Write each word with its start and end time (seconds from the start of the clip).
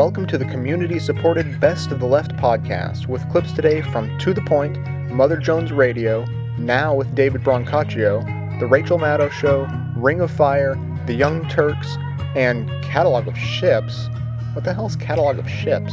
Welcome 0.00 0.26
to 0.28 0.38
the 0.38 0.46
community 0.46 0.98
supported 0.98 1.60
Best 1.60 1.92
of 1.92 2.00
the 2.00 2.06
Left 2.06 2.34
podcast 2.36 3.06
with 3.06 3.28
clips 3.30 3.52
today 3.52 3.82
from 3.82 4.18
To 4.20 4.32
the 4.32 4.40
Point, 4.40 4.78
Mother 5.10 5.36
Jones 5.36 5.72
Radio, 5.72 6.24
Now 6.56 6.94
with 6.94 7.14
David 7.14 7.42
Brancaccio, 7.42 8.24
The 8.58 8.66
Rachel 8.66 8.98
Maddow 8.98 9.30
Show, 9.30 9.68
Ring 9.94 10.22
of 10.22 10.30
Fire, 10.30 10.74
The 11.04 11.12
Young 11.12 11.46
Turks, 11.50 11.98
and 12.34 12.70
Catalog 12.82 13.28
of 13.28 13.36
Ships. 13.36 14.08
What 14.54 14.64
the 14.64 14.72
hell's 14.72 14.96
Catalog 14.96 15.38
of 15.38 15.46
Ships? 15.46 15.92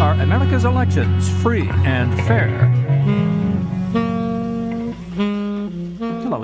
Are 0.00 0.14
America's 0.22 0.64
elections 0.64 1.28
free 1.42 1.68
and 1.84 2.18
fair? 2.22 3.43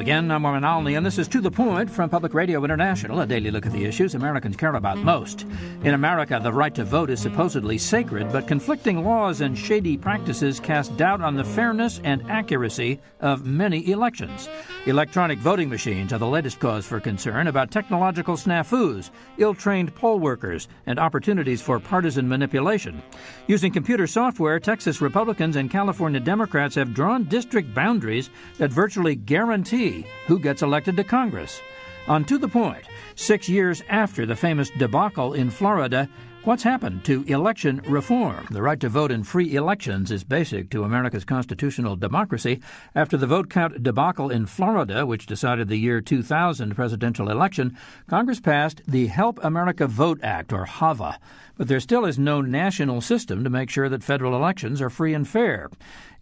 Again, 0.00 0.30
I'm 0.30 0.44
Warren 0.44 0.64
Olney, 0.64 0.94
and 0.94 1.04
this 1.04 1.18
is 1.18 1.28
To 1.28 1.42
the 1.42 1.50
Point 1.50 1.90
from 1.90 2.08
Public 2.08 2.32
Radio 2.32 2.64
International, 2.64 3.20
a 3.20 3.26
daily 3.26 3.50
look 3.50 3.66
at 3.66 3.72
the 3.72 3.84
issues 3.84 4.14
Americans 4.14 4.56
care 4.56 4.74
about 4.74 4.96
most. 4.96 5.44
In 5.84 5.92
America, 5.92 6.40
the 6.42 6.54
right 6.54 6.74
to 6.74 6.84
vote 6.84 7.10
is 7.10 7.20
supposedly 7.20 7.76
sacred, 7.76 8.32
but 8.32 8.48
conflicting 8.48 9.04
laws 9.04 9.42
and 9.42 9.58
shady 9.58 9.98
practices 9.98 10.58
cast 10.58 10.96
doubt 10.96 11.20
on 11.20 11.36
the 11.36 11.44
fairness 11.44 12.00
and 12.02 12.22
accuracy 12.30 12.98
of 13.20 13.44
many 13.44 13.90
elections. 13.90 14.48
Electronic 14.86 15.38
voting 15.38 15.68
machines 15.68 16.14
are 16.14 16.18
the 16.18 16.26
latest 16.26 16.60
cause 16.60 16.86
for 16.86 16.98
concern 16.98 17.46
about 17.46 17.70
technological 17.70 18.36
snafus, 18.36 19.10
ill 19.36 19.52
trained 19.52 19.94
poll 19.94 20.18
workers, 20.18 20.66
and 20.86 20.98
opportunities 20.98 21.60
for 21.60 21.78
partisan 21.78 22.26
manipulation. 22.26 23.02
Using 23.48 23.70
computer 23.70 24.06
software, 24.06 24.58
Texas 24.58 25.02
Republicans 25.02 25.56
and 25.56 25.70
California 25.70 26.20
Democrats 26.20 26.74
have 26.76 26.94
drawn 26.94 27.24
district 27.24 27.74
boundaries 27.74 28.30
that 28.56 28.70
virtually 28.70 29.14
guarantee 29.14 29.89
who 30.26 30.38
gets 30.38 30.62
elected 30.62 30.96
to 30.96 31.04
Congress. 31.04 31.60
On 32.08 32.24
To 32.24 32.38
the 32.38 32.48
Point, 32.48 32.84
six 33.14 33.48
years 33.48 33.82
after 33.88 34.26
the 34.26 34.36
famous 34.36 34.70
debacle 34.70 35.34
in 35.34 35.50
Florida, 35.50 36.08
What's 36.42 36.62
happened 36.62 37.04
to 37.04 37.22
election 37.24 37.82
reform? 37.86 38.46
The 38.50 38.62
right 38.62 38.80
to 38.80 38.88
vote 38.88 39.10
in 39.10 39.24
free 39.24 39.54
elections 39.56 40.10
is 40.10 40.24
basic 40.24 40.70
to 40.70 40.84
America's 40.84 41.26
constitutional 41.26 41.96
democracy. 41.96 42.62
After 42.94 43.18
the 43.18 43.26
vote 43.26 43.50
count 43.50 43.82
debacle 43.82 44.30
in 44.30 44.46
Florida, 44.46 45.04
which 45.04 45.26
decided 45.26 45.68
the 45.68 45.76
year 45.76 46.00
2000 46.00 46.74
presidential 46.74 47.30
election, 47.30 47.76
Congress 48.08 48.40
passed 48.40 48.80
the 48.88 49.08
Help 49.08 49.38
America 49.44 49.86
Vote 49.86 50.18
Act, 50.22 50.50
or 50.54 50.64
HAVA. 50.64 51.18
But 51.58 51.68
there 51.68 51.78
still 51.78 52.06
is 52.06 52.18
no 52.18 52.40
national 52.40 53.02
system 53.02 53.44
to 53.44 53.50
make 53.50 53.68
sure 53.68 53.90
that 53.90 54.02
federal 54.02 54.34
elections 54.34 54.80
are 54.80 54.88
free 54.88 55.12
and 55.12 55.28
fair. 55.28 55.68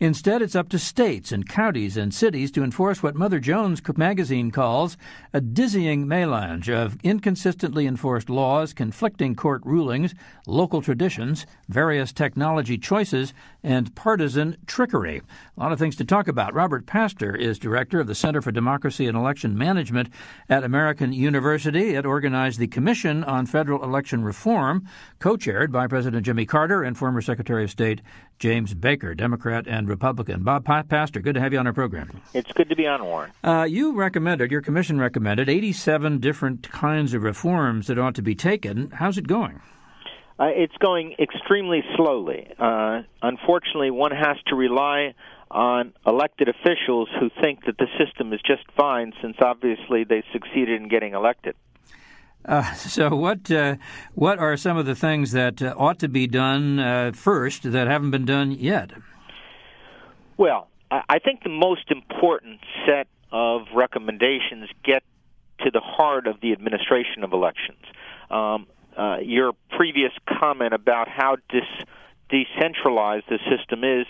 Instead, 0.00 0.42
it's 0.42 0.54
up 0.54 0.68
to 0.68 0.78
states 0.78 1.32
and 1.32 1.48
counties 1.48 1.96
and 1.96 2.14
cities 2.14 2.52
to 2.52 2.62
enforce 2.62 3.02
what 3.02 3.16
Mother 3.16 3.40
Jones 3.40 3.82
magazine 3.96 4.52
calls 4.52 4.96
a 5.32 5.40
dizzying 5.40 6.06
melange 6.06 6.70
of 6.70 6.96
inconsistently 7.02 7.84
enforced 7.84 8.30
laws, 8.30 8.72
conflicting 8.72 9.34
court 9.34 9.60
rulings, 9.64 10.14
local 10.46 10.80
traditions, 10.82 11.46
various 11.68 12.12
technology 12.12 12.78
choices, 12.78 13.34
and 13.64 13.92
partisan 13.96 14.56
trickery. 14.66 15.20
A 15.58 15.60
lot 15.60 15.72
of 15.72 15.80
things 15.80 15.96
to 15.96 16.04
talk 16.04 16.28
about. 16.28 16.54
Robert 16.54 16.86
Pastor 16.86 17.34
is 17.34 17.58
director 17.58 17.98
of 17.98 18.06
the 18.06 18.14
Center 18.14 18.40
for 18.40 18.52
Democracy 18.52 19.08
and 19.08 19.18
Election 19.18 19.58
Management 19.58 20.08
at 20.48 20.62
American 20.62 21.12
University. 21.12 21.96
It 21.96 22.06
organized 22.06 22.60
the 22.60 22.68
Commission 22.68 23.24
on 23.24 23.44
Federal 23.44 23.82
Election 23.82 24.22
Reform, 24.22 24.86
co 25.18 25.36
chaired 25.36 25.72
by 25.72 25.88
President 25.88 26.24
Jimmy 26.24 26.46
Carter 26.46 26.84
and 26.84 26.96
former 26.96 27.20
Secretary 27.20 27.64
of 27.64 27.72
State 27.72 28.02
James 28.38 28.72
Baker, 28.72 29.16
Democrat 29.16 29.66
and 29.66 29.88
Republican. 29.88 30.44
Bob 30.44 30.64
Pastor, 30.64 31.18
good 31.18 31.34
to 31.34 31.40
have 31.40 31.52
you 31.52 31.58
on 31.58 31.66
our 31.66 31.72
program. 31.72 32.22
It's 32.34 32.52
good 32.52 32.68
to 32.68 32.76
be 32.76 32.86
on, 32.86 33.04
Warren. 33.04 33.32
Uh, 33.42 33.66
you 33.68 33.96
recommended, 33.96 34.52
your 34.52 34.62
commission 34.62 35.00
recommended, 35.00 35.48
87 35.48 36.20
different 36.20 36.70
kinds 36.70 37.14
of 37.14 37.24
reforms 37.24 37.88
that 37.88 37.98
ought 37.98 38.14
to 38.14 38.22
be 38.22 38.36
taken. 38.36 38.90
How's 38.90 39.18
it 39.18 39.26
going? 39.26 39.60
Uh, 40.38 40.44
it's 40.54 40.76
going 40.76 41.16
extremely 41.18 41.82
slowly. 41.96 42.46
Uh, 42.60 43.02
unfortunately, 43.22 43.90
one 43.90 44.12
has 44.12 44.36
to 44.46 44.54
rely 44.54 45.14
on 45.50 45.92
elected 46.06 46.48
officials 46.48 47.08
who 47.18 47.30
think 47.40 47.64
that 47.66 47.78
the 47.78 47.86
system 47.98 48.32
is 48.32 48.40
just 48.46 48.62
fine 48.76 49.12
since 49.22 49.36
obviously 49.40 50.04
they 50.04 50.22
succeeded 50.32 50.80
in 50.80 50.88
getting 50.88 51.14
elected. 51.14 51.54
Uh, 52.44 52.72
so, 52.74 53.14
what 53.14 53.50
uh, 53.50 53.76
what 54.14 54.38
are 54.38 54.56
some 54.56 54.76
of 54.76 54.86
the 54.86 54.94
things 54.94 55.32
that 55.32 55.60
uh, 55.60 55.74
ought 55.76 55.98
to 55.98 56.08
be 56.08 56.26
done 56.26 56.78
uh, 56.78 57.12
first 57.14 57.64
that 57.64 57.86
haven't 57.86 58.10
been 58.10 58.24
done 58.24 58.52
yet? 58.52 58.92
Well, 60.36 60.68
I 60.90 61.18
think 61.18 61.42
the 61.42 61.50
most 61.50 61.90
important 61.90 62.60
set 62.86 63.08
of 63.32 63.62
recommendations 63.74 64.70
get 64.84 65.02
to 65.60 65.70
the 65.70 65.80
heart 65.80 66.26
of 66.26 66.40
the 66.40 66.52
administration 66.52 67.24
of 67.24 67.32
elections. 67.32 67.82
Um, 68.30 68.66
uh, 68.96 69.18
your 69.22 69.52
previous 69.76 70.12
comment 70.38 70.72
about 70.72 71.08
how 71.08 71.36
dis- 71.50 71.86
decentralized 72.30 73.24
the 73.28 73.38
system 73.50 73.84
is, 73.84 74.06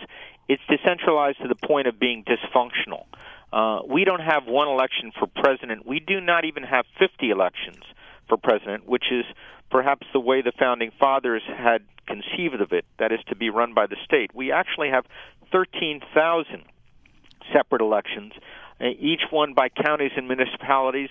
it's 0.49 0.63
decentralized 0.69 1.41
to 1.43 1.49
the 1.49 1.55
point 1.55 1.87
of 1.87 1.99
being 1.99 2.25
dysfunctional. 2.25 3.05
Uh, 3.53 3.81
we 3.89 4.05
don't 4.05 4.21
have 4.21 4.47
one 4.47 4.69
election 4.69 5.13
for 5.19 5.27
president. 5.27 5.87
We 5.87 6.01
do 6.01 6.21
not 6.21 6.45
even 6.45 6.63
have 6.63 6.85
50 6.99 7.31
elections 7.31 7.83
for 8.29 8.37
president, 8.37 8.87
which 8.87 9.05
is 9.11 9.25
perhaps 9.71 10.07
the 10.13 10.21
way 10.21 10.43
the 10.43 10.53
founding 10.59 10.91
fathers 10.99 11.43
had 11.47 11.83
conceived 12.07 12.61
of 12.61 12.73
it, 12.73 12.85
that 12.99 13.13
is 13.13 13.21
to 13.29 13.37
be 13.37 13.51
run 13.51 13.75
by 13.75 13.87
the 13.87 13.97
state. 14.05 14.35
We 14.35 14.53
actually 14.53 14.89
have 14.89 15.05
13,000 15.53 16.65
separate 17.53 17.81
elections, 17.81 18.33
uh, 18.81 18.87
each 18.99 19.23
one 19.31 19.55
by 19.55 19.69
counties 19.69 20.13
and 20.17 20.27
municipalities 20.27 21.11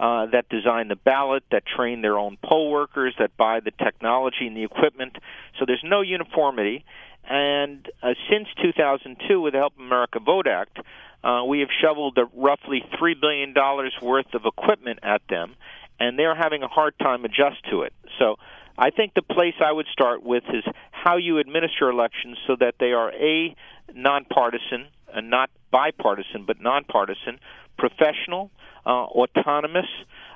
uh, 0.00 0.26
that 0.26 0.48
design 0.48 0.88
the 0.88 0.96
ballot, 0.96 1.42
that 1.50 1.64
train 1.66 2.02
their 2.02 2.18
own 2.18 2.38
poll 2.44 2.70
workers, 2.70 3.14
that 3.18 3.36
buy 3.36 3.60
the 3.60 3.72
technology 3.72 4.46
and 4.46 4.56
the 4.56 4.64
equipment. 4.64 5.16
So 5.58 5.64
there's 5.66 5.84
no 5.84 6.00
uniformity. 6.00 6.84
And 7.28 7.86
uh, 8.02 8.14
since 8.30 8.48
2002, 8.62 9.40
with 9.40 9.52
the 9.52 9.58
Help 9.58 9.74
America 9.78 10.18
Vote 10.20 10.46
Act, 10.46 10.78
uh, 11.22 11.42
we 11.46 11.60
have 11.60 11.68
shoveled 11.82 12.18
roughly 12.34 12.82
$3 13.00 13.20
billion 13.20 13.54
worth 14.00 14.32
of 14.34 14.42
equipment 14.46 15.00
at 15.02 15.20
them 15.28 15.56
and 16.00 16.18
they're 16.18 16.34
having 16.34 16.62
a 16.62 16.68
hard 16.68 16.94
time 16.98 17.24
adjust 17.24 17.56
to 17.70 17.82
it. 17.82 17.92
So 18.18 18.36
I 18.76 18.90
think 18.90 19.14
the 19.14 19.22
place 19.22 19.54
I 19.64 19.72
would 19.72 19.86
start 19.92 20.22
with 20.22 20.44
is 20.52 20.64
how 20.92 21.16
you 21.16 21.38
administer 21.38 21.90
elections 21.90 22.38
so 22.46 22.56
that 22.60 22.74
they 22.78 22.92
are 22.92 23.12
a 23.12 23.54
nonpartisan 23.94 24.88
and 25.12 25.30
not 25.30 25.50
bipartisan, 25.70 26.44
but 26.46 26.60
nonpartisan, 26.60 27.40
professional, 27.78 28.50
uh, 28.86 28.90
autonomous. 28.90 29.86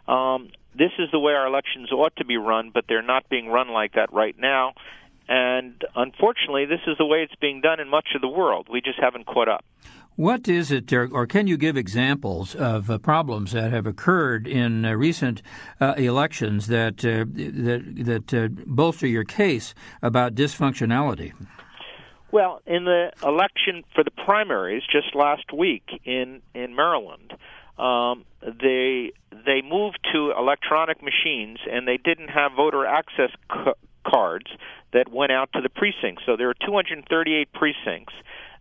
Um, 0.08 0.50
this 0.75 0.91
is 0.98 1.08
the 1.12 1.19
way 1.19 1.32
our 1.32 1.47
elections 1.47 1.92
ought 1.92 2.16
to 2.16 2.25
be 2.25 2.36
run, 2.36 2.70
but 2.72 2.84
they're 2.88 3.03
not 3.03 3.28
being 3.28 3.48
run 3.48 3.69
like 3.69 3.94
that 3.94 4.12
right 4.12 4.34
now. 4.38 4.75
And 5.28 5.82
unfortunately, 5.94 6.66
this 6.66 6.81
is 6.86 6.97
the 6.98 7.06
way 7.06 7.19
it's 7.19 7.34
being 7.41 7.60
done 7.60 7.81
in 7.81 7.88
much 7.88 8.08
of 8.14 8.20
the 8.20 8.28
world. 8.28 8.69
We 8.70 8.81
just 8.81 8.98
haven't 8.98 9.26
caught 9.26 9.48
up. 9.48 9.64
What 10.16 10.47
is 10.47 10.70
it, 10.70 10.92
or 10.92 11.26
can 11.26 11.47
you 11.47 11.56
give 11.56 11.78
examples 11.78 12.54
of 12.54 12.91
uh, 12.91 12.98
problems 12.98 13.52
that 13.52 13.72
have 13.72 13.86
occurred 13.86 14.47
in 14.47 14.84
uh, 14.84 14.92
recent 14.92 15.41
uh, 15.81 15.94
elections 15.97 16.66
that 16.66 17.02
uh, 17.02 17.25
that, 17.32 18.04
that 18.04 18.34
uh, 18.34 18.48
bolster 18.66 19.06
your 19.06 19.25
case 19.25 19.75
about 20.02 20.34
dysfunctionality? 20.34 21.32
Well, 22.31 22.60
in 22.66 22.84
the 22.84 23.12
election 23.22 23.84
for 23.94 24.04
the 24.04 24.10
primaries 24.10 24.82
just 24.91 25.14
last 25.14 25.50
week 25.50 25.88
in 26.04 26.42
in 26.54 26.76
Maryland, 26.76 27.32
um, 27.78 28.25
they 28.43 29.12
they 29.47 29.62
moved 29.62 29.99
to 30.12 30.33
electronic 30.37 31.03
machines 31.03 31.59
and 31.71 31.87
they 31.87 31.97
didn't 31.97 32.28
have 32.28 32.53
voter 32.53 32.84
access 32.87 33.31
c- 33.53 33.72
cards 34.06 34.47
that 34.93 35.10
went 35.10 35.33
out 35.33 35.50
to 35.55 35.60
the 35.60 35.69
precincts. 35.69 36.22
So 36.27 36.37
there 36.37 36.50
are 36.50 36.55
238 36.55 37.52
precincts 37.52 38.14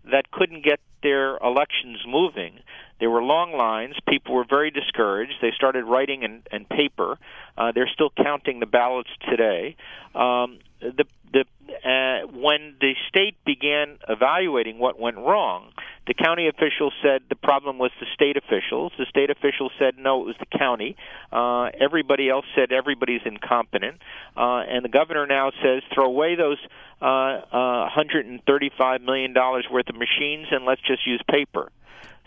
that 0.10 0.32
couldn't 0.32 0.64
get 0.64 0.80
their 1.04 1.38
elections 1.38 2.00
moving. 2.08 2.60
There 3.00 3.10
were 3.10 3.24
long 3.24 3.54
lines. 3.54 3.96
People 4.08 4.36
were 4.36 4.46
very 4.48 4.72
discouraged. 4.72 5.34
They 5.42 5.52
started 5.56 5.86
writing 5.86 6.24
in, 6.24 6.44
in 6.52 6.66
paper. 6.66 7.18
Uh, 7.58 7.72
they're 7.74 7.90
still 7.92 8.12
counting 8.16 8.60
the 8.60 8.66
ballots 8.66 9.10
today. 9.30 9.76
Um, 10.16 10.60
the 10.80 11.06
the 11.34 11.46
uh, 11.72 12.28
when 12.28 12.76
the 12.82 12.94
state 13.08 13.36
began 13.46 13.98
evaluating 14.10 14.78
what 14.78 15.00
went 15.00 15.18
wrong, 15.18 15.72
the 16.06 16.14
county 16.14 16.48
officials 16.48 16.94
said 17.02 17.22
the 17.30 17.36
problem 17.36 17.78
was 17.78 17.92
the 18.00 18.08
state 18.14 18.36
officials. 18.36 18.92
The 18.98 19.06
state 19.06 19.30
officials 19.30 19.72
said 19.80 19.96
no, 19.98 20.22
it 20.22 20.26
was 20.26 20.36
the 20.40 20.58
county. 20.58 20.96
Uh, 21.32 21.70
everybody 21.80 22.30
else 22.30 22.46
said 22.56 22.72
everybody's 22.72 23.22
incompetent, 23.26 23.98
uh, 24.36 24.64
and 24.68 24.84
the 24.84 24.90
governor 24.90 25.26
now 25.26 25.52
says 25.64 25.84
throw 25.94 26.06
away 26.06 26.36
those 26.36 26.58
uh, 27.02 27.06
uh, 27.06 27.90
135 27.96 29.02
million 29.02 29.34
dollars 29.34 29.66
worth 29.72 29.90
of 29.90 29.96
machines 29.96 30.48
and 30.52 30.66
let's 30.66 30.82
just 30.82 31.06
use 31.08 31.22
paper. 31.30 31.72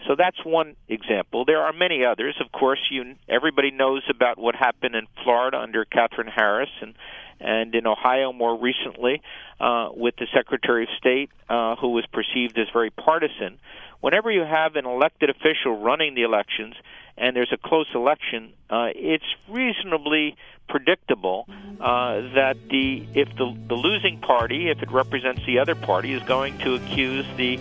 So 0.06 0.16
that's 0.16 0.36
one 0.44 0.76
example. 0.88 1.44
There 1.44 1.62
are 1.62 1.72
many 1.72 2.04
others. 2.04 2.34
Of 2.40 2.52
course, 2.52 2.80
you 2.90 3.14
everybody 3.28 3.70
knows 3.70 4.02
about 4.08 4.38
what 4.38 4.54
happened 4.54 4.94
in 4.94 5.06
Florida 5.22 5.58
under 5.58 5.84
Katherine 5.84 6.28
Harris 6.28 6.70
and 6.80 6.94
and 7.40 7.74
in 7.74 7.86
Ohio 7.86 8.32
more 8.32 8.58
recently 8.58 9.22
uh, 9.60 9.88
with 9.92 10.14
the 10.16 10.26
Secretary 10.32 10.84
of 10.84 10.88
State, 10.98 11.30
uh, 11.48 11.76
who 11.76 11.90
was 11.90 12.04
perceived 12.12 12.58
as 12.58 12.68
very 12.72 12.90
partisan. 12.90 13.58
Whenever 14.00 14.30
you 14.30 14.42
have 14.42 14.76
an 14.76 14.86
elected 14.86 15.30
official 15.30 15.80
running 15.80 16.14
the 16.14 16.22
elections 16.22 16.74
and 17.16 17.34
there's 17.34 17.52
a 17.52 17.56
close 17.56 17.86
election, 17.94 18.52
uh, 18.68 18.88
it's 18.94 19.24
reasonably 19.48 20.36
predictable 20.68 21.46
uh, 21.80 22.20
that 22.34 22.56
the 22.70 23.06
if 23.14 23.28
the 23.36 23.56
the 23.68 23.74
losing 23.74 24.20
party, 24.20 24.68
if 24.68 24.82
it 24.82 24.90
represents 24.90 25.40
the 25.46 25.58
other 25.58 25.74
party, 25.74 26.12
is 26.12 26.22
going 26.24 26.58
to 26.58 26.74
accuse 26.74 27.26
the 27.36 27.58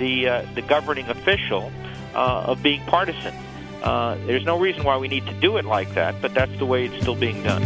the 0.00 0.28
uh, 0.28 0.46
the 0.54 0.62
governing 0.62 1.08
official 1.08 1.70
uh, 2.14 2.44
of 2.46 2.60
being 2.62 2.84
partisan. 2.86 3.34
Uh, 3.84 4.16
there's 4.26 4.44
no 4.44 4.58
reason 4.58 4.82
why 4.82 4.96
we 4.96 5.06
need 5.06 5.24
to 5.26 5.34
do 5.34 5.56
it 5.58 5.64
like 5.64 5.94
that, 5.94 6.20
but 6.20 6.34
that's 6.34 6.56
the 6.58 6.66
way 6.66 6.86
it's 6.86 7.00
still 7.00 7.14
being 7.14 7.42
done. 7.44 7.62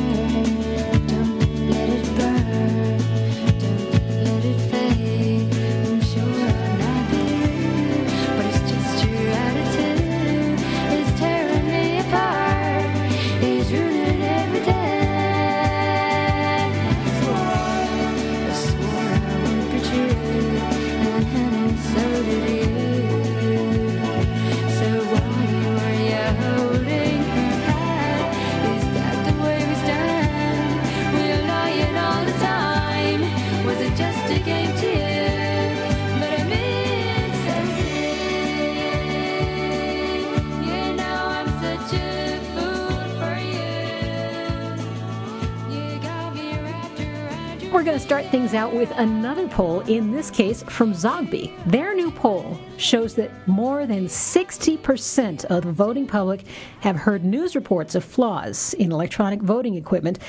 things 48.39 48.55
out 48.55 48.73
with 48.73 48.93
another 48.93 49.49
poll, 49.49 49.81
in 49.81 50.13
this 50.13 50.31
case 50.31 50.63
from 50.69 50.93
Zogby. 50.93 51.53
Their 51.67 51.93
new 51.93 52.13
poll 52.13 52.57
shows 52.77 53.17
that 53.17 53.33
more 53.49 53.85
than 53.85 54.07
60% 54.07 55.45
of 55.47 55.65
the 55.65 55.73
voting 55.73 56.07
public 56.07 56.45
have 56.79 56.95
heard 56.95 57.25
news 57.25 57.57
reports 57.57 57.97
of 57.97 58.05
flaws 58.05 58.75
in 58.75 58.93
electronic 58.93 59.43
voting 59.43 59.75
equipment. 59.75 60.21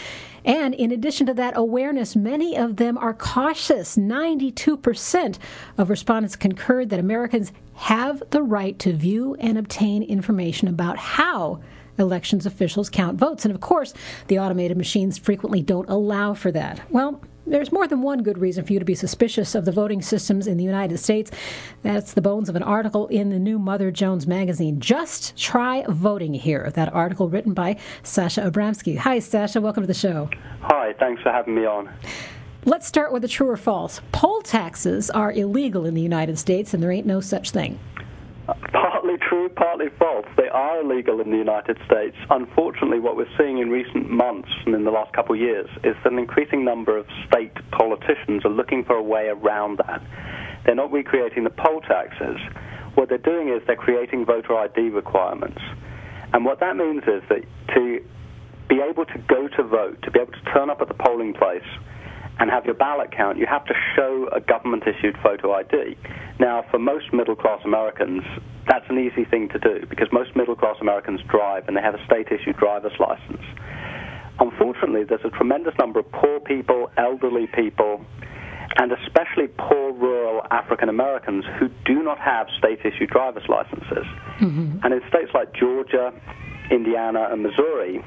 And 0.44 0.74
in 0.74 0.92
addition 0.92 1.28
to 1.28 1.36
that 1.36 1.56
awareness, 1.56 2.16
many 2.16 2.58
of 2.58 2.78
them 2.78 2.98
are 2.98 3.14
cautious. 3.14 3.96
92% 3.96 5.38
of 5.78 5.92
respondents 5.92 6.36
concurred 6.36 6.90
that 6.90 7.00
Americans 7.00 7.52
have 7.76 8.24
the 8.32 8.42
right 8.42 8.80
to 8.80 8.92
view 8.92 9.36
and 9.40 9.56
obtain 9.56 10.02
information 10.02 10.68
about 10.68 10.98
how 10.98 11.62
elections 12.00 12.48
officials 12.48 12.90
count 12.90 13.20
votes. 13.20 13.46
And 13.46 13.54
of 13.54 13.62
course, 13.62 13.94
the 14.30 14.40
automated 14.40 14.78
machines 14.78 15.20
frequently 15.20 15.62
don't 15.62 15.90
allow 15.90 16.34
for 16.34 16.52
that. 16.54 16.82
Well, 16.90 17.22
there's 17.50 17.72
more 17.72 17.88
than 17.88 18.02
one 18.02 18.24
good 18.24 18.38
reason 18.38 18.64
for 18.64 18.74
you 18.74 18.80
to 18.80 18.86
be 18.86 18.96
suspicious 18.96 19.56
of 19.56 19.66
the 19.66 19.72
voting 19.72 20.02
systems 20.02 20.48
in 20.48 20.58
the 20.58 20.64
United 20.64 21.00
States. 21.00 21.32
That's 21.82 22.14
the 22.14 22.22
bones 22.22 22.50
of 22.50 22.56
an 22.56 22.64
article 22.64 23.08
in 23.08 23.30
the 23.30 23.40
new 23.40 23.58
Mother 23.58 23.92
Jones 23.92 24.28
magazine. 24.28 24.80
Just 24.80 25.36
try 25.36 25.84
voting 25.88 26.34
here. 26.34 26.72
That 26.76 26.94
article 26.94 27.28
written 27.30 27.54
by 27.54 27.78
Sasha 28.04 28.42
Abramsky. 28.42 28.98
Hi, 28.98 29.20
Sasha. 29.20 29.60
Welcome 29.60 29.84
to 29.84 29.88
the 29.88 29.94
show. 29.94 30.30
Hi. 30.62 30.94
Thanks 31.00 31.22
for 31.22 31.32
having 31.32 31.56
me 31.56 31.66
on. 31.66 31.90
Let's 32.66 32.86
start 32.86 33.14
with 33.14 33.22
the 33.22 33.28
true 33.28 33.50
or 33.50 33.58
false. 33.58 34.02
Poll 34.12 34.42
taxes 34.42 35.10
are 35.10 35.32
illegal 35.32 35.86
in 35.86 35.94
the 35.94 36.02
United 36.02 36.38
States, 36.38 36.74
and 36.74 36.84
there 36.84 36.92
ain't 36.92 37.08
no 37.08 37.22
such 37.22 37.52
thing. 37.52 37.80
Partly 38.72 39.16
true, 39.18 39.50
partly 39.50 39.88
false. 39.98 40.26
They 40.38 40.48
are 40.50 40.82
illegal 40.82 41.20
in 41.22 41.32
the 41.32 41.38
United 41.38 41.78
States. 41.86 42.16
Unfortunately, 42.30 43.00
what 43.00 43.16
we're 43.16 43.30
seeing 43.38 43.60
in 43.60 43.70
recent 43.70 44.10
months 44.10 44.50
and 44.66 44.76
in 44.76 44.84
the 44.84 44.92
last 44.92 45.14
couple 45.14 45.36
of 45.36 45.42
years 45.42 45.68
is 45.84 45.96
that 46.04 46.14
an 46.14 46.20
increasing 46.20 46.64
number 46.64 46.98
of 46.98 47.06
state 47.28 47.54
politicians 47.72 48.46
are 48.46 48.52
looking 48.52 48.84
for 48.84 48.96
a 48.96 49.04
way 49.04 49.28
around 49.28 49.80
that. 49.86 50.02
They're 50.66 50.76
not 50.76 50.92
recreating 50.92 51.44
the 51.44 51.50
poll 51.50 51.82
taxes. 51.82 52.38
What 52.96 53.10
they're 53.10 53.18
doing 53.18 53.50
is 53.50 53.62
they're 53.68 53.76
creating 53.76 54.26
voter 54.26 54.58
ID 54.58 54.90
requirements. 54.90 55.60
And 56.34 56.46
what 56.46 56.60
that 56.60 56.76
means 56.76 57.04
is 57.04 57.24
that 57.30 57.44
to 57.76 58.00
be 58.70 58.82
able 58.82 59.06
to 59.06 59.18
go 59.28 59.48
to 59.48 59.64
vote, 59.64 60.02
to 60.04 60.12
be 60.12 60.20
able 60.20 60.34
to 60.34 60.44
turn 60.54 60.70
up 60.70 60.82
at 60.82 60.88
the 60.88 60.94
polling 60.94 61.34
place, 61.34 61.66
and 62.40 62.50
have 62.50 62.66
your 62.66 62.74
ballot 62.74 63.12
count, 63.12 63.38
you 63.38 63.46
have 63.46 63.66
to 63.66 63.74
show 63.96 64.30
a 64.32 64.40
government 64.40 64.84
issued 64.88 65.18
photo 65.22 65.54
ID. 65.54 65.98
Now, 66.40 66.66
for 66.72 66.80
most 66.80 67.14
middle 67.14 67.36
class 67.36 67.60
Americans, 67.66 68.24
that's 68.68 68.86
an 68.90 68.98
easy 68.98 69.26
thing 69.26 69.50
to 69.50 69.60
do 69.60 69.86
because 69.90 70.08
most 70.12 70.36
middle 70.36 70.56
class 70.56 70.78
Americans 70.80 71.20
drive 71.30 71.68
and 71.68 71.76
they 71.76 71.82
have 71.82 71.96
a 71.96 72.06
state 72.06 72.28
issued 72.32 72.56
driver's 72.58 72.98
license. 73.00 73.44
Unfortunately, 74.40 75.04
there's 75.04 75.26
a 75.26 75.30
tremendous 75.32 75.74
number 75.78 76.00
of 76.00 76.10
poor 76.14 76.40
people, 76.40 76.90
elderly 76.98 77.48
people, 77.48 78.06
and 78.78 78.94
especially 78.94 79.48
poor 79.58 79.92
rural 79.92 80.42
African 80.50 80.88
Americans 80.88 81.44
who 81.60 81.68
do 81.86 82.02
not 82.02 82.20
have 82.20 82.48
state 82.58 82.80
issued 82.86 83.10
driver's 83.10 83.44
licenses. 83.50 84.06
Mm-hmm. 84.40 84.80
And 84.84 84.94
in 84.94 85.02
states 85.10 85.32
like 85.34 85.54
Georgia, 85.54 86.14
Indiana, 86.72 87.28
and 87.32 87.44
Missouri, 87.44 88.02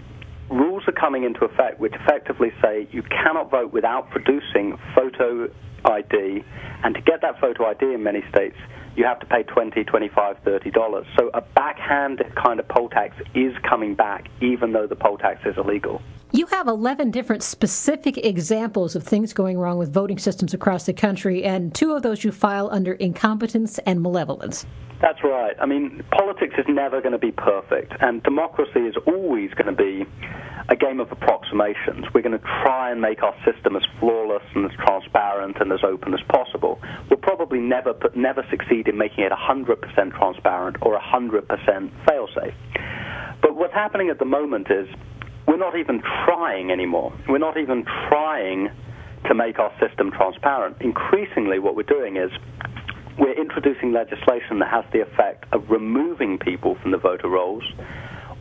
rules 0.53 0.83
are 0.87 0.93
coming 0.93 1.25
into 1.25 1.45
effect 1.45 1.81
which 1.81 1.95
effectively 1.95 2.53
say 2.63 2.87
you 2.93 3.03
cannot 3.03 3.51
vote 3.51 3.73
without 3.73 4.11
producing 4.11 4.79
photo 4.95 5.49
ID, 5.85 6.45
and 6.85 6.95
to 6.95 7.01
get 7.01 7.21
that 7.23 7.41
photo 7.41 7.67
ID 7.67 7.95
in 7.95 8.03
many 8.03 8.23
states, 8.29 8.57
you 8.95 9.05
have 9.05 9.19
to 9.21 9.27
pay 9.27 9.43
20 9.43 9.83
25 9.85 10.37
30 10.45 10.71
dollars. 10.71 11.07
So 11.19 11.31
a 11.35 11.41
backhand 11.41 12.23
kind 12.37 12.61
of 12.61 12.69
poll 12.69 12.89
tax 12.89 13.17
is 13.35 13.55
coming 13.69 13.95
back, 13.95 14.29
even 14.41 14.73
though 14.73 14.87
the 14.87 14.97
poll 14.97 15.19
tax 15.19 15.41
is 15.47 15.57
illegal. 15.57 16.03
You 16.35 16.47
have 16.47 16.67
11 16.67 17.11
different 17.11 17.43
specific 17.43 18.17
examples 18.17 18.97
of 18.97 19.03
things 19.03 19.35
going 19.35 19.59
wrong 19.59 19.77
with 19.77 19.93
voting 19.93 20.19
systems 20.19 20.55
across 20.55 20.87
the 20.87 20.95
country, 20.95 21.45
and 21.45 21.75
two 21.75 21.93
of 21.93 22.03
those 22.03 22.25
you 22.25 22.33
file 22.33 22.71
under 22.71 22.95
incompetence 22.95 23.79
and 23.81 24.01
malevolence. 24.01 24.65
That's 25.03 25.19
right. 25.25 25.57
I 25.61 25.67
mean, 25.67 26.05
politics 26.13 26.55
is 26.57 26.65
never 26.69 27.01
going 27.01 27.13
to 27.13 27.19
be 27.19 27.33
perfect, 27.33 27.93
and 28.01 28.23
democracy 28.23 28.87
is 28.87 28.95
always 29.05 29.51
going 29.55 29.67
to 29.67 29.73
be 29.73 30.07
a 30.69 30.77
game 30.77 31.01
of 31.01 31.11
approximations. 31.11 32.07
We're 32.15 32.23
going 32.23 32.39
to 32.39 32.45
try 32.63 32.93
and 32.93 33.01
make 33.01 33.21
our 33.25 33.35
system 33.45 33.75
as 33.75 33.83
flawless 33.99 34.45
and 34.55 34.65
as 34.65 34.71
transparent 34.79 35.57
and 35.61 35.73
as 35.73 35.81
open 35.83 36.15
as 36.15 36.21
possible. 36.29 36.81
We'll 37.11 37.19
probably 37.19 37.59
never 37.59 37.95
never 38.15 38.47
succeed 38.49 38.87
in 38.87 38.97
making 38.97 39.25
it 39.25 39.33
100% 39.33 40.17
transparent 40.17 40.77
or 40.83 40.97
100% 40.97 41.91
fail-safe. 42.09 42.55
But 43.43 43.57
what's 43.57 43.75
happening 43.75 44.09
at 44.09 44.21
the 44.21 44.25
moment 44.25 44.69
is 44.71 44.87
we're 45.49 45.57
not 45.57 45.77
even 45.77 46.01
trying 46.25 46.71
anymore. 46.71 47.13
We're 47.29 47.39
not 47.39 47.59
even 47.59 47.85
trying 48.09 48.71
to 49.27 49.35
make 49.35 49.59
our 49.59 49.73
system 49.81 50.13
transparent. 50.13 50.77
Increasingly, 50.81 51.59
what 51.59 51.75
we're 51.75 51.83
doing 51.83 52.17
is 52.17 52.31
we're 53.19 53.39
introducing 53.39 53.93
legislation 53.93 54.59
that 54.61 54.71
has 54.71 54.85
the 54.93 55.01
effect 55.01 55.45
of 55.53 55.71
removing 55.71 56.39
people 56.39 56.77
from 56.77 56.91
the 56.91 56.99
voter 56.99 57.29
rolls 57.29 57.65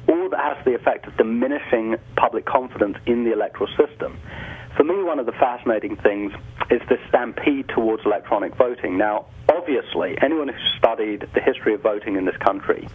or 0.08 0.30
that 0.30 0.40
has 0.40 0.66
the 0.66 0.74
effect 0.74 1.08
of 1.08 1.16
diminishing 1.18 1.96
public 2.16 2.46
confidence 2.46 2.98
in 3.06 3.24
the 3.24 3.34
electoral 3.34 3.70
system. 3.78 4.20
For 4.78 4.84
me, 4.84 5.04
one 5.04 5.20
of 5.20 5.26
the 5.26 5.34
fascinating 5.34 5.98
things 5.98 6.32
is 6.70 6.82
the 6.90 6.98
stampede 7.10 7.68
towards 7.70 8.04
electronic 8.06 8.56
voting. 8.56 8.98
Now, 8.98 9.26
obviously, 9.54 10.18
anyone 10.22 10.48
who's 10.48 10.74
studied 10.78 11.28
the 11.34 11.42
history 11.42 11.74
of 11.74 11.82
voting 11.82 12.16
in 12.16 12.26
this 12.26 12.38
country 12.38 12.88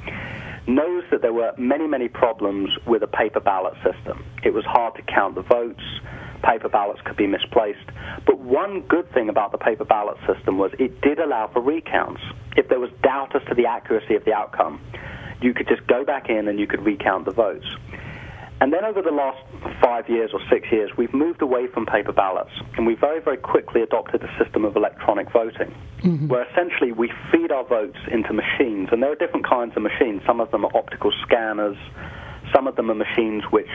knows 0.67 1.05
that 1.11 1.23
there 1.23 1.33
were 1.33 1.53
many, 1.57 1.87
many 1.87 2.09
problems 2.09 2.71
with 2.87 3.03
a 3.03 3.07
paper 3.07 3.41
ballot 3.41 3.75
system. 3.85 4.25
It 4.43 4.53
was 4.53 4.65
hard 4.65 4.95
to 4.97 5.03
count 5.03 5.35
the 5.35 5.43
votes, 5.43 5.83
paper 6.43 6.69
ballots 6.69 7.01
could 7.05 7.17
be 7.17 7.27
misplaced. 7.27 7.89
But 8.27 8.39
one 8.39 8.83
good 8.83 9.11
thing 9.13 9.29
about 9.29 9.53
the 9.53 9.59
paper 9.59 9.85
ballot 9.85 10.17
system 10.27 10.59
was 10.59 10.73
it 10.79 11.01
did 11.01 11.19
allow 11.19 11.49
for 11.53 11.61
recounts. 11.61 12.21
If 12.57 12.69
there 12.69 12.81
was 12.81 12.91
doubt 13.03 13.35
as 13.35 13.43
to 13.49 13.55
the 13.55 13.67
accuracy 13.67 14.15
of 14.15 14.25
the 14.25 14.33
outcome, 14.33 14.81
you 15.41 15.55
could 15.55 15.69
just 15.69 15.87
go 15.87 16.05
back 16.05 16.29
in 16.29 16.49
and 16.49 16.59
you 16.59 16.67
could 16.67 16.85
recount 16.85 17.25
the 17.27 17.33
votes. 17.33 17.67
And 18.61 18.73
then 18.73 18.85
over 18.85 19.03
the 19.03 19.11
last 19.11 19.39
five 19.87 20.09
years 20.09 20.31
or 20.33 20.41
six 20.51 20.67
years, 20.73 20.91
we've 20.99 21.15
moved 21.15 21.41
away 21.41 21.69
from 21.69 21.87
paper 21.87 22.13
ballots, 22.13 22.51
and 22.77 22.87
we 22.87 22.97
very, 22.97 23.21
very 23.21 23.37
quickly 23.37 23.83
adopted 23.83 24.21
a 24.21 24.43
system 24.43 24.65
of 24.65 24.75
electronic 24.75 25.31
voting, 25.33 25.73
mm-hmm. 26.03 26.27
where 26.27 26.45
essentially 26.51 26.91
we 26.91 27.13
feed 27.31 27.53
our 27.53 27.65
votes 27.65 27.99
into 28.11 28.33
machines. 28.33 28.89
And 28.91 29.01
there 29.01 29.13
are 29.13 29.15
different 29.15 29.47
kinds 29.47 29.77
of 29.77 29.83
machines. 29.83 30.23
Some 30.27 30.41
of 30.41 30.51
them 30.51 30.65
are 30.65 30.77
optical 30.77 31.13
scanners, 31.23 31.77
some 32.53 32.67
of 32.67 32.75
them 32.75 32.91
are 32.91 32.97
machines 32.97 33.45
which 33.51 33.69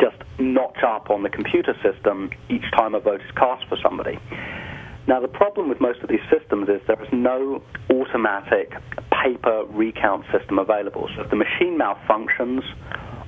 just 0.00 0.16
notch 0.38 0.82
up 0.86 1.10
on 1.10 1.22
the 1.22 1.28
computer 1.28 1.76
system 1.82 2.30
each 2.48 2.64
time 2.72 2.94
a 2.94 3.00
vote 3.00 3.20
is 3.20 3.30
cast 3.36 3.66
for 3.68 3.76
somebody. 3.82 4.18
Now, 5.06 5.20
the 5.20 5.28
problem 5.28 5.68
with 5.68 5.80
most 5.80 6.00
of 6.00 6.08
these 6.08 6.24
systems 6.30 6.68
is 6.68 6.80
there 6.86 7.02
is 7.02 7.12
no 7.12 7.62
automatic 7.90 8.72
paper 9.22 9.64
recount 9.68 10.24
system 10.32 10.58
available. 10.58 11.10
So 11.14 11.22
if 11.22 11.30
the 11.30 11.36
machine 11.36 11.78
malfunctions, 11.78 12.62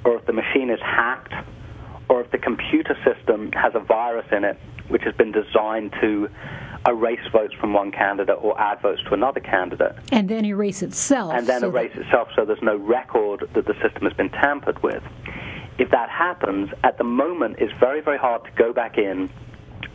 or 0.04 0.16
if 0.18 0.26
the 0.26 0.32
machine 0.32 0.70
is 0.70 0.80
hacked, 0.80 1.32
or 2.12 2.21
if 2.21 2.31
the 2.31 2.37
computer 2.37 2.95
system 3.04 3.50
has 3.52 3.73
a 3.75 3.81
virus 3.81 4.26
in 4.31 4.45
it 4.45 4.59
which 4.88 5.02
has 5.02 5.14
been 5.14 5.33
designed 5.33 5.90
to 5.99 6.28
erase 6.87 7.26
votes 7.33 7.54
from 7.59 7.73
one 7.73 7.90
candidate 7.90 8.37
or 8.38 8.61
add 8.61 8.83
votes 8.83 9.00
to 9.09 9.14
another 9.14 9.40
candidate. 9.40 9.95
And 10.11 10.28
then 10.28 10.45
erase 10.45 10.83
itself. 10.83 11.33
And 11.33 11.47
then 11.47 11.61
so 11.61 11.69
erase 11.71 11.92
that- 11.95 12.02
itself 12.02 12.28
so 12.37 12.45
there's 12.45 12.61
no 12.61 12.76
record 12.76 13.49
that 13.54 13.64
the 13.64 13.73
system 13.81 14.02
has 14.02 14.12
been 14.12 14.28
tampered 14.28 14.83
with. 14.83 15.02
If 15.78 15.90
that 15.90 16.11
happens, 16.11 16.69
at 16.85 16.99
the 16.99 17.04
moment, 17.04 17.57
it's 17.59 17.73
very, 17.81 18.02
very 18.02 18.19
hard 18.19 18.45
to 18.45 18.50
go 18.57 18.75
back 18.75 18.99
in 18.99 19.31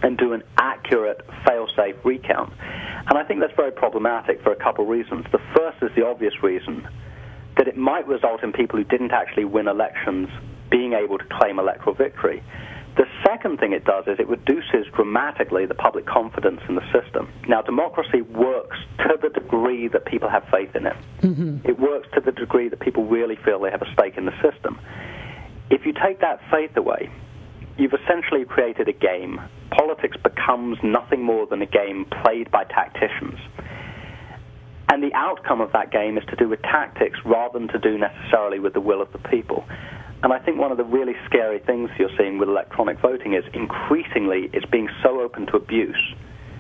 and 0.02 0.18
do 0.18 0.34
an 0.34 0.42
accurate 0.58 1.22
fail-safe 1.46 1.98
recount. 2.04 2.52
And 3.08 3.18
I 3.20 3.24
think 3.26 3.42
that's 3.42 3.56
very 3.56 3.72
problematic 3.72 4.42
for 4.42 4.52
a 4.52 4.56
couple 4.56 4.86
of 4.86 4.90
reasons. 4.90 5.26
The 5.32 5.42
first 5.56 5.84
is 5.84 5.92
the 5.96 6.08
obvious 6.08 6.42
reason 6.42 6.88
that 7.58 7.68
it 7.68 7.78
might 7.78 8.08
result 8.08 8.42
in 8.42 8.54
people 8.54 8.80
who 8.80 8.86
didn't 8.86 9.12
actually 9.12 9.46
win 9.46 9.68
elections 9.68 10.30
being 10.70 10.94
able 10.94 11.18
to 11.18 11.26
claim 11.26 11.60
electoral 11.60 11.96
victory. 11.96 12.44
The 12.98 13.06
second 13.24 13.60
thing 13.60 13.74
it 13.74 13.86
does 13.86 14.06
is 14.08 14.20
it 14.20 14.28
reduces 14.28 14.92
dramatically 14.96 15.68
the 15.68 15.76
public 15.76 16.08
confidence 16.08 16.62
in 16.68 16.74
the 16.74 16.86
system. 16.92 17.30
Now, 17.48 17.62
democracy 17.62 18.22
works 18.22 18.78
to 19.00 19.18
the 19.22 19.30
degree 19.30 19.88
that 19.90 20.06
people 20.06 20.30
have 20.30 20.44
faith 20.50 20.76
in 20.76 20.88
it. 20.88 20.96
Mm-hmm. 21.22 21.58
It 21.64 21.80
works 21.80 22.08
to 22.16 22.22
the 22.22 22.32
degree 22.32 22.70
that 22.70 22.80
people 22.80 23.06
really 23.06 23.36
feel 23.46 23.60
they 23.60 23.70
have 23.70 23.84
a 23.84 23.94
stake 23.94 24.18
in 24.18 24.26
the 24.26 24.34
system. 24.42 24.80
If 25.70 25.86
you 25.86 25.94
take 25.94 26.22
that 26.22 26.40
faith 26.50 26.76
away, 26.76 27.12
you've 27.78 27.94
essentially 27.94 28.46
created 28.46 28.88
a 28.88 28.94
game. 28.94 29.40
Politics 29.70 30.18
becomes 30.24 30.80
nothing 30.82 31.22
more 31.22 31.46
than 31.46 31.62
a 31.62 31.68
game 31.68 32.06
played 32.24 32.50
by 32.50 32.64
tacticians. 32.64 33.38
And 34.90 35.04
the 35.04 35.14
outcome 35.14 35.62
of 35.62 35.72
that 35.74 35.92
game 35.92 36.18
is 36.18 36.24
to 36.30 36.36
do 36.36 36.50
with 36.50 36.62
tactics 36.64 37.20
rather 37.26 37.60
than 37.60 37.68
to 37.68 37.78
do 37.78 37.98
necessarily 38.00 38.60
with 38.60 38.74
the 38.74 38.82
will 38.82 39.02
of 39.02 39.12
the 39.12 39.20
people. 39.20 39.66
And 40.24 40.34
I 40.34 40.40
think 40.40 40.58
one 40.58 40.72
of 40.72 40.78
the 40.78 40.84
really 40.84 41.16
scary 41.26 41.60
things 41.60 41.90
you're 42.00 42.10
seeing 42.18 42.40
with 42.40 42.50
electronic 42.50 43.00
voting 43.00 43.34
is 43.34 43.44
increasingly 43.54 44.50
it's 44.54 44.66
being 44.66 44.90
so 45.04 45.22
open 45.22 45.46
to 45.48 45.58
abuse 45.58 46.14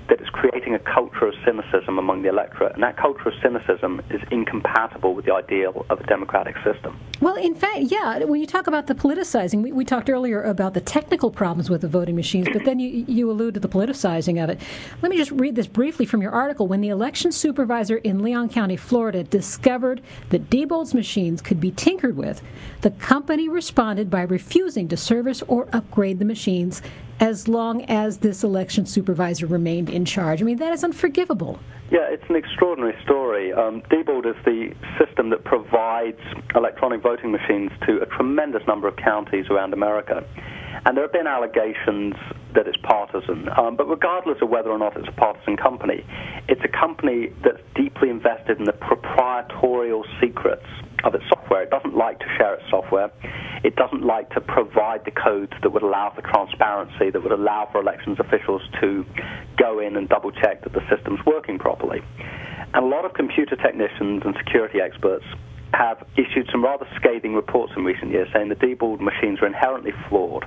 that 0.09 0.21
it's 0.21 0.29
creating 0.29 0.73
a 0.73 0.79
culture 0.79 1.27
of 1.27 1.33
cynicism 1.43 1.97
among 1.97 2.21
the 2.21 2.29
electorate. 2.29 2.73
And 2.73 2.83
that 2.83 2.97
culture 2.97 3.29
of 3.29 3.33
cynicism 3.41 4.01
is 4.09 4.21
incompatible 4.31 5.13
with 5.13 5.25
the 5.25 5.33
ideal 5.33 5.85
of 5.89 5.99
a 5.99 6.03
democratic 6.05 6.55
system. 6.63 6.97
Well, 7.19 7.35
in 7.35 7.55
fact, 7.55 7.79
yeah, 7.79 8.23
when 8.23 8.39
you 8.39 8.47
talk 8.47 8.67
about 8.67 8.87
the 8.87 8.95
politicizing, 8.95 9.63
we, 9.63 9.71
we 9.71 9.83
talked 9.83 10.09
earlier 10.09 10.41
about 10.43 10.73
the 10.73 10.81
technical 10.81 11.31
problems 11.31 11.69
with 11.69 11.81
the 11.81 11.87
voting 11.87 12.15
machines, 12.15 12.47
but 12.53 12.63
then 12.63 12.79
you, 12.79 13.05
you 13.07 13.29
allude 13.29 13.55
to 13.55 13.59
the 13.59 13.67
politicizing 13.67 14.41
of 14.43 14.49
it. 14.49 14.61
Let 15.01 15.09
me 15.09 15.17
just 15.17 15.31
read 15.31 15.55
this 15.55 15.67
briefly 15.67 16.05
from 16.05 16.21
your 16.21 16.31
article. 16.31 16.67
When 16.67 16.81
the 16.81 16.89
election 16.89 17.31
supervisor 17.31 17.97
in 17.97 18.23
Leon 18.23 18.49
County, 18.49 18.77
Florida, 18.77 19.23
discovered 19.23 20.01
that 20.29 20.49
Diebold's 20.49 20.93
machines 20.93 21.41
could 21.41 21.59
be 21.59 21.71
tinkered 21.71 22.15
with, 22.15 22.41
the 22.81 22.91
company 22.91 23.49
responded 23.49 24.09
by 24.09 24.21
refusing 24.21 24.87
to 24.89 24.97
service 24.97 25.41
or 25.47 25.67
upgrade 25.73 26.19
the 26.19 26.25
machines 26.25 26.81
as 27.19 27.47
long 27.47 27.83
as 27.85 28.17
this 28.19 28.43
election 28.43 28.85
supervisor 28.85 29.47
remained 29.47 29.89
in 29.89 30.05
charge. 30.05 30.41
I 30.41 30.45
mean, 30.45 30.57
that 30.57 30.73
is 30.73 30.83
unforgivable. 30.83 31.59
Yeah, 31.89 32.09
it's 32.09 32.23
an 32.29 32.35
extraordinary 32.35 32.95
story. 33.03 33.53
Um, 33.53 33.81
Diebold 33.83 34.25
is 34.25 34.35
the 34.43 34.73
system 34.99 35.29
that 35.29 35.45
provides 35.45 36.19
electronic 36.53 37.01
voting 37.01 37.31
machines 37.31 37.71
to 37.87 38.01
a 38.01 38.05
tremendous 38.05 38.61
number 38.67 38.87
of 38.87 38.97
counties 38.97 39.45
around 39.49 39.73
America. 39.73 40.25
And 40.85 40.95
there 40.95 41.03
have 41.05 41.13
been 41.13 41.27
allegations 41.27 42.13
that 42.53 42.67
it's 42.67 42.77
partisan. 42.83 43.49
Um, 43.57 43.75
but 43.75 43.87
regardless 43.87 44.37
of 44.41 44.49
whether 44.49 44.69
or 44.69 44.77
not 44.77 44.97
it's 44.97 45.07
a 45.07 45.11
partisan 45.13 45.57
company, 45.57 46.05
it's 46.47 46.61
a 46.63 46.67
company 46.67 47.31
that's 47.43 47.61
deeply 47.73 48.09
invested 48.09 48.59
in 48.59 48.65
the 48.65 48.73
proprietorial 48.73 50.05
secrets 50.21 50.65
of 51.03 51.15
its 51.15 51.23
software. 51.29 51.63
It 51.63 51.69
doesn't 51.69 51.95
like 51.95 52.19
to 52.19 52.25
share 52.37 52.55
its 52.55 52.63
software. 52.69 53.11
It 53.63 53.75
doesn't 53.75 54.03
like 54.03 54.29
to 54.31 54.41
provide 54.41 55.05
the 55.05 55.11
codes 55.11 55.53
that 55.61 55.71
would 55.71 55.83
allow 55.83 56.11
for 56.15 56.21
transparency, 56.21 57.09
that 57.11 57.21
would 57.21 57.31
allow 57.31 57.69
for 57.71 57.81
elections 57.81 58.17
officials 58.19 58.61
to 58.81 59.05
go 59.57 59.79
in 59.79 59.97
and 59.97 60.07
double 60.09 60.31
check 60.31 60.63
that 60.63 60.73
the 60.73 60.81
system's 60.89 61.19
working 61.25 61.59
properly. 61.59 62.01
And 62.73 62.85
a 62.85 62.87
lot 62.87 63.05
of 63.05 63.13
computer 63.13 63.55
technicians 63.55 64.23
and 64.25 64.35
security 64.37 64.79
experts 64.81 65.25
have 65.73 66.05
issued 66.15 66.47
some 66.51 66.63
rather 66.63 66.87
scathing 66.95 67.33
reports 67.33 67.73
in 67.75 67.83
recent 67.83 68.11
years 68.11 68.27
saying 68.33 68.49
the 68.49 68.55
Diebold 68.55 68.99
machines 68.99 69.39
are 69.41 69.47
inherently 69.47 69.91
flawed. 70.09 70.45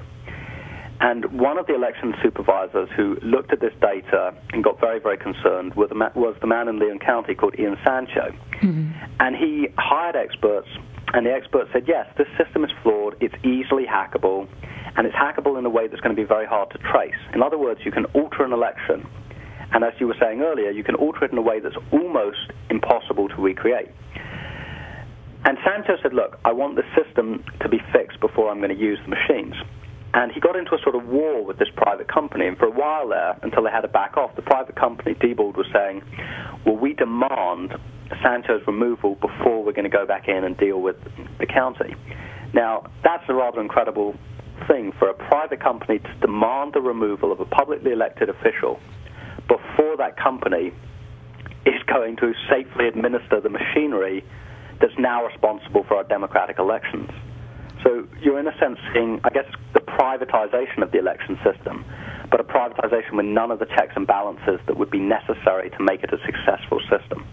And 1.00 1.40
one 1.40 1.58
of 1.58 1.66
the 1.66 1.74
election 1.74 2.14
supervisors 2.22 2.88
who 2.94 3.16
looked 3.22 3.52
at 3.52 3.60
this 3.60 3.72
data 3.80 4.34
and 4.52 4.62
got 4.62 4.78
very, 4.78 5.00
very 5.00 5.16
concerned 5.16 5.74
was 5.74 5.88
the, 5.88 5.94
ma- 5.94 6.12
was 6.14 6.36
the 6.42 6.46
man 6.46 6.68
in 6.68 6.78
Leon 6.78 6.98
County 6.98 7.34
called 7.34 7.54
Ion 7.58 7.78
Sancho. 7.86 8.36
Mm-hmm. 8.60 8.92
And 9.18 9.34
he 9.34 9.68
hired 9.78 10.14
experts, 10.14 10.68
and 11.14 11.24
the 11.24 11.32
experts 11.32 11.70
said, 11.72 11.84
yes, 11.88 12.06
this 12.18 12.28
system 12.36 12.64
is 12.64 12.70
flawed, 12.82 13.16
it's 13.20 13.34
easily 13.42 13.86
hackable, 13.86 14.46
and 14.96 15.06
it's 15.06 15.16
hackable 15.16 15.58
in 15.58 15.64
a 15.64 15.70
way 15.70 15.88
that's 15.88 16.02
going 16.02 16.14
to 16.14 16.20
be 16.20 16.26
very 16.26 16.46
hard 16.46 16.70
to 16.72 16.78
trace. 16.78 17.16
In 17.32 17.42
other 17.42 17.56
words, 17.56 17.80
you 17.82 17.92
can 17.92 18.04
alter 18.12 18.44
an 18.44 18.52
election, 18.52 19.08
and 19.72 19.84
as 19.84 19.94
you 20.00 20.06
were 20.06 20.16
saying 20.20 20.42
earlier, 20.42 20.70
you 20.70 20.84
can 20.84 20.96
alter 20.96 21.24
it 21.24 21.32
in 21.32 21.38
a 21.38 21.42
way 21.42 21.60
that's 21.60 21.76
almost 21.92 22.52
impossible 22.68 23.28
to 23.28 23.36
recreate. 23.36 23.88
And 25.44 25.56
Sancho 25.64 25.96
said, 26.02 26.12
Look, 26.12 26.38
I 26.44 26.52
want 26.52 26.76
the 26.76 26.84
system 26.92 27.42
to 27.62 27.68
be 27.68 27.78
fixed 27.92 28.20
before 28.20 28.50
I'm 28.50 28.58
going 28.58 28.76
to 28.76 28.80
use 28.80 28.98
the 29.04 29.16
machines. 29.16 29.54
And 30.12 30.32
he 30.32 30.40
got 30.40 30.56
into 30.56 30.74
a 30.74 30.78
sort 30.82 30.96
of 30.96 31.06
war 31.06 31.44
with 31.44 31.58
this 31.58 31.68
private 31.76 32.08
company. 32.08 32.46
And 32.46 32.58
for 32.58 32.66
a 32.66 32.70
while 32.70 33.08
there, 33.08 33.38
until 33.42 33.62
they 33.62 33.70
had 33.70 33.82
to 33.82 33.88
back 33.88 34.16
off, 34.16 34.34
the 34.34 34.42
private 34.42 34.74
company, 34.74 35.14
Diebold, 35.14 35.56
was 35.56 35.66
saying, 35.72 36.02
Well, 36.66 36.76
we 36.76 36.94
demand 36.94 37.74
Sancho's 38.22 38.62
removal 38.66 39.14
before 39.16 39.62
we're 39.62 39.72
going 39.72 39.88
to 39.88 39.96
go 39.96 40.06
back 40.06 40.28
in 40.28 40.42
and 40.44 40.56
deal 40.56 40.80
with 40.80 40.96
the 41.38 41.46
county. 41.46 41.94
Now, 42.52 42.90
that's 43.04 43.22
a 43.28 43.34
rather 43.34 43.60
incredible 43.60 44.16
thing 44.66 44.92
for 44.98 45.08
a 45.08 45.14
private 45.14 45.60
company 45.60 46.00
to 46.00 46.14
demand 46.20 46.74
the 46.74 46.80
removal 46.80 47.30
of 47.32 47.40
a 47.40 47.44
publicly 47.44 47.92
elected 47.92 48.28
official 48.28 48.80
before 49.48 49.96
that 49.96 50.16
company 50.16 50.72
is 51.66 51.82
going 51.86 52.16
to 52.16 52.32
safely 52.50 52.88
administer 52.88 53.40
the 53.40 53.48
machinery 53.48 54.24
that's 54.80 54.92
now 54.98 55.24
responsible 55.24 55.84
for 55.84 55.96
our 55.96 56.04
democratic 56.04 56.58
elections. 56.58 57.10
So 57.82 58.06
you're 58.20 58.38
in 58.38 58.46
a 58.46 58.58
sense 58.58 58.78
seeing, 58.92 59.20
I 59.24 59.30
guess, 59.30 59.46
the 59.72 59.80
privatization 59.80 60.82
of 60.82 60.92
the 60.92 60.98
election 60.98 61.38
system, 61.44 61.84
but 62.30 62.40
a 62.40 62.44
privatization 62.44 63.12
with 63.12 63.26
none 63.26 63.50
of 63.50 63.58
the 63.58 63.66
checks 63.66 63.92
and 63.96 64.06
balances 64.06 64.60
that 64.66 64.76
would 64.76 64.90
be 64.90 64.98
necessary 64.98 65.70
to 65.70 65.82
make 65.82 66.02
it 66.02 66.12
a 66.12 66.18
successful 66.24 66.80
system. 66.90 67.26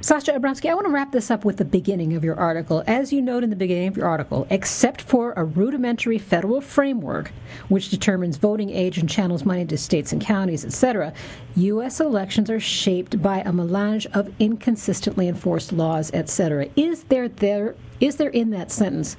Sasha 0.00 0.30
Abramsky, 0.30 0.70
I 0.70 0.74
want 0.74 0.86
to 0.86 0.92
wrap 0.92 1.10
this 1.10 1.28
up 1.28 1.44
with 1.44 1.56
the 1.56 1.64
beginning 1.64 2.14
of 2.14 2.22
your 2.22 2.36
article. 2.36 2.84
As 2.86 3.12
you 3.12 3.20
note 3.20 3.42
in 3.42 3.50
the 3.50 3.56
beginning 3.56 3.88
of 3.88 3.96
your 3.96 4.06
article, 4.06 4.46
except 4.48 5.02
for 5.02 5.32
a 5.32 5.42
rudimentary 5.42 6.18
federal 6.18 6.60
framework 6.60 7.32
which 7.68 7.90
determines 7.90 8.36
voting 8.36 8.70
age 8.70 8.96
and 8.96 9.10
channels 9.10 9.44
money 9.44 9.64
to 9.64 9.76
states 9.76 10.12
and 10.12 10.22
counties, 10.22 10.64
etc., 10.64 11.12
U.S. 11.56 11.98
elections 11.98 12.48
are 12.48 12.60
shaped 12.60 13.20
by 13.20 13.40
a 13.40 13.52
melange 13.52 14.06
of 14.14 14.32
inconsistently 14.38 15.26
enforced 15.26 15.72
laws, 15.72 16.12
etc. 16.14 16.68
Is 16.76 17.02
there 17.04 17.28
there 17.28 17.74
is 17.98 18.16
there 18.16 18.30
in 18.30 18.50
that 18.50 18.70
sentence 18.70 19.16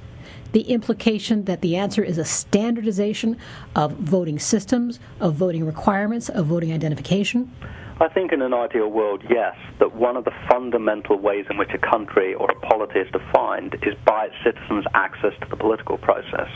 the 0.52 0.62
implication 0.62 1.44
that 1.44 1.60
the 1.60 1.76
answer 1.76 2.02
is 2.02 2.18
a 2.18 2.24
standardization 2.24 3.36
of 3.74 3.92
voting 3.92 4.38
systems, 4.38 4.98
of 5.20 5.34
voting 5.34 5.64
requirements, 5.64 6.28
of 6.28 6.46
voting 6.46 6.72
identification? 6.72 7.54
I 8.00 8.08
think 8.08 8.32
in 8.32 8.40
an 8.40 8.54
ideal 8.54 8.88
world, 8.88 9.22
yes, 9.28 9.54
that 9.78 9.94
one 9.94 10.16
of 10.16 10.24
the 10.24 10.32
fundamental 10.48 11.18
ways 11.18 11.44
in 11.50 11.58
which 11.58 11.70
a 11.74 11.78
country 11.78 12.32
or 12.32 12.50
a 12.50 12.54
polity 12.66 12.98
is 13.00 13.12
defined 13.12 13.76
is 13.82 13.94
by 14.06 14.26
its 14.26 14.34
citizens' 14.42 14.86
access 14.94 15.34
to 15.42 15.48
the 15.50 15.56
political 15.56 15.98
process. 15.98 16.48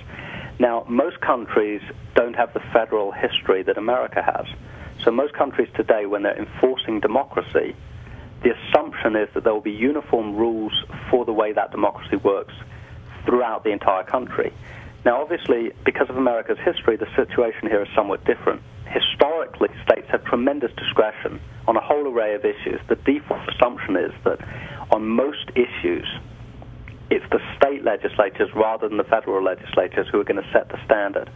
Now, 0.59 0.87
most 0.89 1.21
countries 1.21 1.83
don't 2.15 2.35
have 2.35 2.55
the 2.55 2.61
federal 2.73 3.13
history 3.13 3.63
that 3.65 3.77
America 3.77 4.23
has. 4.23 4.47
So 5.05 5.11
most 5.11 5.35
countries 5.35 5.69
today, 5.75 6.07
when 6.07 6.23
they're 6.23 6.39
enforcing 6.39 7.01
democracy, 7.01 7.77
the 8.43 8.55
assumption 8.55 9.15
is 9.15 9.29
that 9.35 9.45
there 9.45 9.53
will 9.53 9.61
be 9.61 9.73
uniform 9.73 10.35
rules 10.37 10.73
for 11.11 11.27
the 11.27 11.33
way 11.33 11.53
that 11.53 11.73
democracy 11.73 12.17
works 12.17 12.55
throughout 13.25 13.64
the 13.64 13.71
entire 13.71 14.04
country. 14.04 14.52
Now, 15.04 15.21
obviously, 15.21 15.73
because 15.85 16.09
of 16.09 16.16
America's 16.16 16.59
history, 16.64 16.97
the 16.97 17.09
situation 17.14 17.69
here 17.69 17.83
is 17.83 17.88
somewhat 17.95 18.25
different. 18.25 18.62
Historically, 18.87 19.69
states 19.87 20.09
have 20.11 20.25
tremendous 20.25 20.73
discretion 20.76 21.40
on 21.66 21.76
a 21.76 21.81
whole 21.81 22.09
array 22.09 22.35
of 22.35 22.45
issues. 22.45 22.81
The 22.88 22.97
default 22.97 23.40
assumption 23.49 23.97
is 23.97 24.12
that 24.25 24.38
on 24.90 25.07
most 25.07 25.50
issues, 25.54 26.07
it's 27.11 27.25
the 27.31 27.40
state 27.57 27.85
legislatures 27.85 28.49
rather 28.54 28.88
than 28.88 28.97
the 28.97 29.04
federal 29.04 29.43
legislatures 29.43 30.07
who 30.11 30.21
are 30.21 30.25
going 30.25 30.43
to 30.43 30.50
set 30.52 30.69
the 30.69 30.83
standard. 30.85 31.31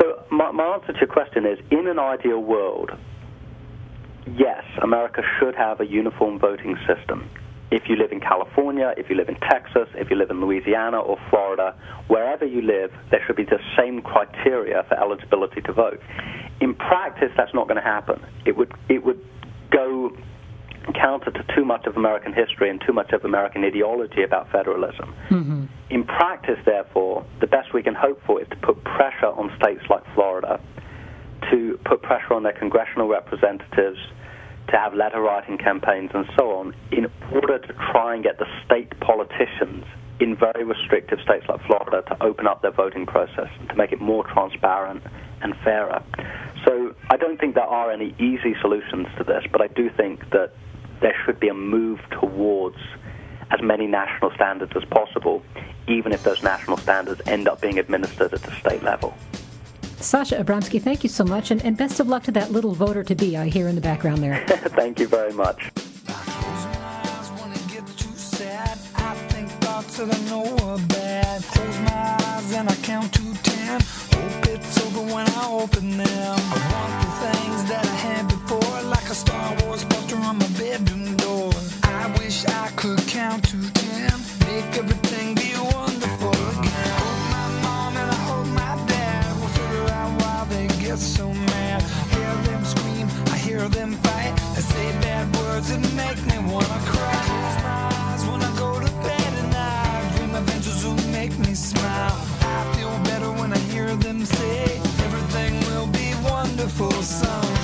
So, 0.00 0.24
my, 0.30 0.50
my 0.50 0.64
answer 0.74 0.92
to 0.92 0.98
your 0.98 1.08
question 1.08 1.46
is 1.46 1.58
in 1.70 1.86
an 1.86 1.98
ideal 1.98 2.40
world, 2.40 2.90
yes, 4.26 4.64
America 4.82 5.22
should 5.38 5.54
have 5.54 5.80
a 5.80 5.86
uniform 5.86 6.38
voting 6.38 6.76
system. 6.86 7.30
If 7.70 7.88
you 7.88 7.96
live 7.96 8.12
in 8.12 8.20
California, 8.20 8.94
if 8.96 9.10
you 9.10 9.16
live 9.16 9.28
in 9.28 9.36
Texas, 9.36 9.88
if 9.94 10.08
you 10.08 10.16
live 10.16 10.30
in 10.30 10.40
Louisiana 10.40 11.00
or 11.00 11.18
Florida, 11.30 11.74
wherever 12.06 12.44
you 12.44 12.62
live, 12.62 12.92
there 13.10 13.20
should 13.26 13.36
be 13.36 13.44
the 13.44 13.58
same 13.76 14.02
criteria 14.02 14.84
for 14.88 14.98
eligibility 14.98 15.60
to 15.62 15.72
vote. 15.72 16.00
In 16.60 16.74
practice, 16.74 17.32
that's 17.36 17.52
not 17.54 17.66
going 17.66 17.76
to 17.76 17.88
happen. 17.88 18.24
It 18.44 18.56
would 18.56 18.72
it 18.88 19.04
would 19.04 19.20
go 19.70 20.16
counter 20.94 21.32
to 21.32 21.44
too 21.56 21.64
much 21.64 21.86
of 21.86 21.96
American 21.96 22.32
history 22.32 22.70
and 22.70 22.80
too 22.86 22.92
much 22.92 23.12
of 23.12 23.24
American 23.24 23.64
ideology 23.64 24.22
about 24.22 24.50
federalism. 24.52 25.12
Mm-hmm. 25.30 25.64
In 25.90 26.04
practice, 26.04 26.58
therefore, 26.64 27.26
the 27.40 27.48
best 27.48 27.74
we 27.74 27.82
can 27.82 27.94
hope 27.94 28.20
for 28.24 28.40
is 28.40 28.48
to 28.50 28.56
put 28.56 28.82
pressure 28.84 29.26
on 29.26 29.50
states 29.58 29.82
like 29.90 30.04
Florida 30.14 30.60
to 31.50 31.78
put 31.84 32.02
pressure 32.02 32.34
on 32.34 32.42
their 32.42 32.52
congressional 32.52 33.08
representatives 33.08 33.98
to 34.68 34.76
have 34.76 34.94
letter 34.94 35.20
writing 35.20 35.58
campaigns 35.58 36.10
and 36.14 36.26
so 36.36 36.58
on 36.58 36.74
in 36.90 37.06
order 37.32 37.58
to 37.58 37.72
try 37.92 38.14
and 38.14 38.24
get 38.24 38.38
the 38.38 38.46
state 38.64 38.98
politicians 39.00 39.84
in 40.18 40.36
very 40.36 40.64
restrictive 40.64 41.18
states 41.20 41.44
like 41.48 41.60
Florida 41.66 42.02
to 42.08 42.22
open 42.22 42.46
up 42.46 42.62
their 42.62 42.70
voting 42.70 43.06
process 43.06 43.48
to 43.68 43.76
make 43.76 43.92
it 43.92 44.00
more 44.00 44.24
transparent 44.24 45.02
and 45.42 45.54
fairer. 45.62 46.02
So 46.64 46.94
I 47.10 47.16
don't 47.16 47.38
think 47.38 47.54
there 47.54 47.64
are 47.64 47.90
any 47.92 48.14
easy 48.18 48.54
solutions 48.60 49.06
to 49.18 49.24
this, 49.24 49.44
but 49.52 49.60
I 49.60 49.68
do 49.68 49.90
think 49.90 50.30
that 50.30 50.52
there 51.00 51.14
should 51.24 51.38
be 51.38 51.48
a 51.48 51.54
move 51.54 52.00
towards 52.10 52.78
as 53.50 53.60
many 53.62 53.86
national 53.86 54.32
standards 54.32 54.72
as 54.74 54.84
possible, 54.86 55.42
even 55.86 56.12
if 56.12 56.22
those 56.24 56.42
national 56.42 56.78
standards 56.78 57.20
end 57.26 57.46
up 57.46 57.60
being 57.60 57.78
administered 57.78 58.32
at 58.32 58.42
the 58.42 58.50
state 58.56 58.82
level. 58.82 59.14
Sasha 60.00 60.42
Abramsky, 60.42 60.80
thank 60.80 61.02
you 61.02 61.08
so 61.08 61.24
much, 61.24 61.50
and, 61.50 61.64
and 61.64 61.76
best 61.76 62.00
of 62.00 62.08
luck 62.08 62.22
to 62.24 62.30
that 62.32 62.52
little 62.52 62.74
voter 62.74 63.02
to 63.04 63.14
be 63.14 63.36
I 63.36 63.48
hear 63.48 63.68
in 63.68 63.74
the 63.74 63.80
background 63.80 64.22
there. 64.22 64.44
thank 64.48 65.00
you 65.00 65.08
very 65.08 65.32
much. 65.32 65.72
till 69.96 70.12
I 70.12 70.18
know 70.28 70.44
are 70.64 70.78
bad. 70.88 71.42
Close 71.42 71.78
my 71.80 72.16
eyes 72.28 72.52
and 72.52 72.68
I 72.68 72.74
count 72.76 73.14
to 73.14 73.34
ten. 73.42 73.80
Hope 74.12 74.46
it's 74.48 74.78
over 74.84 75.00
when 75.14 75.26
I 75.28 75.48
open 75.50 75.96
them. 75.96 76.38
I 76.54 76.60
want 76.72 76.94
the 77.02 77.10
things 77.24 77.64
that 77.70 77.86
I 77.86 77.96
had 78.06 78.28
before, 78.28 78.82
like 78.82 79.08
a 79.08 79.14
Star 79.14 79.56
Wars 79.62 79.84
poster 79.84 80.16
on 80.16 80.36
my 80.38 80.48
bedroom 80.58 81.16
door. 81.16 81.50
I 81.84 82.14
wish 82.18 82.44
I 82.44 82.68
could 82.76 83.00
count 83.06 83.44
to 83.48 83.72
ten, 83.72 84.12
make 84.40 84.76
everything 84.76 85.34
be 85.34 85.52
wonderful 85.54 85.75
get 90.96 91.04
so 91.04 91.32
mad. 91.32 91.82
I 91.82 92.02
hear 92.14 92.34
them 92.48 92.64
scream, 92.64 93.06
I 93.26 93.36
hear 93.36 93.68
them 93.68 93.92
fight. 94.04 94.34
They 94.54 94.62
say 94.62 94.86
bad 95.00 95.24
words 95.36 95.68
that 95.68 95.82
make 95.94 96.20
me 96.30 96.38
wanna 96.52 96.80
cry. 96.92 97.22
Close 97.28 97.56
my 97.68 97.88
eyes 98.02 98.24
when 98.28 98.42
I 98.42 98.52
go 98.56 98.80
to 98.80 98.92
bed 99.06 99.32
and 99.42 99.54
I 99.54 100.16
dream 100.16 100.34
of 100.34 100.48
angels 100.54 100.82
who 100.82 100.94
make 101.12 101.36
me 101.38 101.54
smile. 101.54 102.16
I 102.40 102.74
feel 102.76 102.94
better 103.10 103.30
when 103.40 103.52
I 103.52 103.58
hear 103.72 103.94
them 103.96 104.24
say 104.24 104.62
everything 105.06 105.52
will 105.68 105.88
be 105.88 106.08
wonderful 106.24 106.92
someday. 107.02 107.55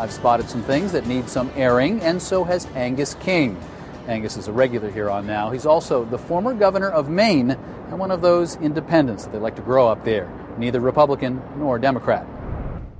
I've 0.00 0.12
spotted 0.12 0.48
some 0.48 0.62
things 0.62 0.92
that 0.92 1.06
need 1.06 1.28
some 1.28 1.50
airing, 1.56 2.00
and 2.00 2.22
so 2.22 2.42
has 2.44 2.64
Angus 2.74 3.12
King. 3.20 3.60
Angus 4.08 4.38
is 4.38 4.48
a 4.48 4.52
regular 4.52 4.90
here 4.90 5.10
on 5.10 5.26
Now. 5.26 5.50
He's 5.50 5.66
also 5.66 6.06
the 6.06 6.16
former 6.16 6.54
governor 6.54 6.88
of 6.88 7.10
Maine 7.10 7.50
and 7.50 7.98
one 7.98 8.10
of 8.10 8.22
those 8.22 8.56
independents 8.56 9.24
that 9.24 9.32
they 9.32 9.38
like 9.38 9.56
to 9.56 9.62
grow 9.62 9.88
up 9.88 10.02
there, 10.06 10.32
neither 10.56 10.80
Republican 10.80 11.42
nor 11.58 11.78
Democrat. 11.78 12.26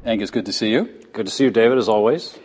Angus, 0.05 0.31
good 0.31 0.45
to 0.45 0.53
see 0.53 0.73
you. 0.73 0.85
Good 1.15 1.25
to 1.25 1.33
see 1.33 1.45
you, 1.45 1.51
David, 1.51 1.79
as 1.79 1.89
always. 1.89 2.39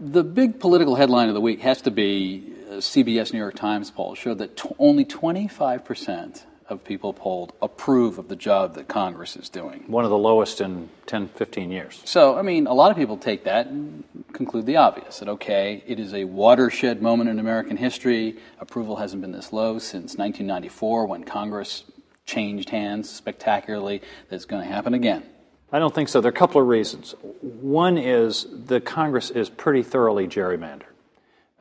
The 0.00 0.22
big 0.22 0.60
political 0.60 0.94
headline 0.94 1.26
of 1.26 1.34
the 1.34 1.40
week 1.40 1.58
has 1.62 1.82
to 1.82 1.90
be 1.90 2.52
uh, 2.70 2.74
CBS 2.74 3.32
New 3.32 3.40
York 3.40 3.56
Times 3.56 3.90
poll 3.90 4.14
showed 4.14 4.38
that 4.38 4.56
t- 4.56 4.70
only 4.78 5.04
25% 5.04 6.44
of 6.70 6.84
people 6.84 7.12
polled 7.12 7.52
approve 7.60 8.18
of 8.18 8.28
the 8.28 8.36
job 8.36 8.74
that 8.74 8.88
Congress 8.88 9.36
is 9.36 9.48
doing. 9.48 9.84
One 9.88 10.04
of 10.04 10.10
the 10.10 10.18
lowest 10.18 10.60
in 10.60 10.88
10, 11.06 11.28
15 11.28 11.70
years. 11.70 12.00
So, 12.04 12.38
I 12.38 12.42
mean, 12.42 12.66
a 12.66 12.72
lot 12.72 12.90
of 12.90 12.96
people 12.96 13.16
take 13.16 13.44
that 13.44 13.66
and 13.66 14.04
conclude 14.32 14.66
the 14.66 14.76
obvious 14.76 15.18
that, 15.18 15.28
okay, 15.28 15.82
it 15.86 15.98
is 15.98 16.14
a 16.14 16.24
watershed 16.24 17.02
moment 17.02 17.28
in 17.28 17.38
American 17.38 17.76
history. 17.76 18.38
Approval 18.60 18.96
hasn't 18.96 19.20
been 19.20 19.32
this 19.32 19.52
low 19.52 19.78
since 19.78 20.16
1994 20.16 21.06
when 21.06 21.24
Congress 21.24 21.84
changed 22.24 22.70
hands 22.70 23.10
spectacularly. 23.10 24.02
That's 24.28 24.44
going 24.44 24.62
to 24.62 24.72
happen 24.72 24.94
again. 24.94 25.24
I 25.72 25.78
don't 25.78 25.94
think 25.94 26.08
so. 26.08 26.20
There 26.20 26.30
are 26.30 26.34
a 26.34 26.36
couple 26.36 26.60
of 26.60 26.66
reasons. 26.66 27.14
One 27.40 27.96
is 27.96 28.46
the 28.50 28.80
Congress 28.80 29.30
is 29.30 29.48
pretty 29.48 29.82
thoroughly 29.82 30.26
gerrymandered. 30.26 30.89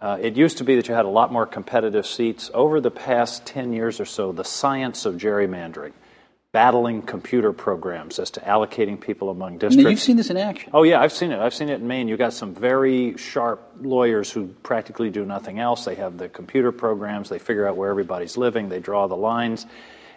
Uh, 0.02 0.18
it 0.22 0.38
used 0.38 0.60
to 0.60 0.64
be 0.64 0.76
that 0.76 0.88
you 0.88 0.94
had 0.96 1.06
a 1.06 1.10
lot 1.10 1.32
more 1.32 1.46
competitive 1.46 2.06
seats. 2.08 2.50
Over 2.54 2.80
the 2.80 2.92
past 2.92 3.46
10 3.46 3.74
years 3.74 4.00
or 4.00 4.06
so, 4.06 4.32
the 4.32 4.46
science 4.46 5.06
of 5.06 5.16
gerrymandering, 5.16 5.92
battling 6.54 7.02
computer 7.02 7.52
programs 7.52 8.18
as 8.18 8.32
to 8.32 8.40
allocating 8.40 9.00
people 9.00 9.30
among 9.30 9.54
Now, 9.54 9.60
districts. 9.60 9.90
you've 9.92 10.00
seen 10.00 10.16
this 10.18 10.30
in 10.30 10.38
action. 10.38 10.72
Oh 10.74 10.84
yeah, 10.84 11.02
I've 11.02 11.12
seen 11.12 11.32
it. 11.32 11.40
I've 11.40 11.54
seen 11.54 11.68
it 11.70 11.82
in 11.82 11.88
Maine. 11.88 12.08
You've 12.08 12.18
got 12.18 12.34
some 12.34 12.56
very 12.56 13.18
sharp 13.18 13.62
lawyers 13.82 14.32
who 14.32 14.48
practically 14.64 15.10
do 15.10 15.26
nothing 15.26 15.60
else. 15.60 15.84
They 15.84 15.96
have 15.96 16.18
the 16.18 16.30
computer 16.30 16.72
programs. 16.72 17.28
They 17.30 17.40
figure 17.40 17.68
out 17.68 17.76
where 17.76 17.90
everybody's 17.90 18.38
living. 18.38 18.70
They 18.70 18.80
draw 18.80 19.08
the 19.08 19.18
lines, 19.18 19.66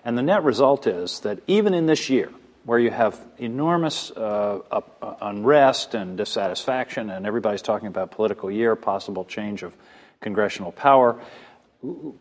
and 0.04 0.16
the 0.16 0.22
net 0.22 0.44
result 0.44 0.86
is 0.86 1.20
that 1.20 1.40
even 1.48 1.74
in 1.74 1.86
this 1.86 2.08
year, 2.08 2.30
where 2.64 2.78
you 2.78 2.90
have 2.90 3.20
enormous 3.38 4.10
uh, 4.12 4.60
uh, 4.70 4.80
unrest 5.20 5.94
and 5.94 6.16
dissatisfaction, 6.16 7.10
and 7.10 7.26
everybody's 7.26 7.62
talking 7.62 7.88
about 7.88 8.10
political 8.10 8.50
year, 8.50 8.76
possible 8.76 9.24
change 9.24 9.62
of 9.62 9.76
congressional 10.20 10.72
power, 10.72 11.20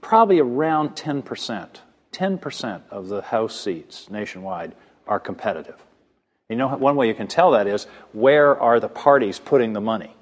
probably 0.02 0.40
around 0.40 0.96
10 0.96 1.22
percent, 1.22 1.82
10 2.12 2.38
percent 2.38 2.84
of 2.90 3.08
the 3.08 3.22
House 3.22 3.60
seats 3.60 4.10
nationwide 4.10 4.74
are 5.08 5.20
competitive. 5.20 5.84
You 6.50 6.56
know, 6.58 6.68
one 6.70 6.96
way 6.96 7.08
you 7.08 7.14
can 7.14 7.28
tell 7.28 7.52
that 7.52 7.68
is 7.68 7.86
where 8.12 8.60
are 8.60 8.80
the 8.80 8.90
parties 8.90 9.40
putting 9.40 9.74
the 9.74 9.82
money? 9.82 10.16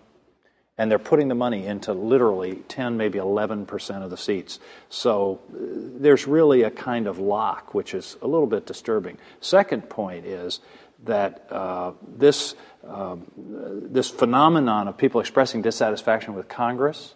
And 0.79 0.89
they're 0.89 0.97
putting 0.97 1.27
the 1.27 1.35
money 1.35 1.67
into 1.67 1.93
literally 1.93 2.63
10, 2.69 2.95
maybe 2.95 3.19
11% 3.19 4.01
of 4.01 4.09
the 4.09 4.17
seats. 4.17 4.59
So 4.89 5.41
uh, 5.51 5.57
there's 5.99 6.25
really 6.25 6.63
a 6.63 6.71
kind 6.71 7.05
of 7.05 7.19
lock, 7.19 7.73
which 7.73 7.93
is 7.93 8.15
a 8.21 8.27
little 8.27 8.47
bit 8.47 8.65
disturbing. 8.65 9.17
Second 9.41 9.89
point 9.89 10.25
is 10.25 10.61
that 11.03 11.45
uh, 11.51 11.91
this, 12.17 12.55
um, 12.87 13.27
this 13.91 14.09
phenomenon 14.09 14.87
of 14.87 14.97
people 14.97 15.19
expressing 15.19 15.61
dissatisfaction 15.61 16.33
with 16.33 16.47
Congress, 16.47 17.13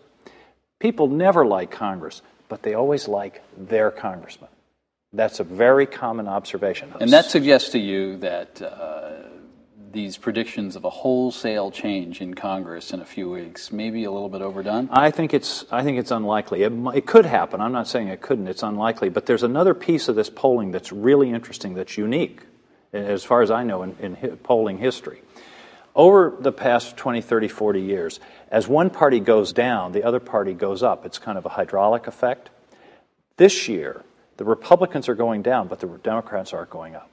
people 0.79 1.07
never 1.07 1.45
like 1.45 1.71
Congress, 1.71 2.21
but 2.49 2.63
they 2.63 2.73
always 2.73 3.07
like 3.07 3.41
their 3.57 3.89
congressman. 3.89 4.49
That's 5.13 5.39
a 5.39 5.43
very 5.43 5.85
common 5.85 6.27
observation. 6.27 6.91
And 6.99 7.13
that 7.13 7.25
suggests 7.25 7.69
to 7.69 7.79
you 7.79 8.17
that 8.17 8.61
uh, 8.61 9.22
these 9.93 10.17
predictions 10.17 10.75
of 10.75 10.83
a 10.83 10.89
wholesale 10.89 11.71
change 11.71 12.19
in 12.19 12.33
Congress 12.33 12.91
in 12.91 12.99
a 12.99 13.05
few 13.05 13.29
weeks 13.29 13.71
may 13.71 13.91
be 13.91 14.03
a 14.03 14.11
little 14.11 14.27
bit 14.27 14.41
overdone. 14.41 14.89
I 14.91 15.11
think 15.11 15.33
it's 15.33 15.65
I 15.71 15.83
think 15.83 15.99
it's 15.99 16.11
unlikely. 16.11 16.63
It, 16.63 16.73
it 16.95 17.05
could 17.05 17.25
happen. 17.25 17.61
I'm 17.61 17.71
not 17.71 17.87
saying 17.87 18.07
it 18.07 18.19
couldn't. 18.19 18.47
It's 18.47 18.63
unlikely. 18.63 19.09
But 19.09 19.27
there's 19.27 19.43
another 19.43 19.73
piece 19.73 20.07
of 20.07 20.15
this 20.15 20.29
polling 20.29 20.71
that's 20.71 20.91
really 20.91 21.29
interesting. 21.29 21.75
That's 21.75 21.97
unique, 21.97 22.41
as 22.91 23.23
far 23.23 23.41
as 23.41 23.51
I 23.51 23.63
know, 23.63 23.83
in, 23.83 23.95
in 23.99 24.37
polling 24.37 24.79
history. 24.79 25.21
Over 25.95 26.35
the 26.39 26.51
past 26.51 26.97
20, 26.97 27.21
30, 27.21 27.47
40 27.47 27.81
years, 27.81 28.19
as 28.49 28.67
one 28.67 28.89
party 28.89 29.19
goes 29.19 29.53
down, 29.53 29.91
the 29.91 30.03
other 30.03 30.19
party 30.19 30.53
goes 30.53 30.81
up. 30.81 31.05
It's 31.05 31.19
kind 31.19 31.37
of 31.37 31.45
a 31.45 31.49
hydraulic 31.49 32.07
effect. 32.07 32.49
This 33.37 33.67
year, 33.67 34.03
the 34.37 34.43
Republicans 34.43 35.07
are 35.07 35.13
going 35.13 35.43
down, 35.43 35.67
but 35.67 35.79
the 35.79 35.87
Democrats 35.87 36.51
aren't 36.51 36.71
going 36.71 36.95
up. 36.95 37.09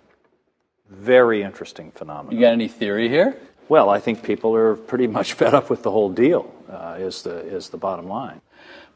Very 0.90 1.42
interesting 1.42 1.92
phenomenon. 1.92 2.34
You 2.34 2.40
got 2.40 2.52
any 2.52 2.68
theory 2.68 3.08
here? 3.08 3.36
Well, 3.68 3.88
I 3.88 4.00
think 4.00 4.24
people 4.24 4.54
are 4.56 4.74
pretty 4.74 5.06
much 5.06 5.32
fed 5.40 5.54
up 5.54 5.70
with 5.70 5.82
the 5.82 5.90
whole 5.90 6.10
deal. 6.10 6.52
Uh, 6.68 6.96
is 6.98 7.22
the 7.22 7.38
is 7.38 7.70
the 7.70 7.76
bottom 7.76 8.08
line. 8.08 8.40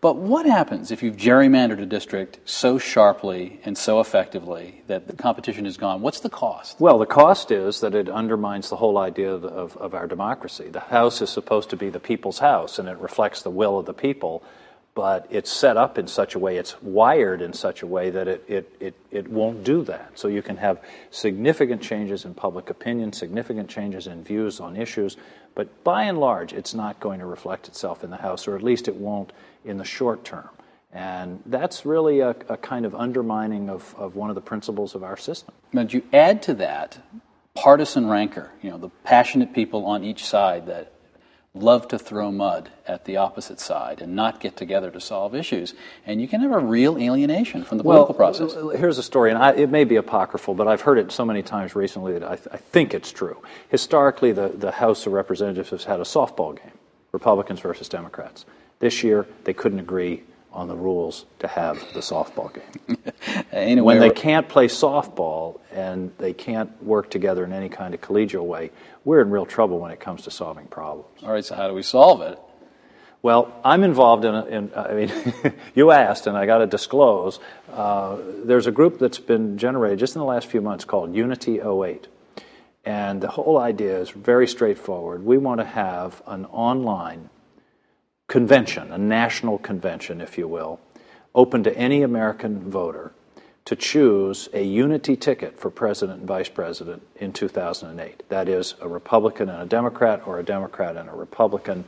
But 0.00 0.16
what 0.16 0.44
happens 0.44 0.90
if 0.90 1.02
you've 1.02 1.16
gerrymandered 1.16 1.80
a 1.80 1.86
district 1.86 2.38
so 2.44 2.78
sharply 2.78 3.58
and 3.64 3.78
so 3.78 4.00
effectively 4.00 4.82
that 4.86 5.06
the 5.06 5.16
competition 5.16 5.64
is 5.64 5.78
gone? 5.78 6.02
What's 6.02 6.20
the 6.20 6.28
cost? 6.28 6.78
Well, 6.78 6.98
the 6.98 7.06
cost 7.06 7.50
is 7.50 7.80
that 7.80 7.94
it 7.94 8.10
undermines 8.10 8.68
the 8.68 8.76
whole 8.76 8.98
idea 8.98 9.32
of, 9.32 9.46
of, 9.46 9.76
of 9.78 9.94
our 9.94 10.06
democracy. 10.06 10.68
The 10.68 10.80
House 10.80 11.22
is 11.22 11.30
supposed 11.30 11.70
to 11.70 11.76
be 11.76 11.88
the 11.88 12.00
people's 12.00 12.40
house, 12.40 12.78
and 12.78 12.86
it 12.86 12.98
reflects 12.98 13.40
the 13.40 13.50
will 13.50 13.78
of 13.78 13.86
the 13.86 13.94
people. 13.94 14.42
But 14.94 15.26
it's 15.30 15.50
set 15.50 15.76
up 15.76 15.98
in 15.98 16.06
such 16.06 16.36
a 16.36 16.38
way, 16.38 16.56
it's 16.56 16.80
wired 16.80 17.42
in 17.42 17.52
such 17.52 17.82
a 17.82 17.86
way 17.86 18.10
that 18.10 18.28
it, 18.28 18.44
it, 18.46 18.76
it, 18.78 18.94
it 19.10 19.28
won't 19.28 19.64
do 19.64 19.82
that. 19.84 20.12
So 20.14 20.28
you 20.28 20.40
can 20.40 20.56
have 20.58 20.80
significant 21.10 21.82
changes 21.82 22.24
in 22.24 22.34
public 22.34 22.70
opinion, 22.70 23.12
significant 23.12 23.68
changes 23.68 24.06
in 24.06 24.22
views 24.22 24.60
on 24.60 24.76
issues, 24.76 25.16
but 25.56 25.82
by 25.82 26.04
and 26.04 26.18
large, 26.18 26.52
it's 26.52 26.74
not 26.74 27.00
going 27.00 27.20
to 27.20 27.26
reflect 27.26 27.66
itself 27.66 28.04
in 28.04 28.10
the 28.10 28.18
House, 28.18 28.46
or 28.46 28.54
at 28.54 28.62
least 28.62 28.86
it 28.86 28.94
won't 28.94 29.32
in 29.64 29.78
the 29.78 29.84
short 29.84 30.24
term. 30.24 30.48
And 30.92 31.42
that's 31.46 31.84
really 31.84 32.20
a, 32.20 32.30
a 32.48 32.56
kind 32.56 32.86
of 32.86 32.94
undermining 32.94 33.68
of, 33.68 33.96
of 33.98 34.14
one 34.14 34.30
of 34.30 34.36
the 34.36 34.40
principles 34.40 34.94
of 34.94 35.02
our 35.02 35.16
system. 35.16 35.52
But 35.72 35.92
you 35.92 36.04
add 36.12 36.40
to 36.44 36.54
that 36.54 36.98
partisan 37.54 38.08
rancor, 38.08 38.52
you 38.62 38.70
know, 38.70 38.78
the 38.78 38.90
passionate 39.02 39.52
people 39.52 39.86
on 39.86 40.04
each 40.04 40.24
side 40.24 40.66
that 40.66 40.92
love 41.54 41.86
to 41.86 41.98
throw 41.98 42.32
mud 42.32 42.68
at 42.84 43.04
the 43.04 43.16
opposite 43.16 43.60
side 43.60 44.02
and 44.02 44.16
not 44.16 44.40
get 44.40 44.56
together 44.56 44.90
to 44.90 45.00
solve 45.00 45.36
issues. 45.36 45.72
And 46.04 46.20
you 46.20 46.26
can 46.26 46.40
have 46.40 46.50
a 46.50 46.58
real 46.58 46.98
alienation 46.98 47.62
from 47.64 47.78
the 47.78 47.84
political 47.84 48.16
well, 48.18 48.32
process. 48.32 48.54
Here's 48.78 48.98
a 48.98 49.02
story, 49.04 49.30
and 49.30 49.38
I, 49.38 49.52
it 49.52 49.70
may 49.70 49.84
be 49.84 49.94
apocryphal, 49.94 50.54
but 50.54 50.66
I've 50.66 50.80
heard 50.80 50.98
it 50.98 51.12
so 51.12 51.24
many 51.24 51.42
times 51.42 51.76
recently 51.76 52.14
that 52.14 52.24
I, 52.24 52.36
th- 52.36 52.48
I 52.50 52.56
think 52.56 52.92
it's 52.92 53.12
true. 53.12 53.40
Historically, 53.68 54.32
the, 54.32 54.48
the 54.48 54.72
House 54.72 55.06
of 55.06 55.12
Representatives 55.12 55.70
has 55.70 55.84
had 55.84 56.00
a 56.00 56.04
softball 56.04 56.56
game 56.56 56.72
Republicans 57.12 57.60
versus 57.60 57.88
Democrats. 57.88 58.44
This 58.80 59.04
year, 59.04 59.24
they 59.44 59.52
couldn't 59.52 59.78
agree 59.78 60.24
on 60.54 60.68
the 60.68 60.76
rules 60.76 61.26
to 61.40 61.48
have 61.48 61.78
the 61.92 62.00
softball 62.00 62.54
game. 62.54 62.96
anyway, 63.52 63.84
when 63.84 64.00
they 64.00 64.10
can't 64.10 64.48
play 64.48 64.68
softball 64.68 65.60
and 65.72 66.12
they 66.18 66.32
can't 66.32 66.82
work 66.82 67.10
together 67.10 67.44
in 67.44 67.52
any 67.52 67.68
kind 67.68 67.92
of 67.92 68.00
collegial 68.00 68.46
way, 68.46 68.70
we're 69.04 69.20
in 69.20 69.30
real 69.30 69.44
trouble 69.44 69.80
when 69.80 69.90
it 69.90 70.00
comes 70.00 70.22
to 70.22 70.30
solving 70.30 70.66
problems. 70.66 71.22
All 71.22 71.32
right, 71.32 71.44
so 71.44 71.54
how 71.54 71.68
do 71.68 71.74
we 71.74 71.82
solve 71.82 72.22
it? 72.22 72.38
Well, 73.20 73.58
I'm 73.64 73.82
involved 73.84 74.24
in, 74.24 74.34
a, 74.34 74.44
in 74.44 74.72
I 74.76 74.92
mean, 74.92 75.54
you 75.74 75.90
asked, 75.90 76.26
and 76.26 76.36
I 76.36 76.46
got 76.46 76.58
to 76.58 76.66
disclose. 76.66 77.40
Uh, 77.72 78.18
there's 78.44 78.66
a 78.66 78.70
group 78.70 78.98
that's 78.98 79.18
been 79.18 79.58
generated 79.58 79.98
just 79.98 80.14
in 80.14 80.20
the 80.20 80.26
last 80.26 80.46
few 80.46 80.60
months 80.60 80.84
called 80.84 81.14
Unity 81.14 81.60
08. 81.60 82.06
And 82.84 83.22
the 83.22 83.28
whole 83.28 83.56
idea 83.58 83.98
is 83.98 84.10
very 84.10 84.46
straightforward. 84.46 85.24
We 85.24 85.38
want 85.38 85.60
to 85.60 85.64
have 85.64 86.22
an 86.26 86.44
online 86.46 87.30
convention, 88.34 88.90
a 88.90 88.98
national 88.98 89.58
convention, 89.58 90.20
if 90.20 90.36
you 90.36 90.48
will, 90.48 90.80
open 91.36 91.62
to 91.62 91.72
any 91.78 92.02
American 92.02 92.68
voter 92.68 93.12
to 93.64 93.76
choose 93.76 94.48
a 94.52 94.64
unity 94.64 95.14
ticket 95.14 95.56
for 95.60 95.70
president 95.70 96.18
and 96.18 96.26
vice 96.26 96.48
president 96.48 97.00
in 97.14 97.32
2008. 97.32 98.24
That 98.30 98.48
is, 98.48 98.74
a 98.80 98.88
Republican 98.88 99.48
and 99.48 99.62
a 99.62 99.66
Democrat, 99.66 100.26
or 100.26 100.40
a 100.40 100.42
Democrat 100.42 100.96
and 100.96 101.08
a 101.08 101.12
Republican. 101.12 101.84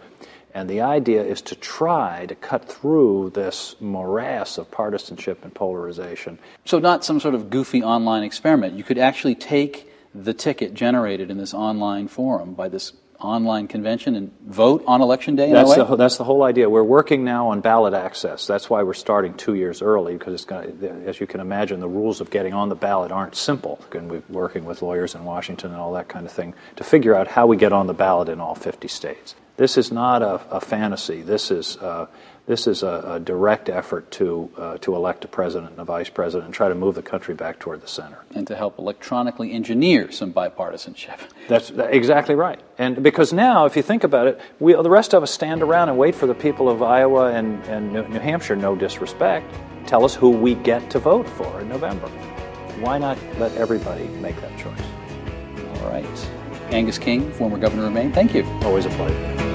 And 0.54 0.70
the 0.70 0.82
idea 0.82 1.24
is 1.24 1.42
to 1.42 1.56
try 1.56 2.26
to 2.26 2.36
cut 2.36 2.68
through 2.68 3.30
this 3.34 3.74
morass 3.80 4.56
of 4.56 4.70
partisanship 4.70 5.42
and 5.42 5.52
polarization. 5.52 6.38
So, 6.64 6.78
not 6.78 7.04
some 7.04 7.18
sort 7.18 7.34
of 7.34 7.50
goofy 7.50 7.82
online 7.82 8.22
experiment. 8.22 8.74
You 8.74 8.84
could 8.84 8.98
actually 8.98 9.34
take 9.34 9.92
the 10.14 10.32
ticket 10.32 10.74
generated 10.74 11.28
in 11.28 11.38
this 11.38 11.52
online 11.52 12.06
forum 12.06 12.54
by 12.54 12.68
this 12.68 12.92
online 13.20 13.68
convention 13.68 14.14
and 14.14 14.32
vote 14.46 14.84
on 14.86 15.00
election 15.00 15.36
day? 15.36 15.50
that's, 15.52 15.74
the, 15.76 15.96
that's 15.96 16.16
the 16.16 16.24
whole 16.24 16.42
idea. 16.42 16.68
We're 16.68 16.82
working 16.82 17.24
now 17.24 17.48
on 17.48 17.60
ballot 17.60 17.94
access. 17.94 18.46
That's 18.46 18.68
why 18.70 18.82
we're 18.82 18.94
starting 18.94 19.34
two 19.34 19.54
years 19.54 19.82
early 19.82 20.14
because 20.14 20.34
it's 20.34 20.44
going 20.44 21.04
as 21.06 21.20
you 21.20 21.26
can 21.26 21.40
imagine, 21.40 21.80
the 21.80 21.88
rules 21.88 22.20
of 22.20 22.30
getting 22.30 22.54
on 22.54 22.68
the 22.68 22.74
ballot 22.74 23.12
aren't 23.12 23.34
simple. 23.34 23.80
And 23.92 24.10
we're 24.10 24.22
working 24.28 24.64
with 24.64 24.82
lawyers 24.82 25.14
in 25.14 25.24
Washington 25.24 25.70
and 25.70 25.80
all 25.80 25.92
that 25.94 26.08
kind 26.08 26.26
of 26.26 26.32
thing 26.32 26.54
to 26.76 26.84
figure 26.84 27.14
out 27.14 27.28
how 27.28 27.46
we 27.46 27.56
get 27.56 27.72
on 27.72 27.86
the 27.86 27.94
ballot 27.94 28.28
in 28.28 28.40
all 28.40 28.54
50 28.54 28.88
states. 28.88 29.34
This 29.56 29.78
is 29.78 29.90
not 29.90 30.22
a, 30.22 30.34
a 30.50 30.60
fantasy. 30.60 31.22
This 31.22 31.50
is 31.50 31.76
uh, 31.78 32.06
this 32.46 32.66
is 32.66 32.82
a, 32.82 33.14
a 33.14 33.20
direct 33.20 33.68
effort 33.68 34.10
to 34.12 34.50
uh, 34.56 34.78
to 34.78 34.94
elect 34.94 35.24
a 35.24 35.28
president 35.28 35.72
and 35.72 35.80
a 35.80 35.84
vice 35.84 36.08
president 36.08 36.46
and 36.46 36.54
try 36.54 36.68
to 36.68 36.74
move 36.74 36.94
the 36.94 37.02
country 37.02 37.34
back 37.34 37.58
toward 37.58 37.80
the 37.80 37.88
center. 37.88 38.18
And 38.34 38.46
to 38.46 38.54
help 38.54 38.78
electronically 38.78 39.52
engineer 39.52 40.10
some 40.12 40.32
bipartisanship. 40.32 41.18
That's 41.48 41.70
exactly 41.70 42.34
right. 42.34 42.60
And 42.78 43.02
because 43.02 43.32
now, 43.32 43.66
if 43.66 43.76
you 43.76 43.82
think 43.82 44.04
about 44.04 44.28
it, 44.28 44.40
we, 44.60 44.74
the 44.74 44.90
rest 44.90 45.14
of 45.14 45.22
us 45.22 45.30
stand 45.30 45.62
around 45.62 45.88
and 45.88 45.98
wait 45.98 46.14
for 46.14 46.26
the 46.26 46.34
people 46.34 46.68
of 46.68 46.82
Iowa 46.82 47.32
and, 47.32 47.64
and 47.64 47.92
New 47.92 48.20
Hampshire, 48.20 48.56
no 48.56 48.76
disrespect, 48.76 49.52
tell 49.86 50.04
us 50.04 50.14
who 50.14 50.30
we 50.30 50.54
get 50.54 50.88
to 50.90 50.98
vote 50.98 51.28
for 51.28 51.60
in 51.60 51.68
November. 51.68 52.08
Why 52.80 52.98
not 52.98 53.18
let 53.38 53.52
everybody 53.56 54.06
make 54.08 54.40
that 54.40 54.56
choice? 54.58 54.82
All 55.80 55.90
right. 55.90 56.06
Angus 56.70 56.98
King, 56.98 57.32
former 57.32 57.58
governor 57.58 57.86
of 57.86 57.92
Maine, 57.92 58.12
thank 58.12 58.34
you. 58.34 58.44
Always 58.62 58.86
a 58.86 58.90
pleasure. 58.90 59.45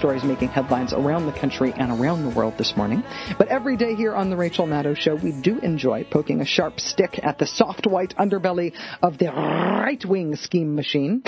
Stories 0.00 0.24
making 0.24 0.48
headlines 0.48 0.94
around 0.94 1.26
the 1.26 1.38
country 1.38 1.74
and 1.76 1.92
around 2.00 2.22
the 2.22 2.34
world 2.34 2.54
this 2.56 2.72
morning. 2.74 3.02
But 3.36 3.48
every 3.48 3.76
day 3.76 3.94
here 3.94 4.14
on 4.14 4.30
the 4.30 4.36
Rachel 4.36 4.66
Maddow 4.66 4.96
Show, 4.96 5.14
we 5.14 5.30
do 5.30 5.58
enjoy 5.58 6.06
poking 6.10 6.40
a 6.40 6.46
sharp 6.46 6.80
stick 6.80 7.20
at 7.22 7.38
the 7.38 7.46
soft 7.46 7.86
white 7.86 8.14
underbelly 8.18 8.72
of 9.02 9.18
the 9.18 9.26
right 9.26 10.02
wing 10.02 10.36
scheme 10.36 10.74
machine 10.74 11.22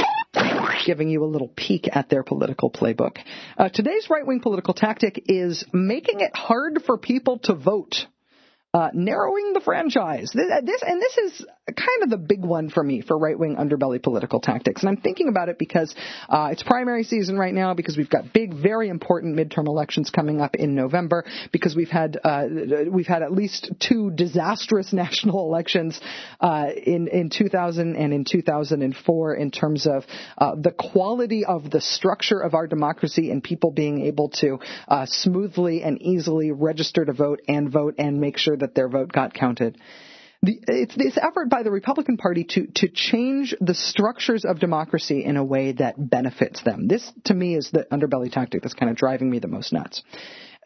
giving 0.87 1.11
you 1.11 1.23
a 1.23 1.27
little 1.27 1.49
peek 1.49 1.87
at 1.95 2.09
their 2.09 2.23
political 2.23 2.71
playbook. 2.71 3.19
Uh, 3.59 3.69
today's 3.69 4.09
right 4.09 4.27
wing 4.27 4.41
political 4.41 4.73
tactic 4.73 5.23
is 5.27 5.67
making 5.75 6.21
it 6.21 6.35
hard 6.35 6.83
for 6.87 6.97
people 6.97 7.41
to 7.41 7.55
vote. 7.55 8.07
Uh, 8.75 8.89
narrowing 8.95 9.53
the 9.53 9.61
franchise. 9.61 10.31
This, 10.33 10.47
this, 10.65 10.83
and 10.83 10.99
this 10.99 11.19
is 11.19 11.47
kind 11.67 12.03
of 12.03 12.11
the 12.11 12.17
big 12.17 12.41
one 12.41 12.71
for 12.71 12.83
me 12.83 13.03
for 13.03 13.19
right 13.19 13.39
wing 13.39 13.57
underbelly 13.57 14.03
political 14.03 14.41
tactics. 14.41 14.83
And 14.83 14.89
I'm 14.89 14.97
thinking 14.97 15.29
about 15.29 15.51
it 15.51 15.59
because 15.59 15.95
uh, 16.29 16.49
it's 16.53 16.63
primary 16.63 17.05
season 17.05 17.37
right 17.37 17.53
now, 17.53 17.75
because 17.75 17.99
we've 17.99 18.09
got 18.09 18.33
big, 18.33 18.55
very 18.55 18.89
important 18.89 19.37
midterm 19.37 19.67
elections 19.67 20.09
coming 20.09 20.41
up 20.41 20.57
in 20.57 20.75
November, 20.75 21.27
because 21.53 21.77
we've 21.77 21.91
had 21.91 22.19
uh, 22.25 22.45
we've 22.91 23.07
had 23.07 23.23
at 23.23 23.31
least 23.31 23.71
two 23.79 24.11
disastrous 24.11 24.91
national 24.95 25.47
elections 25.47 26.01
uh, 26.41 26.69
in 26.75 27.09
in 27.09 27.29
2000 27.29 27.95
and 27.95 28.15
in 28.15 28.25
2004 28.25 29.35
in 29.35 29.51
terms 29.51 29.87
of 29.87 30.05
uh, 30.39 30.55
the 30.55 30.73
quality 30.73 31.45
of 31.45 31.71
the 31.71 31.81
structure 31.83 32.41
of 32.41 32.55
our 32.55 32.67
democracy 32.67 33.31
and 33.31 33.45
people 33.45 33.71
being 33.71 34.07
able 34.07 34.31
to 34.31 34.59
uh, 34.89 35.05
smoothly 35.07 35.83
and 35.83 36.01
easily 36.01 36.53
register 36.53 37.05
to 37.05 37.13
vote 37.13 37.41
and 37.47 37.71
vote 37.71 37.97
and 37.99 38.19
make 38.19 38.39
sure 38.39 38.57
that 38.63 38.75
their 38.75 38.89
vote 38.89 39.13
got 39.13 39.35
counted. 39.35 39.79
The, 40.45 40.59
it's 40.67 40.97
this 40.97 41.17
effort 41.17 41.49
by 41.51 41.63
the 41.63 41.71
Republican 41.71 42.17
Party 42.17 42.43
to 42.43 42.67
to 42.67 42.89
change 42.89 43.55
the 43.61 43.75
structures 43.75 44.45
of 44.45 44.59
democracy 44.59 45.25
in 45.25 45.37
a 45.37 45.45
way 45.45 45.71
that 45.73 45.95
benefits 46.11 46.63
them. 46.65 46.89
This, 46.89 47.09
to 47.27 47.35
me, 47.35 47.55
is 47.55 47.71
the 47.71 47.87
underbelly 47.93 48.33
tactic 48.33 48.63
that's 48.63 48.75
kind 48.75 48.91
of 48.91 48.97
driving 48.97 49.31
me 49.31 49.39
the 49.39 49.47
most 49.47 49.73
nuts. 49.73 50.03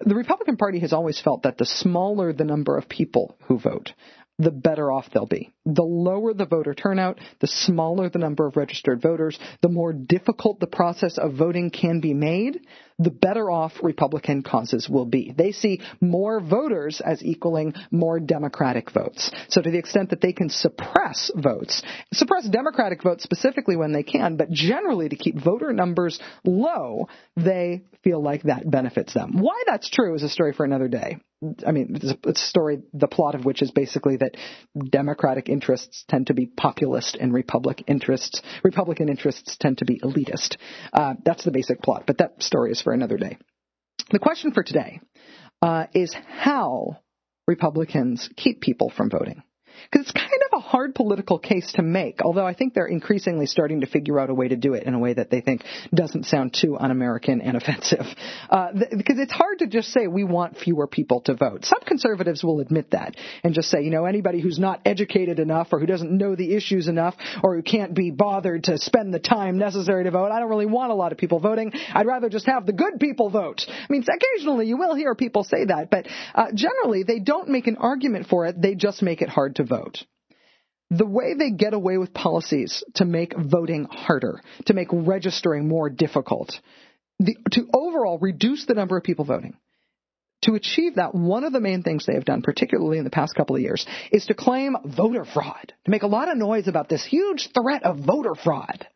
The 0.00 0.14
Republican 0.14 0.56
Party 0.56 0.80
has 0.80 0.94
always 0.94 1.20
felt 1.20 1.42
that 1.42 1.58
the 1.58 1.66
smaller 1.66 2.32
the 2.32 2.44
number 2.44 2.78
of 2.78 2.88
people 2.88 3.36
who 3.48 3.58
vote, 3.58 3.92
the 4.38 4.50
better 4.50 4.90
off 4.92 5.10
they'll 5.12 5.26
be. 5.26 5.52
The 5.64 5.82
lower 5.82 6.34
the 6.34 6.46
voter 6.46 6.74
turnout, 6.74 7.18
the 7.40 7.46
smaller 7.46 8.08
the 8.08 8.18
number 8.18 8.46
of 8.46 8.56
registered 8.56 9.00
voters, 9.02 9.38
the 9.62 9.68
more 9.68 9.92
difficult 9.92 10.60
the 10.60 10.66
process 10.66 11.18
of 11.18 11.34
voting 11.34 11.70
can 11.70 12.00
be 12.00 12.14
made, 12.14 12.60
the 12.98 13.10
better 13.10 13.50
off 13.50 13.72
Republican 13.82 14.42
causes 14.42 14.88
will 14.88 15.04
be. 15.04 15.34
They 15.36 15.52
see 15.52 15.80
more 16.00 16.40
voters 16.40 17.00
as 17.04 17.22
equaling 17.22 17.74
more 17.90 18.18
Democratic 18.20 18.90
votes. 18.90 19.30
So 19.48 19.60
to 19.60 19.70
the 19.70 19.78
extent 19.78 20.10
that 20.10 20.20
they 20.20 20.32
can 20.32 20.48
suppress 20.48 21.30
votes, 21.34 21.82
suppress 22.12 22.48
Democratic 22.48 23.02
votes 23.02 23.22
specifically 23.22 23.76
when 23.76 23.92
they 23.92 24.02
can, 24.02 24.36
but 24.36 24.50
generally 24.50 25.08
to 25.08 25.16
keep 25.16 25.36
voter 25.36 25.72
numbers 25.72 26.18
low, 26.44 27.08
they 27.36 27.82
feel 28.02 28.22
like 28.22 28.44
that 28.44 28.70
benefits 28.70 29.14
them. 29.14 29.40
Why 29.40 29.62
that's 29.66 29.90
true 29.90 30.14
is 30.14 30.22
a 30.22 30.28
story 30.28 30.52
for 30.52 30.64
another 30.64 30.88
day. 30.88 31.18
I 31.66 31.72
mean, 31.72 31.98
it's 32.00 32.42
a 32.42 32.46
story, 32.46 32.78
the 32.94 33.08
plot 33.08 33.34
of 33.34 33.44
which 33.44 33.60
is 33.60 33.70
basically 33.70 34.16
that 34.16 34.36
Democratic 34.88 35.50
interests 35.50 36.04
tend 36.08 36.28
to 36.28 36.34
be 36.34 36.46
populist 36.46 37.16
and 37.16 37.32
Republic 37.32 37.84
interests, 37.86 38.40
Republican 38.64 39.10
interests 39.10 39.56
tend 39.60 39.78
to 39.78 39.84
be 39.84 40.00
elitist. 40.00 40.56
Uh, 40.94 41.14
that's 41.24 41.44
the 41.44 41.50
basic 41.50 41.82
plot, 41.82 42.04
but 42.06 42.18
that 42.18 42.42
story 42.42 42.70
is 42.70 42.80
for 42.86 42.92
another 42.92 43.16
day. 43.16 43.36
The 44.12 44.20
question 44.20 44.52
for 44.52 44.62
today 44.62 45.00
uh, 45.60 45.86
is 45.92 46.14
how 46.28 47.00
Republicans 47.48 48.30
keep 48.36 48.60
people 48.60 48.92
from 48.96 49.10
voting. 49.10 49.42
Because 49.90 50.06
it's 50.06 50.12
kind 50.12 50.40
of 50.45 50.45
hard 50.66 50.94
political 50.94 51.38
case 51.38 51.72
to 51.72 51.82
make, 51.82 52.20
although 52.22 52.46
I 52.46 52.52
think 52.52 52.74
they're 52.74 52.86
increasingly 52.86 53.46
starting 53.46 53.82
to 53.82 53.86
figure 53.86 54.18
out 54.18 54.30
a 54.30 54.34
way 54.34 54.48
to 54.48 54.56
do 54.56 54.74
it 54.74 54.82
in 54.82 54.94
a 54.94 54.98
way 54.98 55.14
that 55.14 55.30
they 55.30 55.40
think 55.40 55.62
doesn't 55.94 56.26
sound 56.26 56.56
too 56.60 56.76
un-American 56.76 57.40
and 57.40 57.56
offensive. 57.56 58.06
Uh, 58.50 58.72
th- 58.72 58.90
because 58.96 59.18
it's 59.18 59.32
hard 59.32 59.60
to 59.60 59.68
just 59.68 59.92
say 59.92 60.08
we 60.08 60.24
want 60.24 60.56
fewer 60.56 60.88
people 60.88 61.20
to 61.22 61.34
vote. 61.34 61.64
Some 61.64 61.78
conservatives 61.86 62.42
will 62.42 62.60
admit 62.60 62.90
that 62.90 63.14
and 63.44 63.54
just 63.54 63.70
say, 63.70 63.82
you 63.82 63.90
know, 63.90 64.06
anybody 64.06 64.40
who's 64.40 64.58
not 64.58 64.80
educated 64.84 65.38
enough 65.38 65.68
or 65.70 65.78
who 65.78 65.86
doesn't 65.86 66.10
know 66.10 66.34
the 66.34 66.54
issues 66.54 66.88
enough 66.88 67.14
or 67.44 67.54
who 67.54 67.62
can't 67.62 67.94
be 67.94 68.10
bothered 68.10 68.64
to 68.64 68.76
spend 68.78 69.14
the 69.14 69.20
time 69.20 69.58
necessary 69.58 70.02
to 70.02 70.10
vote, 70.10 70.32
I 70.32 70.40
don't 70.40 70.50
really 70.50 70.66
want 70.66 70.90
a 70.90 70.96
lot 70.96 71.12
of 71.12 71.18
people 71.18 71.38
voting. 71.38 71.72
I'd 71.94 72.06
rather 72.06 72.28
just 72.28 72.46
have 72.46 72.66
the 72.66 72.72
good 72.72 72.98
people 72.98 73.30
vote. 73.30 73.64
I 73.68 73.86
mean, 73.88 74.02
occasionally 74.02 74.66
you 74.66 74.76
will 74.76 74.96
hear 74.96 75.14
people 75.14 75.44
say 75.44 75.66
that, 75.66 75.90
but 75.90 76.06
uh, 76.34 76.46
generally 76.54 77.04
they 77.04 77.20
don't 77.20 77.48
make 77.48 77.68
an 77.68 77.76
argument 77.76 78.26
for 78.26 78.46
it. 78.46 78.60
They 78.60 78.74
just 78.74 79.00
make 79.00 79.22
it 79.22 79.28
hard 79.28 79.56
to 79.56 79.64
vote 79.64 79.98
the 80.90 81.06
way 81.06 81.34
they 81.34 81.50
get 81.50 81.74
away 81.74 81.98
with 81.98 82.14
policies 82.14 82.84
to 82.94 83.04
make 83.04 83.34
voting 83.36 83.86
harder, 83.90 84.40
to 84.66 84.74
make 84.74 84.88
registering 84.92 85.68
more 85.68 85.90
difficult, 85.90 86.60
the, 87.18 87.36
to 87.52 87.68
overall 87.74 88.18
reduce 88.18 88.66
the 88.66 88.74
number 88.74 88.96
of 88.96 89.02
people 89.02 89.24
voting. 89.24 89.56
To 90.42 90.54
achieve 90.54 90.96
that, 90.96 91.14
one 91.14 91.44
of 91.44 91.52
the 91.52 91.60
main 91.60 91.82
things 91.82 92.06
they 92.06 92.14
have 92.14 92.24
done, 92.24 92.42
particularly 92.42 92.98
in 92.98 93.04
the 93.04 93.10
past 93.10 93.34
couple 93.34 93.56
of 93.56 93.62
years, 93.62 93.84
is 94.12 94.26
to 94.26 94.34
claim 94.34 94.76
voter 94.84 95.24
fraud, 95.24 95.72
to 95.84 95.90
make 95.90 96.02
a 96.02 96.08
lot 96.08 96.30
of 96.30 96.36
noise 96.36 96.68
about 96.68 96.88
this 96.88 97.04
huge 97.04 97.48
threat 97.52 97.82
of 97.82 97.98
voter 97.98 98.34
fraud 98.34 98.86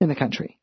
in 0.00 0.08
the 0.08 0.14
country. 0.14 0.59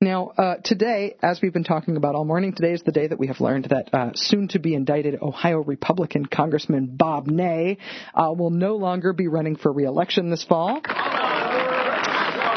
Now, 0.00 0.28
uh, 0.28 0.54
today, 0.62 1.16
as 1.22 1.40
we've 1.42 1.52
been 1.52 1.64
talking 1.64 1.96
about 1.96 2.14
all 2.14 2.24
morning, 2.24 2.52
today 2.54 2.72
is 2.72 2.82
the 2.84 2.92
day 2.92 3.08
that 3.08 3.18
we 3.18 3.26
have 3.26 3.40
learned 3.40 3.64
that 3.70 3.92
uh, 3.92 4.10
soon 4.14 4.46
to 4.50 4.60
be 4.60 4.74
indicted 4.74 5.20
Ohio 5.20 5.58
Republican 5.58 6.24
Congressman 6.24 6.94
Bob 6.94 7.26
Ney 7.26 7.78
uh, 8.14 8.32
will 8.32 8.50
no 8.50 8.76
longer 8.76 9.12
be 9.12 9.26
running 9.26 9.56
for 9.56 9.72
reelection 9.72 10.30
this 10.30 10.44
fall. 10.44 10.80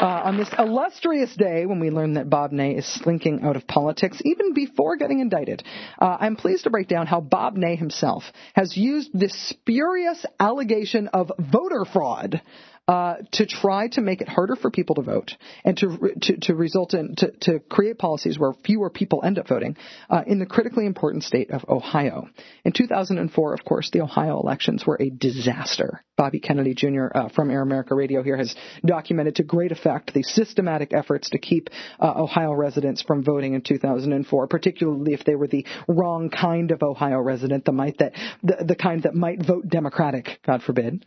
Uh, 0.02 0.22
on 0.24 0.36
this 0.36 0.50
illustrious 0.56 1.34
day 1.34 1.66
when 1.66 1.80
we 1.80 1.90
learn 1.90 2.14
that 2.14 2.30
Bob 2.30 2.52
Ney 2.52 2.76
is 2.76 2.86
slinking 2.86 3.42
out 3.42 3.56
of 3.56 3.66
politics, 3.66 4.22
even 4.24 4.52
before 4.52 4.96
getting 4.96 5.18
indicted, 5.18 5.64
uh, 6.00 6.16
I'm 6.20 6.36
pleased 6.36 6.62
to 6.64 6.70
break 6.70 6.86
down 6.86 7.08
how 7.08 7.20
Bob 7.20 7.56
Ney 7.56 7.74
himself 7.74 8.22
has 8.54 8.76
used 8.76 9.10
this 9.12 9.32
spurious 9.48 10.24
allegation 10.38 11.08
of 11.08 11.32
voter 11.38 11.84
fraud 11.92 12.40
uh, 12.88 13.14
to 13.30 13.46
try 13.46 13.86
to 13.86 14.00
make 14.00 14.20
it 14.20 14.28
harder 14.28 14.56
for 14.56 14.68
people 14.70 14.96
to 14.96 15.02
vote 15.02 15.36
and 15.64 15.76
to 15.78 16.12
to, 16.20 16.36
to 16.38 16.54
result 16.54 16.94
in 16.94 17.14
to, 17.14 17.30
to 17.40 17.60
create 17.60 17.96
policies 17.96 18.38
where 18.38 18.52
fewer 18.64 18.90
people 18.90 19.22
end 19.24 19.38
up 19.38 19.46
voting 19.46 19.76
uh, 20.10 20.22
in 20.26 20.40
the 20.40 20.46
critically 20.46 20.84
important 20.84 21.22
state 21.22 21.52
of 21.52 21.64
Ohio. 21.68 22.28
In 22.64 22.72
2004, 22.72 23.54
of 23.54 23.64
course, 23.64 23.90
the 23.92 24.00
Ohio 24.00 24.40
elections 24.40 24.84
were 24.84 24.98
a 25.00 25.10
disaster. 25.10 26.02
Bobby 26.16 26.40
Kennedy 26.40 26.74
Jr. 26.74 27.06
Uh, 27.14 27.28
from 27.28 27.50
Air 27.50 27.62
America 27.62 27.94
Radio 27.94 28.22
here 28.22 28.36
has 28.36 28.54
documented 28.84 29.36
to 29.36 29.44
great 29.44 29.70
effect 29.70 30.12
the 30.12 30.24
systematic 30.24 30.92
efforts 30.92 31.30
to 31.30 31.38
keep 31.38 31.70
uh, 32.00 32.12
Ohio 32.16 32.52
residents 32.52 33.00
from 33.00 33.22
voting 33.22 33.54
in 33.54 33.62
2004, 33.62 34.48
particularly 34.48 35.14
if 35.14 35.24
they 35.24 35.36
were 35.36 35.46
the 35.46 35.64
wrong 35.86 36.30
kind 36.30 36.72
of 36.72 36.82
Ohio 36.82 37.20
resident, 37.20 37.64
the 37.64 37.72
might 37.72 37.98
that 37.98 38.12
the, 38.42 38.64
the 38.66 38.76
kind 38.76 39.04
that 39.04 39.14
might 39.14 39.44
vote 39.44 39.68
Democratic, 39.68 40.40
God 40.44 40.62
forbid. 40.62 41.06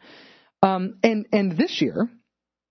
Um, 0.65 0.97
and 1.03 1.27
and 1.31 1.55
this 1.55 1.79
year, 1.79 2.09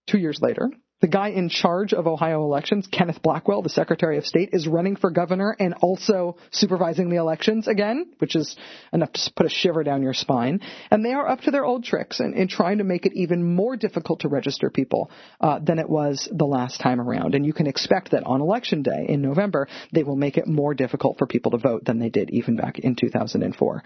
two 0.08 0.18
years 0.18 0.40
later, 0.42 0.68
the 1.00 1.06
guy 1.06 1.28
in 1.28 1.48
charge 1.48 1.92
of 1.92 2.08
Ohio 2.08 2.42
elections, 2.42 2.88
Kenneth 2.90 3.22
Blackwell, 3.22 3.62
the 3.62 3.68
Secretary 3.68 4.18
of 4.18 4.24
State, 4.24 4.48
is 4.52 4.66
running 4.66 4.96
for 4.96 5.10
governor 5.10 5.54
and 5.60 5.74
also 5.74 6.36
supervising 6.50 7.08
the 7.08 7.16
elections 7.16 7.68
again, 7.68 8.06
which 8.18 8.34
is 8.34 8.56
enough 8.92 9.12
to 9.12 9.32
put 9.36 9.46
a 9.46 9.50
shiver 9.50 9.84
down 9.84 10.02
your 10.02 10.14
spine. 10.14 10.60
And 10.90 11.04
they 11.04 11.12
are 11.12 11.28
up 11.28 11.42
to 11.42 11.52
their 11.52 11.64
old 11.64 11.84
tricks 11.84 12.18
in, 12.18 12.34
in 12.34 12.48
trying 12.48 12.78
to 12.78 12.84
make 12.84 13.06
it 13.06 13.12
even 13.14 13.54
more 13.54 13.76
difficult 13.76 14.20
to 14.20 14.28
register 14.28 14.70
people 14.70 15.10
uh, 15.40 15.60
than 15.60 15.78
it 15.78 15.88
was 15.88 16.28
the 16.32 16.46
last 16.46 16.80
time 16.80 17.00
around. 17.00 17.36
And 17.36 17.46
you 17.46 17.52
can 17.52 17.68
expect 17.68 18.10
that 18.10 18.24
on 18.24 18.40
election 18.40 18.82
day 18.82 19.06
in 19.08 19.22
November, 19.22 19.68
they 19.92 20.02
will 20.02 20.16
make 20.16 20.36
it 20.36 20.48
more 20.48 20.74
difficult 20.74 21.18
for 21.18 21.26
people 21.26 21.52
to 21.52 21.58
vote 21.58 21.84
than 21.84 22.00
they 22.00 22.08
did 22.10 22.30
even 22.30 22.56
back 22.56 22.80
in 22.80 22.96
2004. 22.96 23.84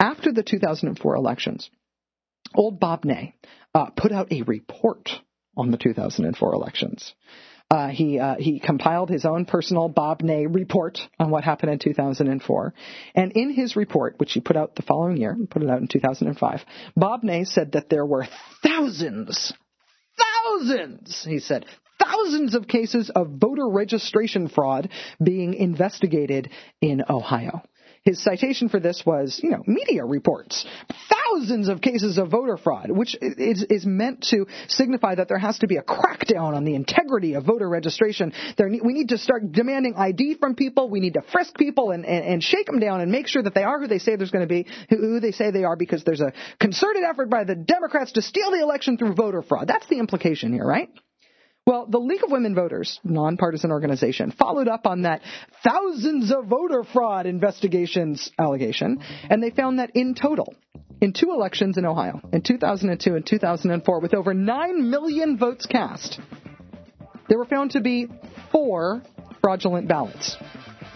After 0.00 0.32
the 0.32 0.42
2004 0.42 1.14
elections, 1.14 1.70
old 2.54 2.80
Bob 2.80 3.04
Ney 3.04 3.34
uh, 3.74 3.86
put 3.96 4.12
out 4.12 4.32
a 4.32 4.42
report 4.42 5.10
on 5.56 5.70
the 5.70 5.78
2004 5.78 6.54
elections. 6.54 7.14
Uh, 7.70 7.86
he 7.88 8.18
uh, 8.18 8.34
he 8.36 8.58
compiled 8.58 9.08
his 9.08 9.24
own 9.24 9.44
personal 9.44 9.88
Bob 9.88 10.22
Ney 10.22 10.46
report 10.46 10.98
on 11.20 11.30
what 11.30 11.44
happened 11.44 11.70
in 11.70 11.78
2004, 11.78 12.74
and 13.14 13.32
in 13.32 13.50
his 13.52 13.76
report, 13.76 14.18
which 14.18 14.32
he 14.32 14.40
put 14.40 14.56
out 14.56 14.74
the 14.74 14.82
following 14.82 15.16
year, 15.16 15.36
put 15.50 15.62
it 15.62 15.70
out 15.70 15.80
in 15.80 15.86
2005, 15.86 16.64
Bob 16.96 17.22
Ney 17.22 17.44
said 17.44 17.72
that 17.72 17.88
there 17.88 18.04
were 18.04 18.26
thousands, 18.64 19.52
thousands, 20.18 21.24
he 21.24 21.38
said, 21.38 21.64
thousands 22.02 22.56
of 22.56 22.66
cases 22.66 23.08
of 23.14 23.28
voter 23.40 23.68
registration 23.68 24.48
fraud 24.48 24.88
being 25.22 25.54
investigated 25.54 26.50
in 26.80 27.04
Ohio. 27.08 27.62
His 28.02 28.20
citation 28.20 28.68
for 28.68 28.80
this 28.80 29.04
was, 29.04 29.38
you 29.42 29.50
know, 29.50 29.62
media 29.66 30.04
reports. 30.04 30.66
Thousands 30.88 31.19
of 31.68 31.80
cases 31.80 32.18
of 32.18 32.30
voter 32.30 32.56
fraud, 32.56 32.90
which 32.90 33.16
is, 33.20 33.64
is 33.68 33.86
meant 33.86 34.26
to 34.30 34.46
signify 34.68 35.14
that 35.14 35.28
there 35.28 35.38
has 35.38 35.58
to 35.58 35.66
be 35.66 35.76
a 35.76 35.82
crackdown 35.82 36.54
on 36.54 36.64
the 36.64 36.74
integrity 36.74 37.34
of 37.34 37.44
voter 37.44 37.68
registration. 37.68 38.32
There, 38.56 38.68
we 38.68 38.92
need 38.92 39.08
to 39.10 39.18
start 39.18 39.52
demanding 39.52 39.94
ID 39.96 40.36
from 40.38 40.54
people. 40.54 40.90
We 40.90 41.00
need 41.00 41.14
to 41.14 41.22
frisk 41.32 41.56
people 41.56 41.90
and, 41.90 42.04
and, 42.04 42.24
and 42.24 42.42
shake 42.42 42.66
them 42.66 42.80
down 42.80 43.00
and 43.00 43.12
make 43.12 43.28
sure 43.28 43.42
that 43.42 43.54
they 43.54 43.62
are 43.62 43.80
who 43.80 43.86
they 43.86 43.98
say 43.98 44.16
there's 44.16 44.30
going 44.30 44.46
to 44.46 44.52
be, 44.52 44.66
who 44.88 45.20
they 45.20 45.32
say 45.32 45.50
they 45.50 45.64
are, 45.64 45.76
because 45.76 46.04
there's 46.04 46.20
a 46.20 46.32
concerted 46.58 47.02
effort 47.04 47.30
by 47.30 47.44
the 47.44 47.54
Democrats 47.54 48.12
to 48.12 48.22
steal 48.22 48.50
the 48.50 48.60
election 48.60 48.96
through 48.96 49.14
voter 49.14 49.42
fraud. 49.42 49.68
That's 49.68 49.86
the 49.86 49.98
implication 49.98 50.52
here, 50.52 50.66
right? 50.66 50.90
Well, 51.66 51.86
the 51.86 51.98
League 51.98 52.24
of 52.24 52.30
Women 52.30 52.54
Voters, 52.54 52.98
nonpartisan 53.04 53.70
organization, 53.70 54.32
followed 54.32 54.66
up 54.66 54.86
on 54.86 55.02
that 55.02 55.20
thousands 55.62 56.32
of 56.32 56.46
voter 56.46 56.84
fraud 56.84 57.26
investigations 57.26 58.30
allegation, 58.38 59.00
and 59.28 59.42
they 59.42 59.50
found 59.50 59.78
that 59.78 59.90
in 59.94 60.14
total, 60.14 60.54
in 61.00 61.12
two 61.12 61.30
elections 61.30 61.76
in 61.76 61.84
Ohio, 61.84 62.20
in 62.32 62.42
2002 62.42 63.14
and 63.14 63.26
2004, 63.26 64.00
with 64.00 64.14
over 64.14 64.32
9 64.32 64.90
million 64.90 65.36
votes 65.36 65.66
cast, 65.66 66.18
there 67.28 67.38
were 67.38 67.46
found 67.46 67.72
to 67.72 67.80
be 67.80 68.08
four 68.50 69.02
fraudulent 69.40 69.86
ballots. 69.86 70.36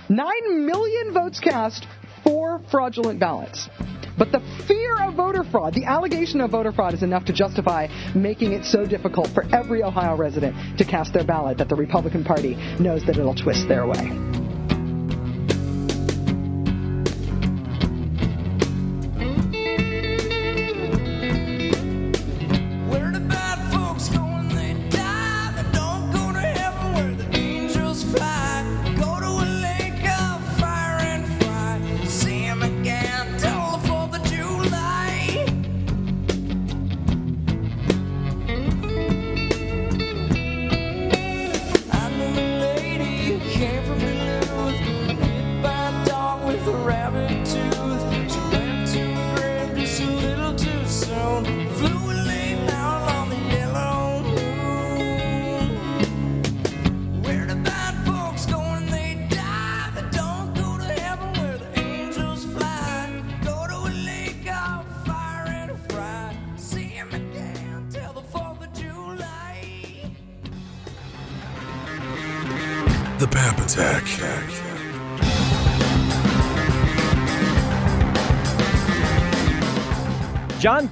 9 0.08 0.66
million 0.66 1.12
votes 1.12 1.40
cast, 1.40 1.86
four 2.24 2.60
fraudulent 2.70 3.20
ballots. 3.20 3.68
But 4.16 4.32
the 4.32 4.40
fear 4.66 4.96
of 5.02 5.14
voter 5.14 5.44
fraud, 5.44 5.74
the 5.74 5.84
allegation 5.84 6.40
of 6.40 6.50
voter 6.50 6.72
fraud, 6.72 6.94
is 6.94 7.02
enough 7.02 7.24
to 7.26 7.32
justify 7.32 7.88
making 8.14 8.52
it 8.52 8.64
so 8.64 8.84
difficult 8.84 9.28
for 9.28 9.44
every 9.54 9.82
Ohio 9.82 10.16
resident 10.16 10.78
to 10.78 10.84
cast 10.84 11.12
their 11.12 11.24
ballot 11.24 11.58
that 11.58 11.68
the 11.68 11.76
Republican 11.76 12.24
Party 12.24 12.54
knows 12.78 13.04
that 13.06 13.16
it'll 13.18 13.34
twist 13.34 13.68
their 13.68 13.86
way. 13.86 14.43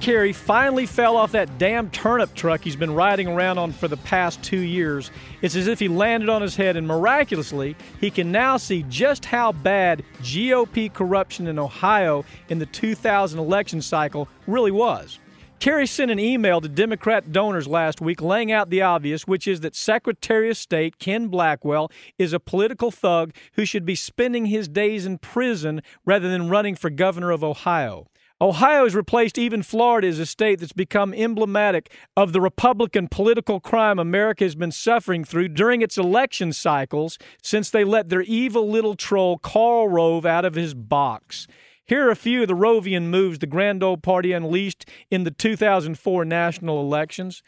Kerry 0.03 0.33
finally 0.33 0.85
fell 0.85 1.15
off 1.15 1.31
that 1.31 1.57
damn 1.57 1.89
turnip 1.89 2.35
truck 2.35 2.59
he's 2.59 2.75
been 2.75 2.93
riding 2.93 3.25
around 3.25 3.57
on 3.57 3.71
for 3.71 3.87
the 3.87 3.95
past 3.95 4.43
two 4.43 4.59
years. 4.59 5.09
It's 5.41 5.55
as 5.55 5.67
if 5.67 5.79
he 5.79 5.87
landed 5.87 6.27
on 6.27 6.41
his 6.41 6.57
head, 6.57 6.75
and 6.75 6.85
miraculously, 6.85 7.77
he 8.01 8.11
can 8.11 8.29
now 8.29 8.57
see 8.57 8.83
just 8.89 9.23
how 9.23 9.53
bad 9.53 10.03
GOP 10.21 10.91
corruption 10.91 11.47
in 11.47 11.57
Ohio 11.57 12.25
in 12.49 12.59
the 12.59 12.65
2000 12.65 13.39
election 13.39 13.81
cycle 13.81 14.27
really 14.45 14.71
was. 14.71 15.19
Kerry 15.61 15.87
sent 15.87 16.11
an 16.11 16.19
email 16.19 16.59
to 16.59 16.67
Democrat 16.67 17.31
donors 17.31 17.65
last 17.65 18.01
week 18.01 18.21
laying 18.21 18.51
out 18.51 18.69
the 18.69 18.81
obvious, 18.81 19.25
which 19.25 19.47
is 19.47 19.61
that 19.61 19.73
Secretary 19.73 20.49
of 20.49 20.57
State 20.57 20.99
Ken 20.99 21.29
Blackwell 21.29 21.89
is 22.17 22.33
a 22.33 22.41
political 22.41 22.91
thug 22.91 23.33
who 23.53 23.63
should 23.63 23.85
be 23.85 23.95
spending 23.95 24.47
his 24.47 24.67
days 24.67 25.05
in 25.05 25.17
prison 25.17 25.81
rather 26.03 26.29
than 26.29 26.49
running 26.49 26.75
for 26.75 26.89
governor 26.89 27.31
of 27.31 27.41
Ohio. 27.41 28.09
Ohio 28.43 28.83
has 28.83 28.93
replaced 28.93 29.37
even 29.37 29.63
Florida 29.63 30.05
as 30.05 30.19
a 30.19 30.25
state 30.25 30.59
that's 30.59 30.73
become 30.73 31.13
emblematic 31.13 31.89
of 32.17 32.33
the 32.33 32.41
Republican 32.41 33.07
political 33.07 33.61
crime 33.61 33.97
America 33.97 34.43
has 34.43 34.53
been 34.53 34.69
suffering 34.69 35.23
through 35.23 35.47
during 35.47 35.81
its 35.81 35.97
election 35.97 36.51
cycles 36.51 37.17
since 37.41 37.69
they 37.69 37.85
let 37.85 38.09
their 38.09 38.23
evil 38.23 38.69
little 38.69 38.95
troll 38.95 39.37
Karl 39.37 39.87
Rove 39.87 40.25
out 40.25 40.43
of 40.43 40.55
his 40.55 40.73
box. 40.73 41.47
Here 41.85 42.05
are 42.05 42.11
a 42.11 42.17
few 42.17 42.41
of 42.41 42.49
the 42.49 42.53
Rovian 42.53 43.03
moves 43.03 43.39
the 43.39 43.47
Grand 43.47 43.81
Old 43.81 44.03
Party 44.03 44.33
unleashed 44.33 44.89
in 45.09 45.23
the 45.23 45.31
2004 45.31 46.25
national 46.25 46.81
elections. 46.81 47.41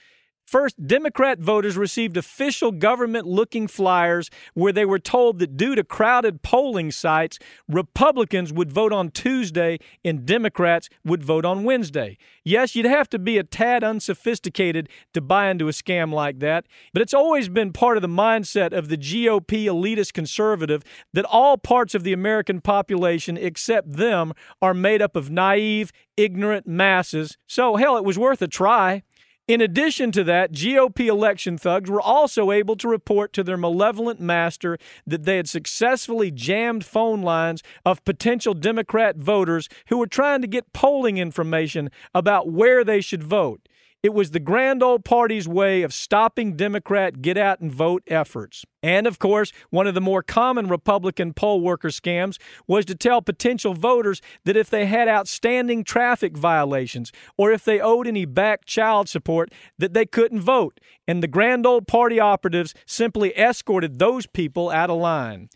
First, 0.45 0.85
Democrat 0.85 1.39
voters 1.39 1.75
received 1.75 2.17
official 2.17 2.71
government 2.71 3.25
looking 3.25 3.67
flyers 3.67 4.29
where 4.53 4.71
they 4.71 4.85
were 4.85 4.99
told 4.99 5.39
that 5.39 5.57
due 5.57 5.73
to 5.73 5.83
crowded 5.83 6.43
polling 6.43 6.91
sites, 6.91 7.39
Republicans 7.67 8.53
would 8.53 8.71
vote 8.71 8.93
on 8.93 9.09
Tuesday 9.09 9.79
and 10.03 10.23
Democrats 10.23 10.87
would 11.03 11.23
vote 11.23 11.45
on 11.45 11.63
Wednesday. 11.63 12.17
Yes, 12.43 12.75
you'd 12.75 12.85
have 12.85 13.09
to 13.09 13.19
be 13.19 13.39
a 13.39 13.43
tad 13.43 13.83
unsophisticated 13.83 14.87
to 15.13 15.21
buy 15.21 15.49
into 15.49 15.67
a 15.67 15.71
scam 15.71 16.13
like 16.13 16.39
that, 16.39 16.67
but 16.93 17.01
it's 17.01 17.13
always 17.13 17.49
been 17.49 17.73
part 17.73 17.97
of 17.97 18.03
the 18.03 18.07
mindset 18.07 18.71
of 18.71 18.87
the 18.87 18.97
GOP 18.97 19.65
elitist 19.65 20.13
conservative 20.13 20.83
that 21.13 21.25
all 21.25 21.57
parts 21.57 21.95
of 21.95 22.03
the 22.03 22.13
American 22.13 22.61
population 22.61 23.35
except 23.35 23.93
them 23.93 24.31
are 24.61 24.75
made 24.75 25.01
up 25.01 25.15
of 25.15 25.31
naive, 25.31 25.91
ignorant 26.17 26.67
masses. 26.67 27.35
So, 27.47 27.77
hell, 27.77 27.97
it 27.97 28.05
was 28.05 28.19
worth 28.19 28.43
a 28.43 28.47
try. 28.47 29.01
In 29.47 29.61
addition 29.61 30.11
to 30.13 30.23
that, 30.23 30.53
GOP 30.53 31.05
election 31.05 31.55
thugs 31.59 31.87
were 31.87 32.01
also 32.01 32.51
able 32.51 32.75
to 32.77 32.87
report 32.87 33.31
to 33.33 33.43
their 33.43 33.57
malevolent 33.57 34.19
master 34.19 34.79
that 35.05 35.23
they 35.23 35.37
had 35.37 35.47
successfully 35.47 36.31
jammed 36.31 36.83
phone 36.83 37.21
lines 37.21 37.61
of 37.85 38.03
potential 38.05 38.55
Democrat 38.55 39.17
voters 39.17 39.69
who 39.87 39.99
were 39.99 40.07
trying 40.07 40.41
to 40.41 40.47
get 40.47 40.73
polling 40.73 41.19
information 41.19 41.91
about 42.15 42.49
where 42.51 42.83
they 42.83 43.01
should 43.01 43.21
vote. 43.21 43.69
It 44.05 44.13
was 44.13 44.29
the 44.29 44.39
grand 44.39 44.83
old 44.83 45.03
party's 45.03 45.47
way 45.47 45.81
of 45.81 45.91
stopping 45.91 46.55
Democrat 46.55 47.23
get 47.23 47.39
out 47.39 47.59
and 47.59 47.71
vote 47.71 48.03
efforts. 48.05 48.63
And 48.83 49.07
of 49.07 49.17
course, 49.17 49.51
one 49.71 49.87
of 49.87 49.95
the 49.95 49.99
more 49.99 50.21
common 50.21 50.67
Republican 50.67 51.33
poll 51.33 51.59
worker 51.59 51.87
scams 51.87 52.37
was 52.67 52.85
to 52.85 52.93
tell 52.93 53.23
potential 53.23 53.73
voters 53.73 54.21
that 54.43 54.55
if 54.55 54.69
they 54.69 54.85
had 54.85 55.07
outstanding 55.07 55.83
traffic 55.83 56.37
violations 56.37 57.11
or 57.35 57.51
if 57.51 57.65
they 57.65 57.79
owed 57.79 58.05
any 58.05 58.25
back 58.25 58.65
child 58.65 59.09
support, 59.09 59.51
that 59.79 59.95
they 59.95 60.05
couldn't 60.05 60.41
vote. 60.41 60.79
And 61.07 61.23
the 61.23 61.27
grand 61.27 61.65
old 61.65 61.87
party 61.87 62.19
operatives 62.19 62.75
simply 62.85 63.35
escorted 63.35 63.97
those 63.97 64.27
people 64.27 64.69
out 64.69 64.91
of 64.91 64.99
line. 64.99 65.49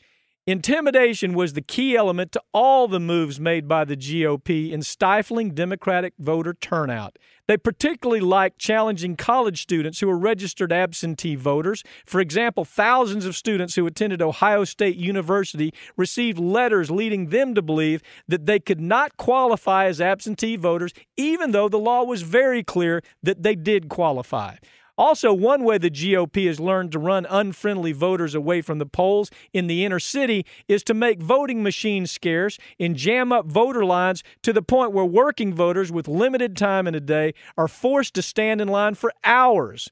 Intimidation 0.49 1.35
was 1.35 1.53
the 1.53 1.61
key 1.61 1.95
element 1.95 2.31
to 2.31 2.41
all 2.55 2.87
the 2.87 2.99
moves 2.99 3.39
made 3.39 3.67
by 3.67 3.85
the 3.85 3.95
GOP 3.95 4.71
in 4.71 4.81
stifling 4.81 5.51
Democratic 5.53 6.15
voter 6.17 6.55
turnout. 6.55 7.19
They 7.45 7.55
particularly 7.55 8.19
liked 8.19 8.57
challenging 8.57 9.15
college 9.15 9.61
students 9.61 9.99
who 9.99 10.07
were 10.07 10.17
registered 10.17 10.73
absentee 10.73 11.35
voters. 11.35 11.83
For 12.03 12.19
example, 12.19 12.65
thousands 12.65 13.27
of 13.27 13.35
students 13.35 13.75
who 13.75 13.85
attended 13.85 14.23
Ohio 14.23 14.63
State 14.63 14.97
University 14.97 15.71
received 15.95 16.39
letters 16.39 16.89
leading 16.89 17.27
them 17.27 17.53
to 17.53 17.61
believe 17.61 18.01
that 18.27 18.47
they 18.47 18.59
could 18.59 18.81
not 18.81 19.17
qualify 19.17 19.85
as 19.85 20.01
absentee 20.01 20.55
voters, 20.55 20.93
even 21.15 21.51
though 21.51 21.69
the 21.69 21.77
law 21.77 22.03
was 22.03 22.23
very 22.23 22.63
clear 22.63 23.03
that 23.21 23.43
they 23.43 23.53
did 23.53 23.87
qualify. 23.87 24.55
Also, 24.99 25.31
one 25.33 25.63
way 25.63 25.77
the 25.77 25.89
GOP 25.89 26.45
has 26.45 26.59
learned 26.59 26.91
to 26.91 26.99
run 26.99 27.25
unfriendly 27.29 27.93
voters 27.93 28.35
away 28.35 28.61
from 28.61 28.79
the 28.79 28.85
polls 28.85 29.31
in 29.53 29.67
the 29.67 29.85
inner 29.85 29.97
city 29.97 30.45
is 30.67 30.83
to 30.83 30.93
make 30.93 31.21
voting 31.21 31.63
machines 31.63 32.11
scarce 32.11 32.57
and 32.81 32.97
jam 32.97 33.31
up 33.31 33.45
voter 33.45 33.85
lines 33.85 34.25
to 34.43 34.51
the 34.51 34.61
point 34.61 34.91
where 34.91 35.05
working 35.05 35.53
voters 35.53 35.89
with 35.89 36.09
limited 36.09 36.57
time 36.57 36.85
in 36.85 36.95
a 36.95 36.99
day 36.99 37.33
are 37.57 37.69
forced 37.69 38.13
to 38.13 38.21
stand 38.21 38.59
in 38.59 38.67
line 38.67 38.93
for 38.93 39.13
hours. 39.23 39.89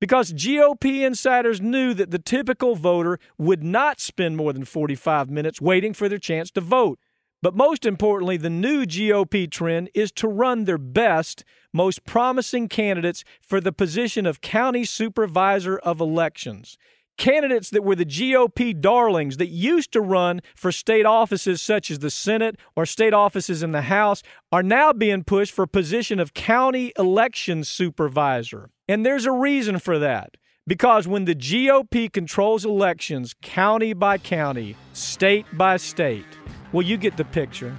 Because 0.00 0.32
GOP 0.32 1.06
insiders 1.06 1.60
knew 1.60 1.92
that 1.92 2.10
the 2.10 2.18
typical 2.18 2.76
voter 2.76 3.18
would 3.36 3.62
not 3.62 4.00
spend 4.00 4.38
more 4.38 4.54
than 4.54 4.64
45 4.64 5.28
minutes 5.28 5.60
waiting 5.60 5.92
for 5.92 6.08
their 6.08 6.16
chance 6.16 6.50
to 6.52 6.62
vote. 6.62 6.98
But 7.46 7.54
most 7.54 7.86
importantly, 7.86 8.36
the 8.36 8.50
new 8.50 8.84
GOP 8.84 9.48
trend 9.48 9.88
is 9.94 10.10
to 10.16 10.26
run 10.26 10.64
their 10.64 10.78
best, 10.78 11.44
most 11.72 12.04
promising 12.04 12.66
candidates 12.66 13.22
for 13.40 13.60
the 13.60 13.70
position 13.70 14.26
of 14.26 14.40
county 14.40 14.84
supervisor 14.84 15.78
of 15.78 16.00
elections. 16.00 16.76
Candidates 17.16 17.70
that 17.70 17.84
were 17.84 17.94
the 17.94 18.04
GOP 18.04 18.80
darlings 18.80 19.36
that 19.36 19.46
used 19.46 19.92
to 19.92 20.00
run 20.00 20.40
for 20.56 20.72
state 20.72 21.06
offices 21.06 21.62
such 21.62 21.88
as 21.88 22.00
the 22.00 22.10
Senate 22.10 22.56
or 22.74 22.84
state 22.84 23.14
offices 23.14 23.62
in 23.62 23.70
the 23.70 23.82
House 23.82 24.24
are 24.50 24.64
now 24.64 24.92
being 24.92 25.22
pushed 25.22 25.52
for 25.52 25.68
position 25.68 26.18
of 26.18 26.34
county 26.34 26.92
election 26.98 27.62
supervisor. 27.62 28.70
And 28.88 29.06
there's 29.06 29.24
a 29.24 29.30
reason 29.30 29.78
for 29.78 30.00
that. 30.00 30.36
Because 30.66 31.06
when 31.06 31.26
the 31.26 31.34
GOP 31.36 32.12
controls 32.12 32.64
elections 32.64 33.36
county 33.40 33.92
by 33.92 34.18
county, 34.18 34.74
state 34.92 35.46
by 35.52 35.76
state, 35.76 36.26
well, 36.72 36.82
you 36.82 36.96
get 36.96 37.16
the 37.16 37.24
picture. 37.24 37.76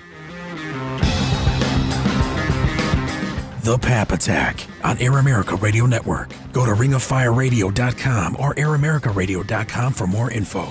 The 3.64 3.78
Pap 3.78 4.14
Attack 4.14 4.66
on 4.84 4.98
Air 5.00 5.18
America 5.18 5.56
Radio 5.58 5.86
Network. 5.86 6.34
Go 6.54 6.66
to 6.66 6.72
ringoffireradio.com 6.72 8.38
or 8.40 8.54
airamerica.radio.com 8.56 9.92
for 9.94 10.08
more 10.08 10.32
info. 10.32 10.68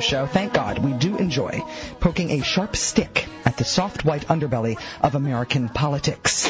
Show, 0.00 0.26
thank 0.26 0.52
God 0.52 0.78
we 0.78 0.92
do 0.92 1.16
enjoy 1.16 1.62
poking 2.00 2.30
a 2.30 2.42
sharp 2.42 2.76
stick 2.76 3.26
at 3.44 3.56
the 3.56 3.64
soft 3.64 4.04
white 4.04 4.26
underbelly 4.28 4.80
of 5.00 5.14
American 5.14 5.68
politics. 5.68 6.48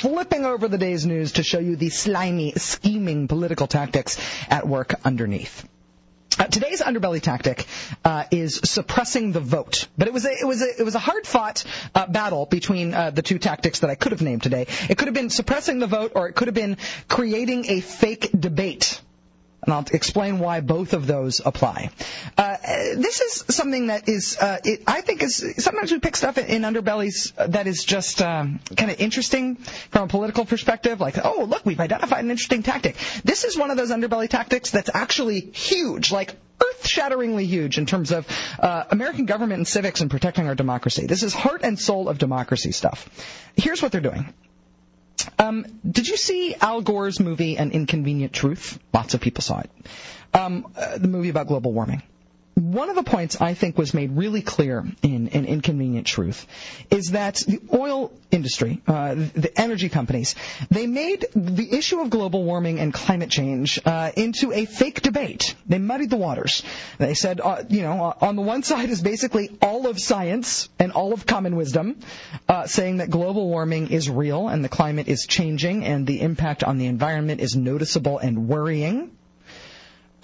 Flipping 0.00 0.44
over 0.44 0.68
the 0.68 0.78
day's 0.78 1.06
news 1.06 1.32
to 1.32 1.42
show 1.42 1.58
you 1.58 1.76
the 1.76 1.90
slimy, 1.90 2.52
scheming 2.56 3.28
political 3.28 3.66
tactics 3.66 4.18
at 4.48 4.66
work 4.66 4.94
underneath. 5.04 5.66
Uh, 6.38 6.44
today's 6.44 6.82
underbelly 6.82 7.20
tactic 7.20 7.64
uh, 8.04 8.24
is 8.30 8.60
suppressing 8.64 9.32
the 9.32 9.40
vote, 9.40 9.88
but 9.96 10.06
it 10.06 10.12
was 10.12 10.26
a, 10.26 10.32
it 10.32 10.46
was 10.46 10.60
a, 10.60 10.80
it 10.80 10.84
was 10.84 10.94
a 10.94 10.98
hard 10.98 11.26
fought 11.26 11.64
uh, 11.94 12.06
battle 12.06 12.44
between 12.44 12.92
uh, 12.92 13.10
the 13.10 13.22
two 13.22 13.38
tactics 13.38 13.78
that 13.80 13.88
I 13.88 13.94
could 13.94 14.12
have 14.12 14.20
named 14.20 14.42
today. 14.42 14.66
It 14.90 14.98
could 14.98 15.08
have 15.08 15.14
been 15.14 15.30
suppressing 15.30 15.78
the 15.78 15.86
vote, 15.86 16.12
or 16.14 16.28
it 16.28 16.34
could 16.34 16.48
have 16.48 16.54
been 16.54 16.76
creating 17.08 17.66
a 17.70 17.80
fake 17.80 18.30
debate. 18.38 19.00
And 19.66 19.74
I'll 19.74 19.84
explain 19.92 20.38
why 20.38 20.60
both 20.60 20.92
of 20.92 21.06
those 21.06 21.40
apply. 21.44 21.90
Uh, 22.38 22.56
this 22.94 23.20
is 23.20 23.44
something 23.54 23.88
that 23.88 24.08
is, 24.08 24.38
uh, 24.38 24.58
it, 24.64 24.84
I 24.86 25.00
think, 25.00 25.22
is 25.24 25.54
sometimes 25.58 25.90
we 25.90 25.98
pick 25.98 26.16
stuff 26.16 26.38
in 26.38 26.62
underbellies 26.62 27.34
that 27.34 27.66
is 27.66 27.84
just 27.84 28.22
um, 28.22 28.60
kind 28.76 28.92
of 28.92 29.00
interesting 29.00 29.56
from 29.56 30.04
a 30.04 30.06
political 30.06 30.44
perspective. 30.44 31.00
Like, 31.00 31.18
oh, 31.22 31.44
look, 31.48 31.66
we've 31.66 31.80
identified 31.80 32.24
an 32.24 32.30
interesting 32.30 32.62
tactic. 32.62 32.96
This 33.24 33.42
is 33.42 33.58
one 33.58 33.72
of 33.72 33.76
those 33.76 33.90
underbelly 33.90 34.28
tactics 34.28 34.70
that's 34.70 34.90
actually 34.94 35.40
huge, 35.40 36.12
like 36.12 36.36
earth-shatteringly 36.62 37.46
huge 37.46 37.76
in 37.76 37.86
terms 37.86 38.12
of 38.12 38.26
uh, 38.60 38.84
American 38.90 39.26
government 39.26 39.58
and 39.58 39.68
civics 39.68 40.00
and 40.00 40.10
protecting 40.10 40.46
our 40.46 40.54
democracy. 40.54 41.06
This 41.06 41.24
is 41.24 41.34
heart 41.34 41.62
and 41.64 41.78
soul 41.78 42.08
of 42.08 42.18
democracy 42.18 42.70
stuff. 42.70 43.08
Here's 43.56 43.82
what 43.82 43.90
they're 43.90 44.00
doing. 44.00 44.32
Um, 45.38 45.66
did 45.88 46.08
you 46.08 46.16
see 46.16 46.54
Al 46.60 46.82
Gore's 46.82 47.20
movie 47.20 47.56
An 47.56 47.70
Inconvenient 47.70 48.32
Truth? 48.32 48.78
Lots 48.92 49.14
of 49.14 49.20
people 49.20 49.42
saw 49.42 49.60
it. 49.60 49.70
Um, 50.34 50.72
uh, 50.76 50.98
the 50.98 51.08
movie 51.08 51.28
about 51.28 51.46
global 51.46 51.72
warming. 51.72 52.02
One 52.56 52.88
of 52.88 52.96
the 52.96 53.02
points 53.02 53.38
I 53.38 53.52
think 53.52 53.76
was 53.76 53.92
made 53.92 54.16
really 54.16 54.40
clear 54.40 54.82
in 55.02 55.28
An 55.28 55.44
Inconvenient 55.44 56.06
Truth 56.06 56.46
is 56.90 57.10
that 57.10 57.34
the 57.46 57.60
oil 57.70 58.12
industry, 58.30 58.80
uh, 58.86 59.14
the 59.14 59.52
energy 59.60 59.90
companies, 59.90 60.34
they 60.70 60.86
made 60.86 61.26
the 61.34 61.70
issue 61.70 62.00
of 62.00 62.08
global 62.08 62.44
warming 62.44 62.80
and 62.80 62.94
climate 62.94 63.28
change 63.28 63.78
uh, 63.84 64.10
into 64.16 64.52
a 64.52 64.64
fake 64.64 65.02
debate. 65.02 65.54
They 65.66 65.76
muddied 65.76 66.08
the 66.08 66.16
waters. 66.16 66.62
They 66.96 67.12
said, 67.12 67.42
uh, 67.42 67.64
you 67.68 67.82
know, 67.82 68.14
on 68.22 68.36
the 68.36 68.42
one 68.42 68.62
side 68.70 68.88
is 68.88 69.02
basically 69.02 69.58
all 69.60 69.86
of 69.86 70.00
science 70.00 70.70
and 70.78 70.92
all 70.92 71.12
of 71.12 71.26
common 71.26 71.56
wisdom, 71.56 71.98
uh, 72.48 72.66
saying 72.66 72.96
that 72.98 73.10
global 73.10 73.50
warming 73.50 73.90
is 73.90 74.08
real 74.08 74.48
and 74.48 74.64
the 74.64 74.70
climate 74.70 75.08
is 75.08 75.26
changing 75.26 75.84
and 75.84 76.06
the 76.06 76.22
impact 76.22 76.64
on 76.64 76.78
the 76.78 76.86
environment 76.86 77.42
is 77.42 77.54
noticeable 77.54 78.16
and 78.18 78.48
worrying. 78.48 79.10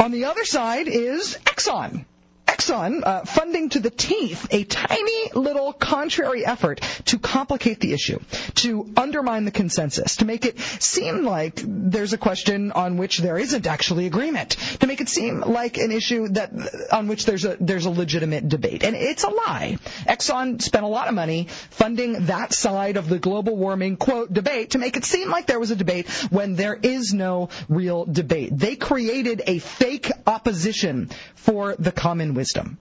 On 0.00 0.12
the 0.12 0.24
other 0.24 0.46
side 0.46 0.88
is 0.88 1.36
Exxon. 1.44 2.06
Exxon 2.52 3.02
uh, 3.02 3.24
funding 3.24 3.70
to 3.70 3.80
the 3.80 3.88
teeth 3.88 4.46
a 4.50 4.64
tiny 4.64 5.30
little 5.34 5.72
contrary 5.72 6.44
effort 6.44 6.80
to 7.06 7.18
complicate 7.18 7.80
the 7.80 7.94
issue, 7.94 8.18
to 8.56 8.92
undermine 8.94 9.46
the 9.46 9.50
consensus, 9.50 10.16
to 10.16 10.26
make 10.26 10.44
it 10.44 10.60
seem 10.60 11.24
like 11.24 11.62
there's 11.64 12.12
a 12.12 12.18
question 12.18 12.70
on 12.72 12.98
which 12.98 13.18
there 13.18 13.38
isn't 13.38 13.66
actually 13.66 14.04
agreement, 14.04 14.50
to 14.80 14.86
make 14.86 15.00
it 15.00 15.08
seem 15.08 15.40
like 15.40 15.78
an 15.78 15.90
issue 15.90 16.28
that 16.28 16.52
on 16.92 17.08
which 17.08 17.24
there's 17.24 17.46
a 17.46 17.56
there's 17.58 17.86
a 17.86 17.90
legitimate 17.90 18.48
debate, 18.50 18.82
and 18.82 18.96
it's 18.96 19.24
a 19.24 19.30
lie. 19.30 19.78
Exxon 20.06 20.60
spent 20.60 20.84
a 20.84 20.88
lot 20.88 21.08
of 21.08 21.14
money 21.14 21.48
funding 21.70 22.26
that 22.26 22.52
side 22.52 22.98
of 22.98 23.08
the 23.08 23.18
global 23.18 23.56
warming 23.56 23.96
quote 23.96 24.30
debate 24.30 24.72
to 24.72 24.78
make 24.78 24.98
it 24.98 25.06
seem 25.06 25.30
like 25.30 25.46
there 25.46 25.60
was 25.60 25.70
a 25.70 25.76
debate 25.76 26.06
when 26.30 26.54
there 26.54 26.78
is 26.82 27.14
no 27.14 27.48
real 27.70 28.04
debate. 28.04 28.50
They 28.58 28.76
created 28.76 29.42
a 29.46 29.58
fake 29.58 30.12
opposition 30.26 31.08
for 31.34 31.76
the 31.78 31.92
common 31.92 32.34
wisdom. 32.42 32.76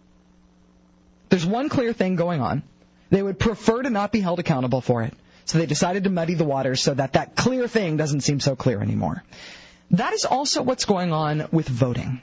There's 1.30 1.46
one 1.46 1.70
clear 1.70 1.94
thing 1.94 2.16
going 2.16 2.42
on. 2.42 2.64
They 3.12 3.22
would 3.22 3.38
prefer 3.38 3.84
to 3.84 3.92
not 3.92 4.12
be 4.12 4.20
held 4.20 4.40
accountable 4.40 4.82
for 4.82 5.04
it. 5.04 5.14
So 5.46 5.60
they 5.60 5.68
decided 5.68 6.06
to 6.06 6.10
muddy 6.10 6.34
the 6.34 6.46
waters 6.46 6.82
so 6.82 6.96
that 6.96 7.14
that 7.14 7.36
clear 7.36 7.68
thing 7.68 7.96
doesn't 7.98 8.22
seem 8.22 8.40
so 8.40 8.56
clear 8.56 8.82
anymore. 8.82 9.24
That 9.92 10.14
is 10.14 10.26
also 10.26 10.64
what's 10.64 10.86
going 10.86 11.14
on 11.14 11.48
with 11.52 11.68
voting. 11.68 12.22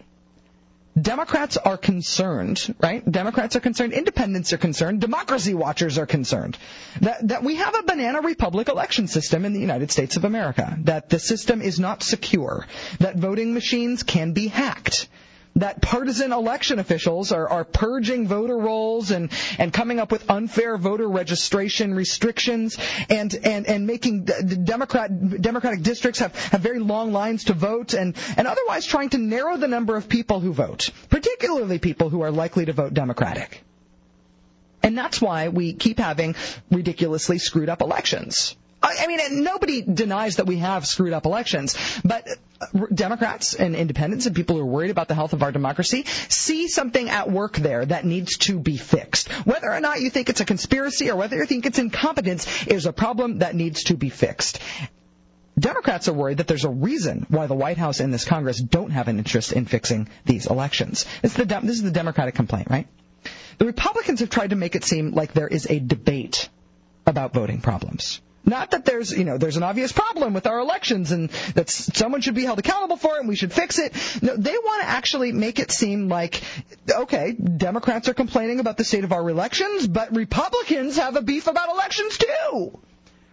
Democrats 1.01 1.57
are 1.57 1.77
concerned, 1.77 2.75
right? 2.81 3.09
Democrats 3.09 3.55
are 3.55 3.61
concerned, 3.61 3.93
independents 3.93 4.53
are 4.53 4.59
concerned, 4.59 5.01
democracy 5.01 5.55
watchers 5.55 5.97
are 5.97 6.07
concerned 6.07 6.59
that, 7.01 7.29
that 7.29 7.45
we 7.45 7.55
have 7.55 7.77
a 7.79 7.85
banana 7.85 8.21
republic 8.21 8.69
election 8.69 9.07
system 9.07 9.45
in 9.45 9.53
the 9.53 9.61
United 9.61 9.93
States 9.93 10.17
of 10.17 10.25
America, 10.25 10.77
that 10.83 11.09
the 11.09 11.21
system 11.21 11.63
is 11.63 11.79
not 11.79 12.03
secure, 12.03 12.67
that 12.99 13.15
voting 13.17 13.55
machines 13.55 14.03
can 14.03 14.33
be 14.33 14.49
hacked, 14.49 15.09
that 15.57 15.83
partisan 15.83 16.33
election 16.33 16.79
officials 16.79 17.33
are, 17.33 17.49
are 17.49 17.65
purging 17.65 18.29
voter 18.29 18.57
rolls 18.57 19.11
and, 19.11 19.31
and 19.59 19.73
coming 19.73 19.99
up 19.99 20.13
with 20.13 20.31
unfair 20.31 20.77
voter 20.77 21.09
registration 21.09 21.95
restrictions 21.95 22.79
and, 23.11 23.35
and, 23.35 23.67
and 23.67 23.87
making 23.87 24.25
Democrat, 24.25 25.41
Democratic 25.41 25.83
districts 25.83 26.21
have, 26.21 26.35
have 26.51 26.61
very 26.61 26.79
long 26.79 27.13
lines 27.13 27.45
to 27.45 27.53
vote 27.55 27.95
and, 27.95 28.17
and 28.37 28.47
otherwise 28.47 28.87
trying 28.87 29.11
to 29.11 29.19
narrow 29.19 29.57
the 29.57 29.69
number 29.69 29.97
of 29.97 30.09
people 30.09 30.41
who 30.41 30.53
vote, 30.53 30.91
particularly 31.09 31.79
people 31.79 32.09
who 32.11 32.23
are 32.23 32.31
likely 32.31 32.65
to 32.65 32.73
vote 32.73 32.95
Democratic. 32.95 33.65
And 34.83 34.97
that's 34.97 35.21
why 35.21 35.49
we 35.49 35.73
keep 35.73 35.99
having 35.99 36.37
ridiculously 36.71 37.39
screwed 37.39 37.69
up 37.69 37.81
elections. 37.83 38.57
I 38.81 39.07
mean, 39.09 39.43
nobody 39.43 39.83
denies 39.83 40.37
that 40.37 40.47
we 40.47 40.59
have 40.59 40.87
screwed 40.87 41.13
up 41.13 41.27
elections, 41.27 41.77
but 42.05 42.29
uh, 42.61 42.87
Democrats 42.95 43.55
and 43.55 43.75
independents 43.75 44.27
and 44.27 44.37
people 44.37 44.57
who 44.57 44.63
are 44.63 44.67
worried 44.67 44.91
about 44.91 45.09
the 45.09 45.15
health 45.15 45.33
of 45.33 45.43
our 45.43 45.51
democracy 45.51 46.05
see 46.29 46.69
something 46.69 47.09
at 47.09 47.31
work 47.31 47.57
there 47.57 47.85
that 47.85 48.05
needs 48.05 48.37
to 48.39 48.59
be 48.59 48.77
fixed. 48.77 49.31
Whether 49.45 49.73
or 49.73 49.81
not 49.81 50.01
you 50.01 50.11
think 50.11 50.29
it's 50.29 50.41
a 50.41 50.45
conspiracy 50.45 51.11
or 51.11 51.17
whether 51.17 51.37
you 51.37 51.47
think 51.47 51.67
it's 51.67 51.79
incompetence 51.79 52.67
is 52.67 52.87
a 52.87 52.93
problem 52.93 53.39
that 53.41 53.55
needs 53.55 53.85
to 53.85 53.97
be 53.97 54.11
fixed. 54.11 54.61
Democrats 55.59 56.07
are 56.09 56.13
worried 56.13 56.39
that 56.39 56.47
there's 56.47 56.65
a 56.65 56.71
reason 56.71 57.27
why 57.29 57.49
the 57.49 57.55
White 57.55 57.79
House 57.79 57.99
and 57.99 58.15
this 58.15 58.25
Congress 58.25 58.61
don't 58.61 58.91
have 58.91 59.09
an 59.09 59.19
interest 59.19 59.53
in 59.53 59.65
fixing 59.65 60.09
these 60.25 60.47
elections. 60.47 61.05
Is 61.25 61.35
the, 61.35 61.45
this 61.45 61.77
is 61.77 61.83
the 61.83 61.91
Democratic 61.91 62.37
complaint, 62.37 62.69
right? 62.71 62.87
The 63.59 63.67
Republicans 63.67 64.21
have 64.21 64.31
tried 64.31 64.51
to 64.51 64.57
make 64.57 64.77
it 64.77 64.85
seem 64.85 65.13
like 65.13 65.33
there 65.33 65.49
is 65.49 65.67
a 65.69 65.81
debate 65.81 66.49
about 67.07 67.33
voting 67.33 67.61
problems. 67.61 68.21
Not 68.45 68.71
that 68.71 68.85
there's, 68.85 69.13
you 69.13 69.25
know, 69.25 69.37
there's 69.37 69.57
an 69.57 69.63
obvious 69.63 69.93
problem 69.93 70.33
with 70.33 70.47
our 70.47 70.59
elections 70.59 71.13
and 71.13 71.29
that 71.55 71.69
someone 71.69 72.21
should 72.21 72.35
be 72.35 72.45
held 72.45 72.59
accountable 72.59 72.97
for 72.97 73.17
it 73.17 73.21
and 73.21 73.29
we 73.29 73.37
should 73.37 73.53
fix 73.53 73.79
it. 73.79 73.93
No, 74.23 74.37
they 74.37 74.53
want 74.57 74.83
to 74.83 74.89
actually 74.89 75.33
make 75.33 75.59
it 75.59 75.71
seem 75.71 76.09
like, 76.09 76.43
okay, 76.91 77.33
Democrats 77.33 78.09
are 78.09 78.15
complaining 78.15 78.61
about 78.61 78.77
the 78.77 78.85
state 78.85 79.05
of 79.05 79.13
our 79.13 79.29
elections, 79.29 79.87
but 79.87 80.15
Republicans 80.15 80.97
have 80.97 81.17
a 81.17 81.23
beef 81.23 81.47
about 81.47 81.69
elections 81.69 82.19
too. 82.19 82.79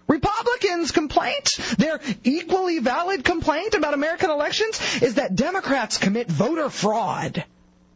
Republicans' 0.08 0.92
complaint, 0.92 1.50
their 1.78 2.00
equally 2.24 2.80
valid 2.80 3.24
complaint 3.24 3.74
about 3.74 3.94
American 3.94 4.30
elections, 4.30 5.02
is 5.02 5.16
that 5.16 5.36
Democrats 5.36 5.98
commit 5.98 6.30
voter 6.30 6.70
fraud. 6.70 7.44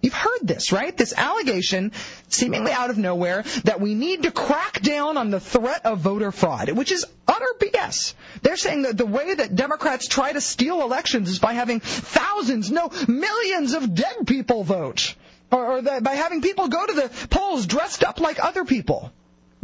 You've 0.01 0.13
heard 0.13 0.41
this, 0.43 0.71
right? 0.71 0.95
This 0.95 1.13
allegation, 1.15 1.91
seemingly 2.29 2.71
out 2.71 2.89
of 2.89 2.97
nowhere, 2.97 3.43
that 3.65 3.81
we 3.81 3.95
need 3.95 4.23
to 4.23 4.31
crack 4.31 4.81
down 4.81 5.17
on 5.17 5.29
the 5.29 5.41
threat 5.41 5.85
of 5.85 5.99
voter 5.99 6.31
fraud, 6.31 6.69
which 6.71 6.91
is 6.91 7.05
utter 7.27 7.53
BS. 7.59 8.13
They're 8.41 8.55
saying 8.55 8.83
that 8.83 8.97
the 8.97 9.05
way 9.05 9.33
that 9.33 9.55
Democrats 9.55 10.07
try 10.07 10.31
to 10.31 10.39
steal 10.39 10.81
elections 10.81 11.29
is 11.29 11.39
by 11.39 11.53
having 11.53 11.81
thousands, 11.81 12.71
no, 12.71 12.89
millions 13.07 13.73
of 13.73 13.93
dead 13.93 14.25
people 14.25 14.63
vote. 14.63 15.15
Or, 15.51 15.79
or 15.79 15.81
by 15.81 16.13
having 16.13 16.41
people 16.41 16.67
go 16.69 16.85
to 16.85 16.93
the 16.93 17.27
polls 17.29 17.65
dressed 17.65 18.03
up 18.03 18.21
like 18.21 18.41
other 18.41 18.63
people 18.63 19.11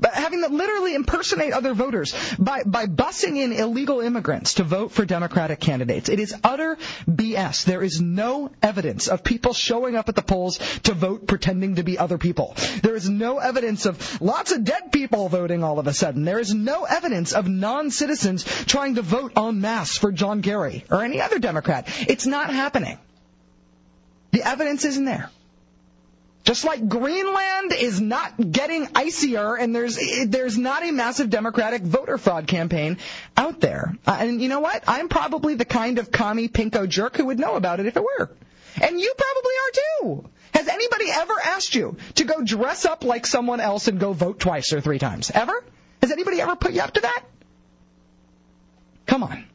having 0.03 0.41
them 0.41 0.55
literally 0.55 0.93
impersonate 0.93 1.53
other 1.53 1.73
voters 1.73 2.13
by, 2.37 2.63
by 2.63 2.85
busing 2.85 3.37
in 3.37 3.53
illegal 3.53 4.01
immigrants 4.01 4.55
to 4.55 4.63
vote 4.63 4.91
for 4.91 5.05
Democratic 5.05 5.59
candidates. 5.59 6.09
It 6.09 6.19
is 6.19 6.35
utter 6.43 6.77
BS. 7.09 7.65
There 7.65 7.81
is 7.81 8.01
no 8.01 8.51
evidence 8.61 9.07
of 9.07 9.23
people 9.23 9.53
showing 9.53 9.95
up 9.95 10.09
at 10.09 10.15
the 10.15 10.21
polls 10.21 10.57
to 10.83 10.93
vote 10.93 11.27
pretending 11.27 11.75
to 11.75 11.83
be 11.83 11.97
other 11.97 12.17
people. 12.17 12.55
There 12.83 12.95
is 12.95 13.09
no 13.09 13.39
evidence 13.39 13.85
of 13.85 14.21
lots 14.21 14.51
of 14.51 14.63
dead 14.63 14.91
people 14.91 15.29
voting 15.29 15.63
all 15.63 15.79
of 15.79 15.87
a 15.87 15.93
sudden. 15.93 16.25
There 16.25 16.39
is 16.39 16.53
no 16.53 16.83
evidence 16.83 17.33
of 17.33 17.47
non-citizens 17.47 18.43
trying 18.65 18.95
to 18.95 19.01
vote 19.01 19.33
en 19.37 19.61
masse 19.61 19.97
for 19.97 20.11
John 20.11 20.41
Kerry 20.41 20.83
or 20.91 21.03
any 21.03 21.21
other 21.21 21.39
Democrat. 21.39 21.87
It's 22.07 22.25
not 22.25 22.49
happening. 22.51 22.97
The 24.31 24.43
evidence 24.43 24.83
isn't 24.83 25.05
there. 25.05 25.29
Just 26.45 26.63
like 26.63 26.87
Greenland 26.87 27.73
is 27.73 27.99
not 27.99 28.51
getting 28.51 28.87
icier 28.93 29.55
and 29.55 29.75
there's, 29.75 29.99
there's 30.27 30.57
not 30.59 30.83
a 30.83 30.91
massive 30.91 31.31
Democratic 31.31 31.81
voter 31.81 32.19
fraud 32.19 32.45
campaign 32.45 32.99
out 33.35 33.59
there. 33.59 33.95
Uh, 34.05 34.17
and 34.19 34.39
you 34.39 34.47
know 34.47 34.59
what? 34.59 34.83
I'm 34.87 35.09
probably 35.09 35.55
the 35.55 35.65
kind 35.65 35.97
of 35.97 36.11
commie 36.11 36.47
pinko 36.47 36.87
jerk 36.87 37.17
who 37.17 37.25
would 37.25 37.39
know 37.39 37.55
about 37.55 37.79
it 37.79 37.87
if 37.87 37.97
it 37.97 38.03
were. 38.03 38.29
And 38.79 38.99
you 38.99 39.13
probably 39.17 39.53
are 39.63 39.71
too. 39.73 40.29
Has 40.53 40.67
anybody 40.67 41.05
ever 41.11 41.33
asked 41.45 41.73
you 41.73 41.97
to 42.15 42.23
go 42.25 42.43
dress 42.43 42.85
up 42.85 43.03
like 43.03 43.25
someone 43.25 43.59
else 43.59 43.87
and 43.87 43.99
go 43.99 44.13
vote 44.13 44.39
twice 44.39 44.71
or 44.71 44.81
three 44.81 44.99
times? 44.99 45.31
Ever? 45.33 45.63
Has 46.01 46.11
anybody 46.11 46.39
ever 46.41 46.55
put 46.55 46.73
you 46.73 46.81
up 46.81 46.93
to 46.93 47.01
that? 47.01 47.23
Come 49.07 49.23
on. 49.23 49.45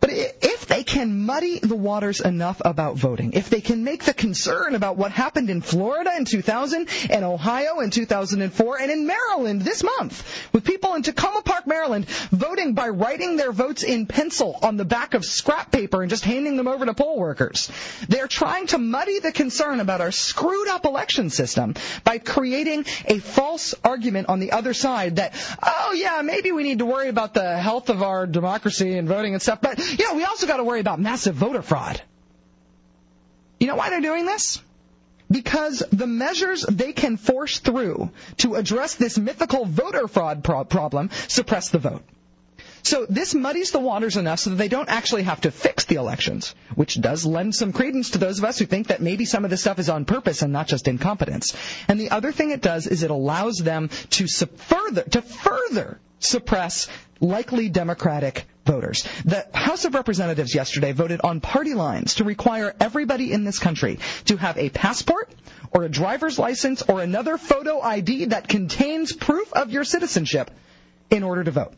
But 0.00 0.10
if 0.10 0.61
they 0.72 0.84
can 0.84 1.26
muddy 1.26 1.58
the 1.58 1.76
waters 1.76 2.20
enough 2.20 2.62
about 2.64 2.96
voting, 2.96 3.34
if 3.34 3.50
they 3.50 3.60
can 3.60 3.84
make 3.84 4.04
the 4.04 4.14
concern 4.14 4.74
about 4.74 4.96
what 4.96 5.12
happened 5.12 5.50
in 5.50 5.60
Florida 5.60 6.12
in 6.16 6.24
2000 6.24 6.88
and 7.10 7.24
Ohio 7.26 7.80
in 7.80 7.90
2004 7.90 8.80
and 8.80 8.90
in 8.90 9.06
Maryland 9.06 9.60
this 9.60 9.84
month, 9.84 10.24
with 10.54 10.64
people 10.64 10.94
in 10.94 11.02
Takoma 11.02 11.44
Park, 11.44 11.66
Maryland, 11.66 12.06
voting 12.30 12.72
by 12.72 12.88
writing 12.88 13.36
their 13.36 13.52
votes 13.52 13.82
in 13.82 14.06
pencil 14.06 14.58
on 14.62 14.78
the 14.78 14.84
back 14.86 15.12
of 15.12 15.26
scrap 15.26 15.70
paper 15.70 16.00
and 16.00 16.08
just 16.08 16.24
handing 16.24 16.56
them 16.56 16.68
over 16.68 16.86
to 16.86 16.94
poll 16.94 17.18
workers, 17.18 17.70
they're 18.08 18.26
trying 18.26 18.66
to 18.68 18.78
muddy 18.78 19.18
the 19.18 19.32
concern 19.32 19.78
about 19.78 20.00
our 20.00 20.10
screwed 20.10 20.68
up 20.68 20.86
election 20.86 21.28
system 21.28 21.74
by 22.02 22.16
creating 22.16 22.86
a 23.04 23.18
false 23.18 23.74
argument 23.84 24.30
on 24.30 24.40
the 24.40 24.52
other 24.52 24.72
side 24.72 25.16
that, 25.16 25.34
oh 25.62 25.92
yeah, 25.92 26.22
maybe 26.22 26.50
we 26.50 26.62
need 26.62 26.78
to 26.78 26.86
worry 26.86 27.08
about 27.10 27.34
the 27.34 27.58
health 27.58 27.90
of 27.90 28.02
our 28.02 28.26
democracy 28.26 28.96
and 28.96 29.06
voting 29.06 29.34
and 29.34 29.42
stuff, 29.42 29.60
but 29.60 29.78
know, 30.12 30.14
we 30.14 30.24
also 30.24 30.46
got 30.46 30.61
to 30.62 30.68
worry 30.68 30.80
about 30.80 31.00
massive 31.00 31.34
voter 31.34 31.62
fraud. 31.62 32.00
You 33.60 33.66
know 33.66 33.76
why 33.76 33.90
they're 33.90 34.00
doing 34.00 34.26
this? 34.26 34.60
Because 35.30 35.82
the 35.90 36.06
measures 36.06 36.62
they 36.62 36.92
can 36.92 37.16
force 37.16 37.58
through 37.58 38.10
to 38.38 38.54
address 38.56 38.96
this 38.96 39.18
mythical 39.18 39.64
voter 39.64 40.08
fraud 40.08 40.44
pro- 40.44 40.64
problem 40.64 41.10
suppress 41.28 41.70
the 41.70 41.78
vote. 41.78 42.02
So 42.82 43.06
this 43.08 43.34
muddies 43.34 43.70
the 43.70 43.78
waters 43.78 44.16
enough 44.16 44.40
so 44.40 44.50
that 44.50 44.56
they 44.56 44.68
don't 44.68 44.88
actually 44.88 45.22
have 45.22 45.42
to 45.42 45.52
fix 45.52 45.84
the 45.84 45.94
elections, 45.94 46.54
which 46.74 47.00
does 47.00 47.24
lend 47.24 47.54
some 47.54 47.72
credence 47.72 48.10
to 48.10 48.18
those 48.18 48.38
of 48.38 48.44
us 48.44 48.58
who 48.58 48.66
think 48.66 48.88
that 48.88 49.00
maybe 49.00 49.24
some 49.24 49.44
of 49.44 49.50
this 49.50 49.60
stuff 49.60 49.78
is 49.78 49.88
on 49.88 50.04
purpose 50.04 50.42
and 50.42 50.52
not 50.52 50.66
just 50.66 50.88
incompetence. 50.88 51.56
And 51.86 52.00
the 52.00 52.10
other 52.10 52.32
thing 52.32 52.50
it 52.50 52.60
does 52.60 52.88
is 52.88 53.04
it 53.04 53.10
allows 53.12 53.58
them 53.58 53.88
to 54.10 54.26
further 54.26 55.02
to 55.02 55.22
further 55.22 56.00
suppress 56.18 56.88
likely 57.22 57.68
Democratic 57.68 58.44
voters. 58.66 59.06
The 59.24 59.46
House 59.54 59.84
of 59.84 59.94
Representatives 59.94 60.54
yesterday 60.54 60.92
voted 60.92 61.20
on 61.22 61.40
party 61.40 61.74
lines 61.74 62.16
to 62.16 62.24
require 62.24 62.74
everybody 62.80 63.32
in 63.32 63.44
this 63.44 63.58
country 63.58 63.98
to 64.26 64.36
have 64.36 64.58
a 64.58 64.68
passport 64.68 65.32
or 65.70 65.84
a 65.84 65.88
driver's 65.88 66.38
license 66.38 66.82
or 66.82 67.00
another 67.00 67.38
photo 67.38 67.80
ID 67.80 68.26
that 68.26 68.48
contains 68.48 69.12
proof 69.12 69.52
of 69.52 69.70
your 69.70 69.84
citizenship 69.84 70.50
in 71.10 71.22
order 71.22 71.44
to 71.44 71.50
vote. 71.50 71.74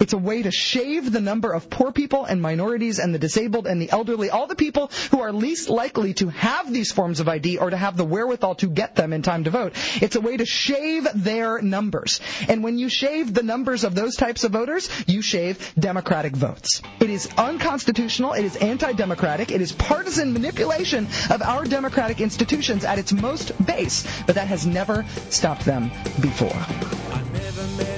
It's 0.00 0.14
a 0.14 0.18
way 0.18 0.42
to 0.42 0.50
shave 0.50 1.12
the 1.12 1.20
number 1.20 1.52
of 1.52 1.68
poor 1.68 1.92
people 1.92 2.24
and 2.24 2.40
minorities 2.40 2.98
and 2.98 3.14
the 3.14 3.18
disabled 3.18 3.66
and 3.66 3.80
the 3.80 3.90
elderly, 3.90 4.30
all 4.30 4.46
the 4.46 4.56
people 4.56 4.90
who 5.10 5.20
are 5.20 5.32
least 5.32 5.68
likely 5.68 6.14
to 6.14 6.28
have 6.28 6.72
these 6.72 6.90
forms 6.90 7.20
of 7.20 7.28
ID 7.28 7.58
or 7.58 7.68
to 7.68 7.76
have 7.76 7.96
the 7.96 8.04
wherewithal 8.04 8.54
to 8.56 8.66
get 8.66 8.96
them 8.96 9.12
in 9.12 9.22
time 9.22 9.44
to 9.44 9.50
vote. 9.50 9.74
It's 10.00 10.16
a 10.16 10.20
way 10.20 10.38
to 10.38 10.46
shave 10.46 11.06
their 11.14 11.60
numbers. 11.60 12.20
And 12.48 12.64
when 12.64 12.78
you 12.78 12.88
shave 12.88 13.34
the 13.34 13.42
numbers 13.42 13.84
of 13.84 13.94
those 13.94 14.16
types 14.16 14.42
of 14.44 14.52
voters, 14.52 14.88
you 15.06 15.20
shave 15.20 15.72
Democratic 15.78 16.34
votes. 16.34 16.80
It 16.98 17.10
is 17.10 17.28
unconstitutional. 17.36 18.32
It 18.32 18.44
is 18.44 18.56
anti-democratic. 18.56 19.50
It 19.50 19.60
is 19.60 19.72
partisan 19.72 20.32
manipulation 20.32 21.08
of 21.28 21.42
our 21.42 21.64
democratic 21.64 22.20
institutions 22.20 22.84
at 22.84 22.98
its 22.98 23.12
most 23.12 23.52
base. 23.66 24.06
But 24.26 24.36
that 24.36 24.48
has 24.48 24.66
never 24.66 25.04
stopped 25.28 25.64
them 25.64 25.90
before. 26.20 27.89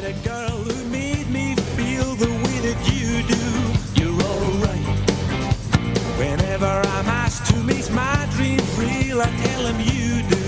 I'm 7.41 7.47
to 7.47 7.63
make 7.65 7.91
my 7.93 8.29
dreams 8.33 8.63
real, 8.79 9.21
I 9.23 9.31
tell 9.45 9.63
them 9.63 9.81
you 9.81 10.23
do. 10.29 10.43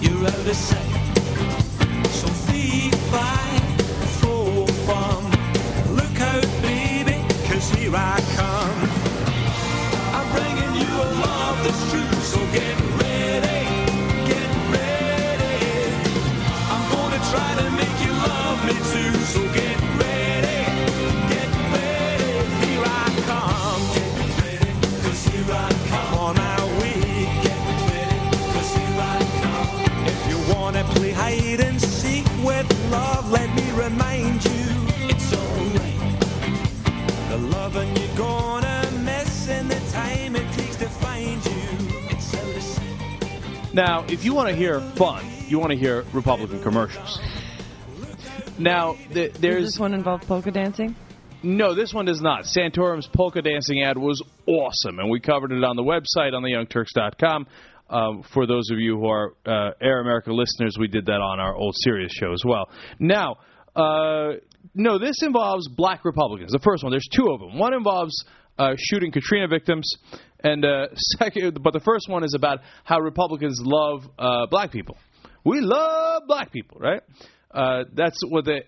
You're 0.00 0.26
out 0.26 0.46
of 0.46 0.56
sight. 0.56 1.18
So 2.08 2.28
fee, 2.28 2.90
fi, 3.12 3.58
fo, 4.20 4.64
fum. 4.86 5.24
Look 5.94 6.20
out, 6.20 6.46
baby, 6.62 7.22
cause 7.46 7.70
here 7.72 7.92
I 7.94 8.20
come. 8.36 8.78
I'm 10.16 10.26
bringing 10.32 10.74
you 10.80 10.88
a 10.88 11.08
love 11.26 11.58
that's 11.64 11.90
true, 11.90 12.20
so 12.32 12.38
get 12.56 12.76
ready, 13.02 13.60
get 14.30 14.50
ready. 14.72 15.56
I'm 16.72 16.84
gonna 16.92 17.20
try 17.32 17.50
to 17.60 17.70
make 17.72 17.96
you 18.06 18.12
love 18.12 18.64
me 18.66 18.74
too, 18.92 19.12
so 19.34 19.49
hide 31.30 31.60
and 31.60 31.80
seek 31.80 32.24
with 32.44 32.90
love, 32.90 33.30
let 33.30 33.54
me 33.54 33.70
remind 33.72 34.44
you, 34.44 34.64
it's 35.08 35.32
alright. 35.32 36.20
The 37.28 37.38
loving 37.38 37.94
you're 37.96 38.16
gonna 38.16 38.90
miss 39.04 39.48
and 39.48 39.70
the 39.70 39.80
time 39.92 40.36
it 40.36 40.52
takes 40.54 40.76
to 40.76 40.88
find 40.88 41.44
you, 41.44 41.88
it's 42.10 42.34
out 42.34 43.68
of. 43.68 43.74
Now, 43.74 44.04
if 44.08 44.24
you 44.24 44.34
want 44.34 44.48
to 44.48 44.54
hear 44.54 44.80
fun, 44.96 45.24
you 45.46 45.58
want 45.58 45.70
to 45.72 45.78
hear 45.78 46.04
Republican 46.12 46.62
commercials. 46.62 47.20
Now, 48.58 48.94
th- 49.12 49.32
Does 49.32 49.40
there's 49.40 49.64
this 49.66 49.78
one 49.78 49.94
involve 49.94 50.22
polka 50.22 50.50
dancing? 50.50 50.94
no, 51.42 51.74
this 51.74 51.94
one 51.94 52.04
does 52.04 52.20
not. 52.20 52.44
Santorum's 52.44 53.06
polka 53.06 53.40
dancing 53.40 53.82
ad 53.82 53.96
was 53.96 54.22
awesome, 54.46 54.98
and 54.98 55.08
we 55.08 55.20
covered 55.20 55.52
it 55.52 55.64
on 55.64 55.76
the 55.76 55.82
website 55.82 56.34
on 56.34 56.42
theyoungturks.com. 56.42 57.46
Um, 57.90 58.22
for 58.32 58.46
those 58.46 58.70
of 58.70 58.78
you 58.78 58.96
who 58.98 59.06
are 59.08 59.34
uh, 59.44 59.72
Air 59.80 60.00
America 60.00 60.32
listeners, 60.32 60.76
we 60.78 60.86
did 60.86 61.06
that 61.06 61.20
on 61.20 61.40
our 61.40 61.54
old 61.54 61.74
Sirius 61.78 62.12
show 62.12 62.32
as 62.32 62.42
well. 62.44 62.70
Now, 63.00 63.36
uh, 63.74 64.34
no, 64.74 64.98
this 64.98 65.16
involves 65.22 65.68
black 65.68 66.04
Republicans. 66.04 66.52
The 66.52 66.60
first 66.60 66.84
one, 66.84 66.92
there's 66.92 67.08
two 67.12 67.26
of 67.32 67.40
them. 67.40 67.58
One 67.58 67.74
involves 67.74 68.24
uh, 68.58 68.74
shooting 68.78 69.10
Katrina 69.10 69.48
victims, 69.48 69.90
and 70.42 70.64
uh, 70.64 70.86
second, 71.18 71.58
but 71.62 71.72
the 71.72 71.80
first 71.80 72.08
one 72.08 72.24
is 72.24 72.34
about 72.36 72.60
how 72.84 73.00
Republicans 73.00 73.60
love 73.62 74.04
uh, 74.18 74.46
black 74.46 74.70
people. 74.70 74.96
We 75.44 75.60
love 75.60 76.22
black 76.28 76.52
people, 76.52 76.78
right? 76.78 77.02
Uh, 77.50 77.84
that's 77.94 78.18
what 78.28 78.44
the 78.44 78.60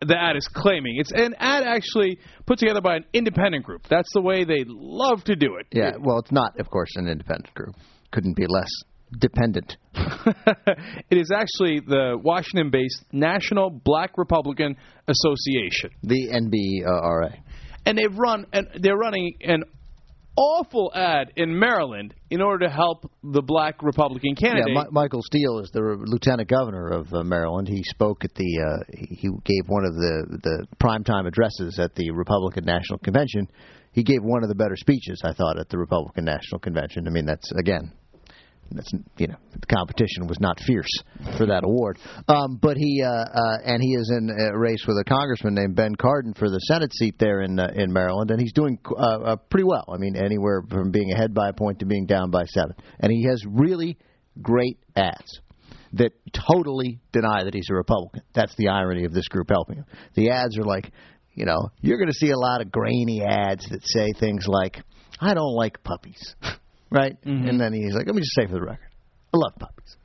the 0.00 0.16
ad 0.16 0.36
is 0.36 0.48
claiming. 0.52 0.96
It's 0.98 1.12
an 1.12 1.34
ad 1.38 1.64
actually 1.64 2.18
put 2.46 2.58
together 2.58 2.80
by 2.80 2.96
an 2.96 3.04
independent 3.12 3.64
group. 3.64 3.82
That's 3.90 4.08
the 4.14 4.20
way 4.20 4.44
they 4.44 4.64
love 4.66 5.24
to 5.24 5.34
do 5.34 5.56
it. 5.56 5.66
Yeah, 5.72 5.92
well, 6.00 6.18
it's 6.18 6.30
not, 6.30 6.58
of 6.60 6.70
course, 6.70 6.90
an 6.94 7.08
independent 7.08 7.52
group. 7.54 7.74
Couldn't 8.10 8.36
be 8.36 8.46
less 8.48 8.70
dependent. 9.18 9.76
it 9.94 11.18
is 11.18 11.30
actually 11.34 11.80
the 11.80 12.18
Washington-based 12.22 13.04
National 13.12 13.70
Black 13.70 14.16
Republican 14.16 14.76
Association, 15.06 15.90
the 16.02 16.28
NBRA, 16.28 17.38
and 17.86 17.96
they've 17.96 18.16
run 18.16 18.46
and 18.52 18.68
they're 18.80 18.96
running 18.96 19.34
an 19.40 19.62
awful 20.36 20.92
ad 20.94 21.32
in 21.36 21.58
Maryland 21.58 22.14
in 22.30 22.40
order 22.40 22.66
to 22.66 22.72
help 22.72 23.10
the 23.24 23.42
black 23.42 23.82
Republican 23.82 24.36
candidate. 24.36 24.68
Yeah, 24.68 24.82
Mi- 24.82 24.88
Michael 24.92 25.22
Steele 25.22 25.58
is 25.58 25.70
the 25.72 25.82
re- 25.82 25.96
lieutenant 25.98 26.48
governor 26.48 26.88
of 26.88 27.12
uh, 27.12 27.24
Maryland. 27.24 27.66
He 27.66 27.82
spoke 27.84 28.24
at 28.24 28.34
the 28.34 28.44
uh, 28.44 28.84
he 28.96 29.16
he 29.16 29.28
gave 29.44 29.64
one 29.66 29.84
of 29.84 29.94
the 29.94 30.38
the 30.42 30.66
primetime 30.82 31.26
addresses 31.26 31.78
at 31.78 31.94
the 31.94 32.10
Republican 32.12 32.64
National 32.64 32.98
Convention. 33.00 33.48
He 33.92 34.02
gave 34.02 34.22
one 34.22 34.42
of 34.42 34.48
the 34.48 34.54
better 34.54 34.76
speeches 34.76 35.20
I 35.24 35.32
thought 35.32 35.58
at 35.58 35.68
the 35.68 35.78
Republican 35.78 36.24
National 36.24 36.60
Convention. 36.60 37.06
I 37.06 37.10
mean, 37.10 37.26
that's 37.26 37.50
again. 37.58 37.92
That's 38.70 38.92
you 39.16 39.28
know 39.28 39.36
the 39.58 39.66
competition 39.66 40.26
was 40.26 40.38
not 40.40 40.60
fierce 40.60 40.90
for 41.38 41.46
that 41.46 41.64
award, 41.64 41.98
um, 42.28 42.58
but 42.60 42.76
he 42.76 43.02
uh, 43.02 43.08
uh, 43.08 43.58
and 43.64 43.82
he 43.82 43.94
is 43.94 44.12
in 44.14 44.28
a 44.28 44.58
race 44.58 44.84
with 44.86 44.98
a 44.98 45.04
congressman 45.04 45.54
named 45.54 45.74
Ben 45.74 45.94
Cardin 45.94 46.36
for 46.36 46.50
the 46.50 46.58
Senate 46.58 46.92
seat 46.92 47.14
there 47.18 47.40
in 47.40 47.58
uh, 47.58 47.72
in 47.74 47.90
Maryland, 47.90 48.30
and 48.30 48.38
he's 48.38 48.52
doing 48.52 48.78
uh, 48.90 49.20
uh, 49.20 49.36
pretty 49.36 49.64
well. 49.64 49.86
I 49.88 49.96
mean, 49.96 50.16
anywhere 50.16 50.62
from 50.68 50.90
being 50.90 51.12
ahead 51.12 51.32
by 51.32 51.48
a 51.48 51.54
point 51.54 51.78
to 51.78 51.86
being 51.86 52.04
down 52.04 52.30
by 52.30 52.44
seven, 52.44 52.74
and 53.00 53.10
he 53.10 53.24
has 53.24 53.42
really 53.48 53.96
great 54.42 54.78
ads 54.94 55.40
that 55.94 56.12
totally 56.52 57.00
deny 57.12 57.44
that 57.44 57.54
he's 57.54 57.68
a 57.70 57.74
Republican. 57.74 58.22
That's 58.34 58.54
the 58.56 58.68
irony 58.68 59.04
of 59.04 59.12
this 59.12 59.28
group 59.28 59.48
helping 59.48 59.76
him. 59.76 59.86
The 60.14 60.30
ads 60.30 60.58
are 60.58 60.64
like, 60.64 60.92
you 61.38 61.44
know, 61.46 61.70
you're 61.80 61.98
going 61.98 62.08
to 62.08 62.14
see 62.14 62.30
a 62.30 62.36
lot 62.36 62.60
of 62.60 62.72
grainy 62.72 63.22
ads 63.22 63.64
that 63.70 63.86
say 63.86 64.08
things 64.18 64.46
like, 64.48 64.78
"I 65.20 65.34
don't 65.34 65.54
like 65.54 65.84
puppies," 65.84 66.34
right? 66.90 67.16
Mm-hmm. 67.22 67.48
And 67.48 67.60
then 67.60 67.72
he's 67.72 67.94
like, 67.94 68.06
"Let 68.06 68.16
me 68.16 68.22
just 68.22 68.34
say 68.34 68.46
for 68.46 68.54
the 68.54 68.62
record, 68.62 68.90
I 69.32 69.36
love 69.36 69.52
puppies." 69.58 69.96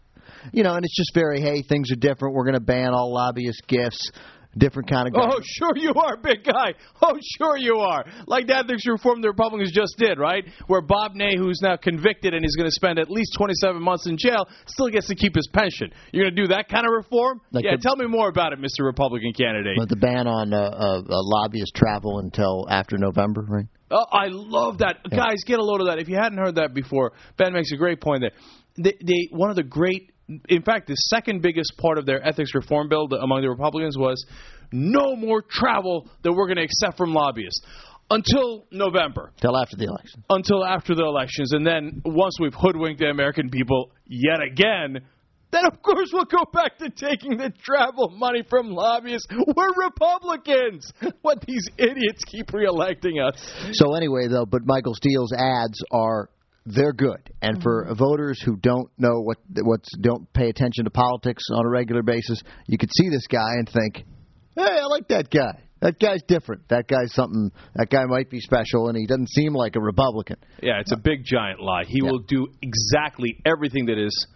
You 0.52 0.62
know, 0.64 0.76
and 0.76 0.86
it's 0.86 0.96
just 0.96 1.14
very, 1.14 1.42
hey, 1.42 1.64
things 1.64 1.92
are 1.92 1.96
different. 1.96 2.36
We're 2.36 2.44
going 2.44 2.56
to 2.56 2.60
ban 2.60 2.94
all 2.94 3.14
lobbyist 3.14 3.64
gifts. 3.66 4.12
Different 4.58 4.90
kind 4.90 5.08
of. 5.08 5.14
guy. 5.14 5.22
Oh, 5.24 5.40
sure 5.44 5.74
you 5.76 5.94
are, 5.96 6.18
big 6.18 6.44
guy. 6.44 6.74
Oh, 7.02 7.14
sure 7.38 7.58
you 7.58 7.78
are. 7.78 8.06
Like 8.28 8.48
that 8.48 8.64
ethics 8.64 8.88
reform 8.88 9.22
the 9.22 9.30
Republicans 9.30 9.72
just 9.74 9.98
did, 9.98 10.20
right? 10.20 10.46
Where 10.68 10.82
Bob 10.82 11.16
Ney, 11.16 11.36
who's 11.38 11.60
now 11.62 11.76
convicted 11.76 12.34
and 12.34 12.46
is 12.46 12.56
going 12.56 12.68
to 12.68 12.72
spend 12.72 13.00
at 13.00 13.10
least 13.10 13.34
27 13.38 13.82
months 13.82 14.08
in 14.08 14.18
jail, 14.18 14.48
still 14.68 14.90
gets 14.90 15.08
to 15.08 15.16
keep 15.16 15.36
his 15.36 15.48
pension. 15.54 15.92
You're 16.12 16.26
going 16.26 16.36
to 16.36 16.42
do 16.44 16.48
that 16.50 16.70
kind 16.70 16.86
of 16.86 16.94
reform? 16.94 17.42
Like 17.52 17.66
yeah, 17.66 17.76
the- 17.76 17.82
tell 17.82 17.96
me 17.96 18.08
more 18.08 18.30
about 18.30 18.54
it, 18.54 18.60
Mr. 18.60 18.86
Republican 18.86 19.34
candidate. 19.34 19.78
But 19.78 19.90
the 19.90 19.96
ban 19.96 20.28
on 20.28 20.54
uh, 20.54 20.58
uh, 20.58 21.00
uh, 21.00 21.04
lobbyist 21.08 21.76
travel 21.76 22.20
until 22.20 22.68
after 22.70 22.98
November, 22.98 23.46
right? 23.48 23.66
Oh, 23.92 24.06
I 24.12 24.28
love 24.30 24.80
that. 24.80 24.98
Guys, 25.10 25.44
get 25.46 25.60
a 25.60 25.64
load 25.64 25.82
of 25.82 25.88
that. 25.88 26.00
If 26.00 26.10
you 26.10 26.16
hadn't 26.16 26.40
heard 26.40 26.56
that 26.56 26.74
before, 26.74 27.14
Ben 27.38 27.54
makes 27.54 27.72
a 27.72 27.78
great 27.78 28.02
point 28.02 28.22
there. 28.22 28.32
They, 28.76 28.98
they 29.06 29.28
one 29.30 29.52
of 29.52 29.56
the 29.56 29.64
great 29.64 30.13
in 30.50 30.62
fact, 30.62 30.88
the 30.88 30.96
second 30.96 31.42
biggest 31.42 31.78
part 31.78 31.98
of 31.98 32.06
their 32.06 32.26
ethics 32.26 32.56
reform 32.56 32.90
bill 32.90 33.08
among 33.22 33.42
the 33.42 33.50
Republicans 33.50 33.98
was 33.98 34.26
no 34.72 35.16
more 35.16 35.42
travel 35.42 36.08
that 36.24 36.32
we're 36.32 36.48
going 36.48 36.58
to 36.58 36.64
accept 36.64 36.98
from 36.98 37.14
lobbyists 37.14 37.66
until 38.10 38.66
November. 38.72 39.32
Till 39.40 39.58
after 39.58 39.76
the 39.76 39.86
election. 39.86 40.24
Until 40.30 40.66
after 40.66 40.96
the 40.96 41.04
elections. 41.04 41.54
And 41.54 41.66
then 41.66 42.02
once 42.06 42.38
we've 42.40 42.54
hoodwinked 42.54 43.00
the 43.00 43.08
American 43.08 43.50
people 43.50 43.92
yet 44.06 44.42
again, 44.42 45.02
then 45.52 45.66
of 45.72 45.82
course 45.84 46.10
we'll 46.12 46.26
go 46.26 46.46
back 46.52 46.78
to 46.80 46.90
taking 46.90 47.38
the 47.38 47.52
travel 47.64 48.10
money 48.10 48.44
from 48.50 48.72
lobbyists. 48.72 49.28
We're 49.56 49.86
Republicans. 49.86 50.92
What 51.22 51.42
these 51.46 51.68
idiots 51.78 52.24
keep 52.26 52.48
reelecting 52.48 53.22
us. 53.22 53.36
So 53.74 53.94
anyway, 53.96 54.28
though, 54.28 54.46
but 54.46 54.66
Michael 54.66 54.96
Steele's 54.96 55.34
ads 55.34 55.80
are 55.92 56.30
they're 56.66 56.94
good, 56.94 57.32
and 57.42 57.62
for 57.62 57.86
mm-hmm. 57.86 57.96
voters 57.96 58.42
who 58.42 58.56
don't 58.56 58.90
know 58.98 59.22
what 59.22 59.38
what's 59.62 59.90
don't 60.00 60.32
pay 60.34 60.50
attention 60.50 60.86
to 60.86 60.90
politics 60.90 61.44
on 61.52 61.66
a 61.66 61.70
regular 61.70 62.04
basis, 62.04 62.42
you 62.68 62.78
could 62.78 62.92
see 62.98 63.10
this 63.10 63.28
guy 63.28 63.54
and 63.58 63.68
think, 63.68 64.06
"Hey, 64.56 64.80
I 64.82 64.86
like 64.86 65.08
that 65.10 65.30
guy. 65.30 65.60
that 65.82 66.00
guy's 66.00 66.24
different. 66.24 66.70
That 66.70 66.88
guy's 66.88 67.14
something. 67.14 67.52
That 67.76 67.90
guy 67.90 68.06
might 68.06 68.30
be 68.30 68.40
special, 68.40 68.88
and 68.88 68.98
he 68.98 69.06
doesn't 69.06 69.30
seem 69.30 69.54
like 69.54 69.76
a 69.76 69.82
Republican. 69.82 70.38
Yeah, 70.62 70.80
it's 70.80 70.94
a 70.94 70.98
big 70.98 71.26
giant 71.26 71.60
lie. 71.60 71.84
He 71.86 72.02
will 72.02 72.20
do 72.20 72.48
exactly 72.62 73.38
everything 73.46 73.88
that 73.88 73.98
is. 73.98 74.28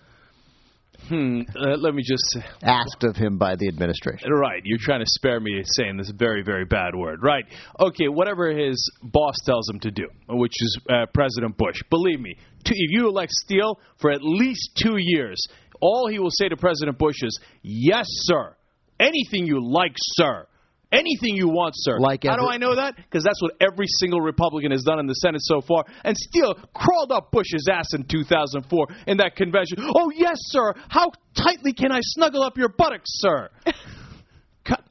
Hmm. 1.08 1.41
Uh, 1.55 1.78
let 1.78 1.93
me 1.93 2.03
just 2.03 2.38
asked 2.64 3.03
of 3.03 3.16
him 3.16 3.38
by 3.38 3.55
the 3.55 3.68
administration. 3.68 4.32
Right. 4.32 4.62
You're 4.66 4.80
trying 4.82 4.99
to 4.99 5.05
spare 5.08 5.39
me 5.39 5.62
saying 5.64 5.97
this 5.97 6.12
very, 6.12 6.43
very 6.43 6.66
bad 6.66 6.95
word. 6.95 7.20
Right. 7.24 7.45
Okay. 7.80 8.08
Whatever 8.08 8.51
his 8.51 8.91
boss 9.01 9.36
tells 9.45 9.70
him 9.70 9.80
to 9.82 9.91
do, 9.91 10.08
which 10.30 10.53
is 10.60 10.80
uh, 10.89 11.05
President 11.14 11.58
Bush. 11.58 11.82
Believe 11.89 12.20
me, 12.20 12.36
two, 12.66 12.74
if 12.76 12.91
you 12.91 13.08
elect 13.08 13.32
Steele 13.32 13.80
for 13.99 14.12
at 14.12 14.20
least 14.22 14.80
two 14.82 14.97
years, 14.97 15.41
all 15.80 16.08
he 16.08 16.20
will 16.20 16.32
say 16.32 16.49
to 16.49 16.58
President 16.58 16.97
Bush 16.97 17.18
is, 17.22 17.39
"Yes, 17.62 18.05
sir. 18.10 18.55
Anything 18.99 19.45
you 19.45 19.60
like, 19.64 19.93
sir." 19.95 20.45
Anything 20.92 21.36
you 21.36 21.50
want, 21.50 21.74
sir. 21.76 22.00
Like 22.00 22.24
How 22.24 22.38
do 22.38 22.48
I 22.48 22.58
know 22.58 22.76
that? 22.76 22.96
Because 22.96 23.24
that's 23.24 23.42
what 23.42 23.52
every 23.60 23.88
single 24.00 24.22
Republican 24.22 24.72
has 24.72 24.84
done 24.84 25.00
in 25.00 25.08
the 25.08 25.16
Senate 25.16 25.42
so 25.44 25.60
far. 25.62 25.84
And 26.04 26.16
still 26.16 26.56
crawled 26.74 27.12
up 27.12 27.32
Bush's 27.32 27.68
ass 27.70 27.94
in 27.94 28.06
2004 28.06 28.88
in 29.08 29.18
that 29.18 29.36
convention. 29.36 29.78
Oh, 29.80 30.12
yes, 30.16 30.38
sir. 30.40 30.74
How 30.88 31.12
tightly 31.36 31.74
can 31.74 31.92
I 31.92 32.00
snuggle 32.02 32.42
up 32.42 32.58
your 32.58 32.70
buttocks, 32.70 33.10
sir? 33.20 33.50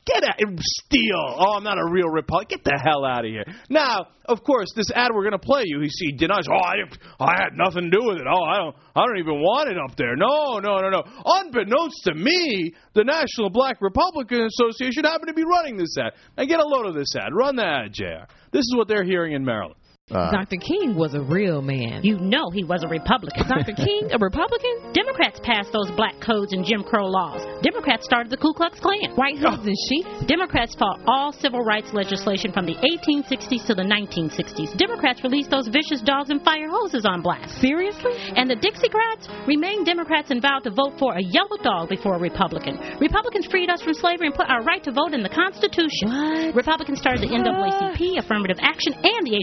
Get 0.07 0.22
out, 0.22 0.37
Steele! 0.61 1.35
Oh, 1.37 1.57
I'm 1.57 1.64
not 1.64 1.79
a 1.79 1.91
real 1.91 2.09
Republican. 2.09 2.59
Get 2.59 2.64
the 2.64 2.81
hell 2.83 3.05
out 3.05 3.24
of 3.24 3.31
here. 3.31 3.45
Now, 3.68 4.07
of 4.27 4.45
course, 4.45 4.68
this 4.77 4.87
ad 4.95 5.11
we're 5.12 5.29
going 5.29 5.33
to 5.33 5.39
play 5.39 5.62
you. 5.64 5.81
He, 5.81 5.91
he 5.99 6.12
denies. 6.12 6.47
Oh, 6.49 6.55
I, 6.55 6.77
I 7.18 7.43
had 7.43 7.55
nothing 7.55 7.91
to 7.91 7.91
do 7.91 8.07
with 8.07 8.18
it. 8.18 8.27
Oh, 8.31 8.45
I 8.45 8.57
don't. 8.59 8.77
I 8.95 9.05
don't 9.05 9.18
even 9.18 9.41
want 9.43 9.68
it 9.68 9.77
up 9.77 9.97
there. 9.97 10.14
No, 10.14 10.59
no, 10.59 10.79
no, 10.79 10.91
no. 10.91 11.03
Unbeknownst 11.24 12.05
to 12.05 12.14
me, 12.14 12.72
the 12.95 13.03
National 13.05 13.51
Black 13.51 13.79
Republican 13.81 14.47
Association 14.47 15.05
happened 15.05 15.29
to 15.29 15.35
be 15.35 15.45
running 15.45 15.77
this 15.77 15.97
ad. 15.99 16.12
And 16.37 16.49
get 16.49 16.61
a 16.61 16.66
load 16.66 16.87
of 16.87 16.95
this 16.95 17.14
ad. 17.16 17.35
Run 17.35 17.57
that 17.57 17.66
ad, 17.66 17.93
Jr. 17.93 18.31
This 18.53 18.61
is 18.61 18.74
what 18.77 18.87
they're 18.87 19.05
hearing 19.05 19.33
in 19.33 19.45
Maryland. 19.45 19.77
Uh, 20.15 20.31
Dr. 20.31 20.55
King 20.63 20.95
was 20.95 21.15
a 21.15 21.21
real 21.21 21.61
man. 21.61 21.99
You 22.05 22.15
know 22.15 22.47
he 22.55 22.63
was 22.63 22.79
a 22.85 22.89
Republican. 22.89 23.43
Dr. 23.43 23.75
King, 23.83 24.07
a 24.15 24.19
Republican? 24.23 24.95
Democrats 24.95 25.41
passed 25.43 25.75
those 25.75 25.91
black 25.99 26.15
codes 26.23 26.53
and 26.55 26.65
Jim 26.65 26.87
Crow 26.87 27.11
laws. 27.11 27.43
Democrats 27.61 28.07
started 28.07 28.31
the 28.31 28.39
Ku 28.39 28.55
Klux 28.55 28.79
Klan. 28.79 29.19
White 29.19 29.43
hoods 29.43 29.67
and 29.67 29.75
sheep. 29.91 30.07
Oh. 30.07 30.23
Democrats 30.31 30.79
fought 30.79 31.03
all 31.11 31.35
civil 31.35 31.67
rights 31.67 31.91
legislation 31.91 32.53
from 32.55 32.71
the 32.71 32.79
1860s 32.87 33.67
to 33.67 33.75
the 33.75 33.83
1960s. 33.83 34.79
Democrats 34.79 35.25
released 35.27 35.51
those 35.51 35.67
vicious 35.67 35.99
dogs 36.07 36.31
and 36.31 36.39
fire 36.47 36.71
hoses 36.71 37.03
on 37.03 37.19
blacks. 37.19 37.51
Seriously? 37.59 38.15
And 38.39 38.47
the 38.47 38.55
Dixiecrats 38.55 39.27
remained 39.51 39.87
Democrats 39.87 40.31
and 40.31 40.41
vowed 40.41 40.63
to 40.63 40.71
vote 40.71 41.03
for 41.03 41.19
a 41.19 41.23
yellow 41.23 41.59
dog 41.67 41.89
before 41.91 42.15
a 42.15 42.23
Republican. 42.23 42.79
Republicans 43.03 43.51
freed 43.51 43.71
us 43.71 43.83
from 43.83 43.95
slavery 43.99 44.31
and 44.31 44.39
put 44.39 44.47
our 44.47 44.63
right 44.63 44.85
to 44.87 44.95
vote 44.95 45.19
in 45.19 45.27
the 45.27 45.35
Constitution. 45.35 46.15
What? 46.15 46.55
Republicans 46.55 47.03
started 47.03 47.27
the 47.27 47.35
NAACP, 47.35 48.23
affirmative 48.23 48.63
action, 48.63 48.95
and 49.03 49.27
the 49.27 49.35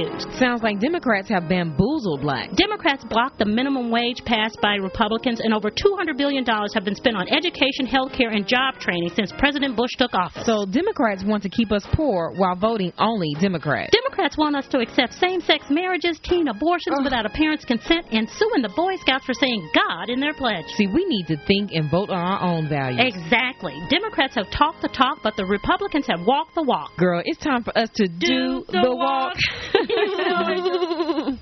HBCUs. 0.00 0.38
Sounds 0.38 0.62
like 0.62 0.80
Democrats 0.80 1.28
have 1.28 1.48
bamboozled 1.48 2.22
blacks. 2.22 2.54
Democrats 2.56 3.04
blocked 3.08 3.38
the 3.38 3.44
minimum 3.44 3.90
wage 3.90 4.22
passed 4.24 4.58
by 4.60 4.74
Republicans, 4.76 5.40
and 5.40 5.54
over 5.54 5.70
$200 5.70 6.16
billion 6.16 6.44
have 6.44 6.84
been 6.84 6.94
spent 6.94 7.16
on 7.16 7.28
education, 7.28 7.86
health 7.86 8.12
care, 8.12 8.30
and 8.30 8.46
job 8.46 8.74
training 8.78 9.10
since 9.14 9.32
President 9.38 9.76
Bush 9.76 9.90
took 9.98 10.14
office. 10.14 10.44
So 10.46 10.66
Democrats 10.66 11.24
want 11.24 11.42
to 11.44 11.48
keep 11.48 11.72
us 11.72 11.86
poor 11.92 12.32
while 12.36 12.56
voting 12.56 12.92
only 12.98 13.34
Democrats. 13.40 13.90
Democrats 13.92 14.09
want 14.38 14.56
us 14.56 14.66
to 14.68 14.78
accept 14.78 15.14
same 15.14 15.40
sex 15.40 15.64
marriages, 15.70 16.18
teen 16.22 16.48
abortions 16.48 16.98
without 17.02 17.26
a 17.26 17.30
parent's 17.30 17.64
consent, 17.64 18.06
and 18.10 18.28
suing 18.28 18.62
the 18.62 18.72
Boy 18.74 18.96
Scouts 18.96 19.24
for 19.24 19.34
saying 19.34 19.68
God 19.74 20.08
in 20.08 20.20
their 20.20 20.34
pledge. 20.34 20.64
See, 20.76 20.86
we 20.86 21.04
need 21.06 21.26
to 21.28 21.36
think 21.46 21.70
and 21.72 21.90
vote 21.90 22.10
on 22.10 22.18
our 22.18 22.42
own 22.42 22.68
values. 22.68 23.00
Exactly. 23.02 23.74
Democrats 23.88 24.34
have 24.34 24.50
talked 24.50 24.82
the 24.82 24.88
talk, 24.88 25.18
but 25.22 25.36
the 25.36 25.44
Republicans 25.44 26.06
have 26.08 26.26
walked 26.26 26.54
the 26.54 26.62
walk. 26.62 26.96
Girl, 26.96 27.22
it's 27.24 27.38
time 27.38 27.64
for 27.64 27.76
us 27.76 27.88
to 27.94 28.06
do, 28.08 28.64
the 28.68 28.94
walk. 28.94 29.36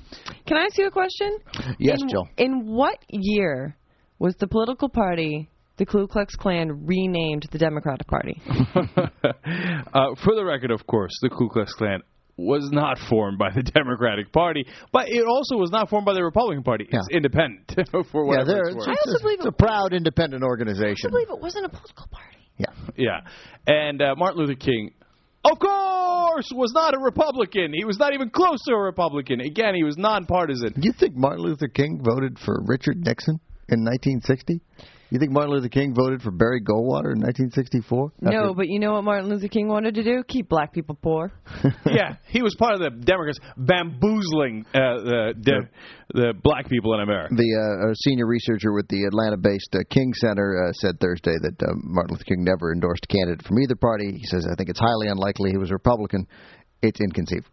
Can 0.47 0.57
I 0.57 0.65
ask 0.65 0.77
you 0.77 0.87
a 0.87 0.91
question? 0.91 1.37
Yes, 1.77 1.99
in, 2.01 2.09
Jill. 2.09 2.27
In 2.37 2.67
what 2.67 2.97
year 3.09 3.75
was 4.17 4.35
the 4.39 4.47
political 4.47 4.89
party, 4.89 5.49
the 5.77 5.85
Ku 5.85 6.07
Klux 6.07 6.35
Klan, 6.35 6.85
renamed 6.85 7.47
the 7.51 7.57
Democratic 7.57 8.07
Party? 8.07 8.41
uh, 8.47 10.15
for 10.23 10.35
the 10.35 10.43
record, 10.43 10.71
of 10.71 10.85
course, 10.87 11.11
the 11.21 11.29
Ku 11.29 11.49
Klux 11.49 11.73
Klan 11.73 12.01
was 12.45 12.69
not 12.71 12.97
formed 13.09 13.37
by 13.37 13.49
the 13.53 13.63
Democratic 13.75 14.31
Party, 14.31 14.65
but 14.91 15.09
it 15.09 15.25
also 15.25 15.55
was 15.57 15.71
not 15.71 15.89
formed 15.89 16.05
by 16.05 16.13
the 16.13 16.23
Republican 16.23 16.63
Party. 16.63 16.87
It's 16.89 17.07
independent 17.11 17.67
for 18.11 18.23
Yeah, 18.23 18.27
whatever 18.27 18.45
they're, 18.51 18.63
it's 18.69 18.75
it's, 18.77 18.87
worth. 18.87 18.97
it's, 19.03 19.23
it's 19.39 19.45
a 19.45 19.51
proud 19.51 19.93
independent 19.93 20.43
organization. 20.43 21.07
I 21.07 21.11
believe 21.11 21.29
it 21.29 21.39
wasn't 21.41 21.65
a 21.65 21.69
political 21.69 22.07
party. 22.11 22.37
Yeah, 22.57 22.73
yeah, 22.97 23.19
and 23.67 24.01
uh, 24.01 24.15
Martin 24.17 24.39
Luther 24.41 24.55
King, 24.59 24.91
of 25.45 25.57
course, 25.59 26.49
was 26.53 26.73
not 26.73 26.93
a 26.93 26.99
Republican. 26.99 27.71
He 27.73 27.85
was 27.85 27.97
not 27.97 28.13
even 28.13 28.29
close 28.29 28.61
to 28.65 28.73
a 28.73 28.77
Republican. 28.79 29.39
Again, 29.39 29.75
he 29.75 29.83
was 29.85 29.95
nonpartisan. 29.97 30.73
Do 30.73 30.81
you 30.83 30.91
think 30.91 31.15
Martin 31.15 31.41
Luther 31.45 31.69
King 31.69 32.01
voted 32.03 32.37
for 32.37 32.61
Richard 32.65 32.97
Nixon 32.97 33.39
in 33.69 33.85
1960? 33.85 34.59
You 35.11 35.17
think 35.17 35.31
Martin 35.31 35.51
Luther 35.51 35.69
King 35.69 35.95
voted 35.95 36.21
for 36.21 36.29
Barry 36.29 36.61
Goldwater 36.61 37.13
in 37.13 37.21
1964? 37.25 38.11
No, 38.21 38.53
but 38.53 38.67
you 38.67 38.79
know 38.79 38.93
what 38.93 39.03
Martin 39.03 39.27
Luther 39.27 39.47
King 39.47 39.67
wanted 39.67 39.95
to 39.95 40.03
do? 40.03 40.23
Keep 40.27 40.49
black 40.49 40.71
people 40.71 40.95
poor. 41.01 41.31
yeah, 41.85 42.17
he 42.27 42.43
was 42.43 42.55
part 42.59 42.73
of 42.73 42.79
the 42.79 42.91
Democrats 42.91 43.39
bamboozling 43.57 44.65
uh, 44.73 45.01
the, 45.01 45.33
the 45.41 45.69
the 46.13 46.33
black 46.43 46.69
people 46.69 46.93
in 46.93 47.01
America. 47.01 47.33
The 47.35 47.85
uh, 47.87 47.91
a 47.91 47.95
senior 47.95 48.27
researcher 48.27 48.71
with 48.71 48.87
the 48.87 49.05
Atlanta-based 49.05 49.73
uh, 49.73 49.79
King 49.89 50.13
Center 50.13 50.67
uh, 50.69 50.73
said 50.73 50.99
Thursday 50.99 51.35
that 51.41 51.63
uh, 51.63 51.73
Martin 51.75 52.13
Luther 52.13 52.25
King 52.25 52.43
never 52.43 52.71
endorsed 52.71 53.05
a 53.09 53.13
candidate 53.13 53.45
from 53.45 53.59
either 53.59 53.75
party. 53.75 54.11
He 54.11 54.25
says, 54.25 54.45
"I 54.45 54.55
think 54.55 54.69
it's 54.69 54.79
highly 54.79 55.07
unlikely 55.07 55.49
he 55.49 55.57
was 55.57 55.71
a 55.71 55.73
Republican. 55.73 56.27
It's 56.83 56.99
inconceivable." 57.01 57.49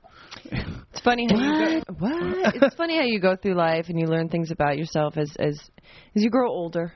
It's 0.92 1.00
funny 1.00 1.26
how 1.30 1.36
you 1.36 1.82
go, 1.82 1.94
what? 1.98 2.54
It's 2.56 2.74
funny 2.74 2.96
how 2.96 3.04
you 3.04 3.20
go 3.20 3.36
through 3.36 3.54
life 3.54 3.86
and 3.88 3.98
you 3.98 4.06
learn 4.06 4.28
things 4.28 4.50
about 4.50 4.76
yourself 4.76 5.16
as 5.16 5.30
as 5.38 5.58
as 6.14 6.22
you 6.22 6.30
grow 6.30 6.50
older. 6.50 6.92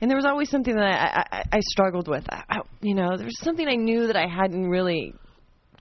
And 0.00 0.10
there 0.10 0.16
was 0.16 0.24
always 0.26 0.48
something 0.50 0.74
that 0.74 0.84
I 0.84 1.24
I, 1.38 1.42
I 1.52 1.60
struggled 1.70 2.08
with. 2.08 2.24
I, 2.30 2.42
I, 2.48 2.58
you 2.80 2.94
know, 2.94 3.16
there 3.16 3.26
was 3.26 3.38
something 3.40 3.66
I 3.66 3.74
knew 3.74 4.06
that 4.06 4.16
I 4.16 4.26
hadn't 4.28 4.68
really 4.68 5.14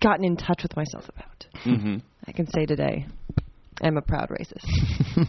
gotten 0.02 0.26
in 0.26 0.38
touch 0.38 0.64
with 0.64 0.76
myself 0.76 1.08
about. 1.10 1.46
Mm-hmm. 1.66 1.98
I 2.28 2.32
can 2.32 2.48
say 2.52 2.66
today, 2.66 3.06
I'm 3.82 3.98
a 3.98 4.02
proud 4.02 4.30
racist. 4.30 4.68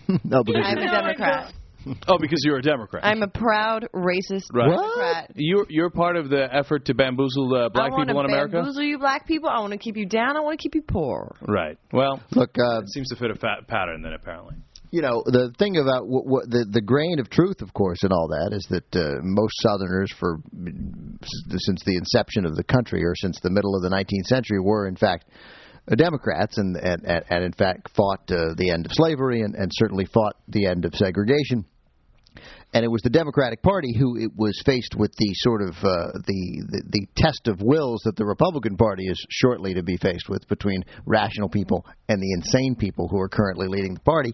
no, 0.24 0.42
because 0.42 0.62
I'm 0.64 0.78
a 0.78 0.90
Democrat. 0.90 1.52
Oh, 2.06 2.18
because 2.20 2.42
you're 2.44 2.58
a 2.58 2.62
Democrat. 2.62 3.04
I'm 3.06 3.22
a 3.22 3.28
proud 3.28 3.86
racist 3.94 4.46
Right. 4.52 4.68
Democrat. 4.68 5.30
You're 5.36 5.64
you're 5.70 5.90
part 5.90 6.16
of 6.16 6.28
the 6.28 6.48
effort 6.52 6.84
to 6.86 6.94
bamboozle 6.94 7.54
uh, 7.54 7.68
black 7.70 7.92
I 7.92 7.94
want 7.94 8.08
people 8.08 8.20
in 8.20 8.26
to 8.26 8.32
America. 8.32 8.56
bamboozle 8.56 8.82
you 8.82 8.98
black 8.98 9.26
people. 9.26 9.48
I 9.48 9.60
want 9.60 9.72
to 9.72 9.78
keep 9.78 9.96
you 9.96 10.04
down. 10.04 10.36
I 10.36 10.40
want 10.40 10.58
to 10.58 10.62
keep 10.62 10.74
you 10.74 10.82
poor. 10.82 11.34
Right. 11.40 11.78
Well, 11.92 12.20
look, 12.32 12.50
uh, 12.58 12.80
it 12.80 12.88
seems 12.90 13.08
to 13.08 13.16
fit 13.16 13.30
a 13.30 13.36
fat 13.36 13.68
pattern 13.68 14.02
then 14.02 14.12
apparently. 14.12 14.56
You 14.90 15.02
know, 15.02 15.22
the 15.26 15.52
thing 15.58 15.76
about 15.76 16.08
what, 16.08 16.26
what 16.26 16.50
the 16.50 16.64
the 16.64 16.80
grain 16.80 17.18
of 17.18 17.28
truth, 17.28 17.60
of 17.60 17.74
course, 17.74 18.02
and 18.02 18.12
all 18.12 18.28
that 18.28 18.56
is 18.56 18.66
that 18.70 18.96
uh, 18.96 19.20
most 19.22 19.52
Southerners, 19.60 20.10
for 20.18 20.38
since 21.58 21.82
the 21.84 21.96
inception 21.96 22.46
of 22.46 22.56
the 22.56 22.64
country 22.64 23.04
or 23.04 23.14
since 23.16 23.38
the 23.40 23.50
middle 23.50 23.76
of 23.76 23.82
the 23.82 23.90
19th 23.90 24.26
century, 24.26 24.60
were 24.60 24.88
in 24.88 24.96
fact 24.96 25.26
uh, 25.90 25.94
Democrats, 25.94 26.56
and 26.56 26.76
and, 26.76 27.04
and, 27.04 27.44
in 27.44 27.52
fact 27.52 27.90
fought 27.94 28.30
uh, 28.30 28.54
the 28.56 28.70
end 28.70 28.86
of 28.86 28.92
slavery 28.94 29.42
and, 29.42 29.54
and 29.56 29.70
certainly 29.74 30.06
fought 30.06 30.36
the 30.48 30.66
end 30.66 30.86
of 30.86 30.94
segregation. 30.94 31.66
And 32.72 32.84
it 32.84 32.88
was 32.88 33.02
the 33.02 33.10
Democratic 33.10 33.62
Party 33.62 33.94
who 33.98 34.16
it 34.18 34.30
was 34.36 34.60
faced 34.64 34.94
with 34.96 35.10
the 35.18 35.32
sort 35.34 35.62
of 35.62 35.70
uh, 35.82 36.12
the, 36.26 36.64
the 36.68 36.82
the 36.88 37.06
test 37.14 37.46
of 37.46 37.60
wills 37.60 38.00
that 38.04 38.16
the 38.16 38.24
Republican 38.24 38.78
Party 38.78 39.04
is 39.04 39.22
shortly 39.28 39.74
to 39.74 39.82
be 39.82 39.98
faced 39.98 40.30
with 40.30 40.48
between 40.48 40.82
rational 41.04 41.50
people 41.50 41.84
and 42.08 42.22
the 42.22 42.32
insane 42.32 42.74
people 42.74 43.06
who 43.08 43.20
are 43.20 43.28
currently 43.28 43.68
leading 43.68 43.92
the 43.92 44.00
party. 44.00 44.32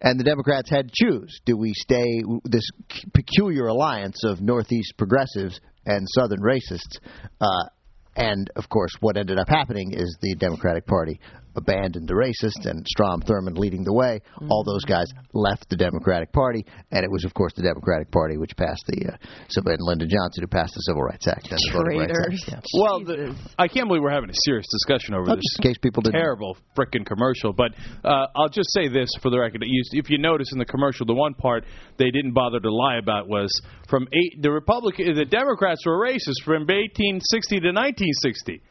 And 0.00 0.20
the 0.20 0.24
Democrats 0.24 0.70
had 0.70 0.88
to 0.88 0.92
choose: 0.94 1.40
do 1.46 1.56
we 1.56 1.72
stay 1.74 2.22
this 2.44 2.68
peculiar 3.14 3.66
alliance 3.66 4.24
of 4.24 4.40
Northeast 4.40 4.94
progressives 4.98 5.60
and 5.84 6.06
Southern 6.10 6.40
racists? 6.40 6.98
Uh, 7.40 7.68
and 8.14 8.50
of 8.56 8.68
course, 8.68 8.92
what 9.00 9.16
ended 9.16 9.38
up 9.38 9.48
happening 9.48 9.92
is 9.92 10.16
the 10.20 10.34
Democratic 10.36 10.86
Party 10.86 11.20
abandoned 11.56 12.06
the 12.08 12.14
racists, 12.14 12.66
and 12.68 12.86
Strom 12.86 13.22
Thurmond 13.22 13.58
leading 13.58 13.82
the 13.84 13.92
way. 13.92 14.20
All 14.50 14.62
those 14.64 14.84
guys 14.84 15.06
left 15.32 15.68
the 15.68 15.76
Democratic 15.76 16.32
Party, 16.32 16.64
and 16.90 17.04
it 17.04 17.10
was, 17.10 17.24
of 17.24 17.34
course, 17.34 17.52
the 17.56 17.62
Democratic 17.62 18.10
Party 18.10 18.36
which 18.36 18.56
passed 18.56 18.84
the 18.86 19.12
uh, 19.12 19.16
civil 19.48 19.72
and 19.72 19.80
Lyndon 19.82 20.08
Johnson 20.08 20.42
who 20.42 20.46
passed 20.48 20.74
the 20.74 20.80
Civil 20.80 21.02
Rights 21.02 21.26
Act 21.26 21.48
and 21.50 21.58
the 21.58 21.70
Voting 21.72 21.98
Rights 21.98 22.44
Act. 22.48 22.48
Yeah. 22.48 22.60
Well, 22.86 23.00
the, 23.04 23.34
I 23.58 23.68
can't 23.68 23.88
believe 23.88 24.02
we're 24.02 24.10
having 24.10 24.30
a 24.30 24.40
serious 24.44 24.66
discussion 24.70 25.14
over 25.14 25.26
this 25.26 25.42
just 25.42 25.58
in 25.64 25.70
case 25.70 25.78
people 25.78 26.02
didn't- 26.02 26.20
terrible 26.20 26.56
frickin' 26.76 27.04
commercial. 27.06 27.52
But 27.52 27.72
uh, 28.04 28.26
I'll 28.36 28.48
just 28.50 28.70
say 28.72 28.88
this 28.88 29.08
for 29.22 29.30
the 29.30 29.38
record: 29.38 29.62
You- 29.64 29.82
if 29.92 30.10
you 30.10 30.18
notice 30.18 30.48
in 30.52 30.58
the 30.58 30.64
commercial, 30.66 31.06
the 31.06 31.14
one 31.14 31.34
part 31.34 31.64
they 31.98 32.10
didn't 32.10 32.32
bother 32.32 32.60
to 32.60 32.70
lie 32.72 32.98
about 32.98 33.28
was 33.28 33.48
from 33.88 34.06
eight, 34.12 34.42
the 34.42 34.50
Republican, 34.50 35.14
the 35.14 35.24
Democrats 35.24 35.84
were 35.86 35.98
racist 35.98 36.44
from 36.44 36.62
1860 36.68 37.60
to 37.60 37.68
1960. 37.72 38.62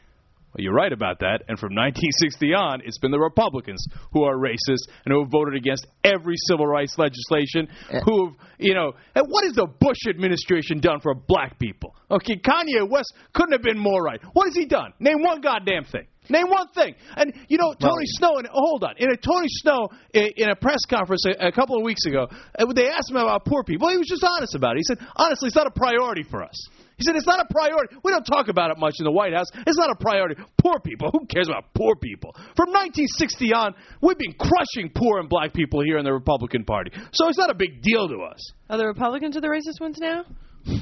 Well, 0.56 0.64
you're 0.64 0.74
right 0.74 0.92
about 0.92 1.18
that. 1.20 1.42
And 1.48 1.58
from 1.58 1.74
1960 1.74 2.54
on, 2.54 2.80
it's 2.84 2.98
been 2.98 3.10
the 3.10 3.20
Republicans 3.20 3.84
who 4.12 4.24
are 4.24 4.36
racist 4.36 4.88
and 5.04 5.12
who 5.12 5.22
have 5.22 5.30
voted 5.30 5.54
against 5.54 5.86
every 6.02 6.36
civil 6.48 6.66
rights 6.66 6.96
legislation. 6.96 7.68
Eh. 7.90 8.00
Who 8.04 8.26
have, 8.26 8.34
you 8.58 8.74
know, 8.74 8.92
and 9.14 9.26
what 9.28 9.44
has 9.44 9.54
the 9.54 9.66
Bush 9.66 9.98
administration 10.08 10.80
done 10.80 11.00
for 11.00 11.14
black 11.14 11.58
people? 11.58 11.94
Okay, 12.10 12.36
Kanye 12.36 12.88
West 12.88 13.12
couldn't 13.34 13.52
have 13.52 13.62
been 13.62 13.78
more 13.78 14.02
right. 14.02 14.20
What 14.32 14.46
has 14.46 14.54
he 14.54 14.66
done? 14.66 14.92
Name 14.98 15.22
one 15.22 15.40
goddamn 15.40 15.84
thing. 15.84 16.06
Name 16.28 16.48
one 16.48 16.68
thing. 16.68 16.94
And 17.16 17.32
you 17.48 17.58
know, 17.58 17.74
Tony 17.74 18.06
Snow. 18.06 18.38
And 18.38 18.48
hold 18.50 18.84
on, 18.84 18.94
in 18.98 19.10
a 19.10 19.16
Tony 19.16 19.48
Snow 19.48 19.88
in, 20.12 20.28
in 20.36 20.48
a 20.50 20.56
press 20.56 20.80
conference 20.88 21.24
a, 21.26 21.48
a 21.48 21.52
couple 21.52 21.76
of 21.76 21.82
weeks 21.82 22.04
ago, 22.06 22.28
uh, 22.58 22.72
they 22.74 22.88
asked 22.88 23.10
him 23.10 23.16
about 23.16 23.44
poor 23.44 23.62
people. 23.64 23.88
He 23.88 23.96
was 23.96 24.08
just 24.08 24.24
honest 24.24 24.54
about 24.54 24.76
it. 24.76 24.78
He 24.78 24.84
said, 24.84 24.98
honestly, 25.16 25.48
it's 25.48 25.56
not 25.56 25.66
a 25.66 25.70
priority 25.70 26.22
for 26.22 26.42
us. 26.42 26.56
He 26.96 27.04
said, 27.04 27.14
it's 27.14 27.26
not 27.26 27.40
a 27.40 27.52
priority. 27.52 27.94
We 28.02 28.10
don't 28.10 28.24
talk 28.24 28.48
about 28.48 28.70
it 28.70 28.78
much 28.78 28.94
in 28.98 29.04
the 29.04 29.12
White 29.12 29.34
House. 29.34 29.46
It's 29.52 29.76
not 29.76 29.90
a 29.90 29.96
priority. 29.96 30.40
Poor 30.56 30.80
people. 30.80 31.10
Who 31.12 31.26
cares 31.26 31.46
about 31.46 31.74
poor 31.74 31.94
people? 31.94 32.32
From 32.56 32.72
1960 32.72 33.52
on, 33.52 33.74
we've 34.00 34.16
been 34.16 34.32
crushing 34.32 34.90
poor 34.94 35.20
and 35.20 35.28
black 35.28 35.52
people 35.52 35.82
here 35.84 35.98
in 35.98 36.04
the 36.04 36.12
Republican 36.12 36.64
Party. 36.64 36.92
So 37.12 37.28
it's 37.28 37.36
not 37.36 37.50
a 37.50 37.54
big 37.54 37.82
deal 37.82 38.08
to 38.08 38.22
us. 38.22 38.40
Are 38.70 38.78
the 38.78 38.86
Republicans 38.86 39.36
are 39.36 39.42
the 39.42 39.48
racist 39.48 39.78
ones 39.78 39.98
now? 40.00 40.24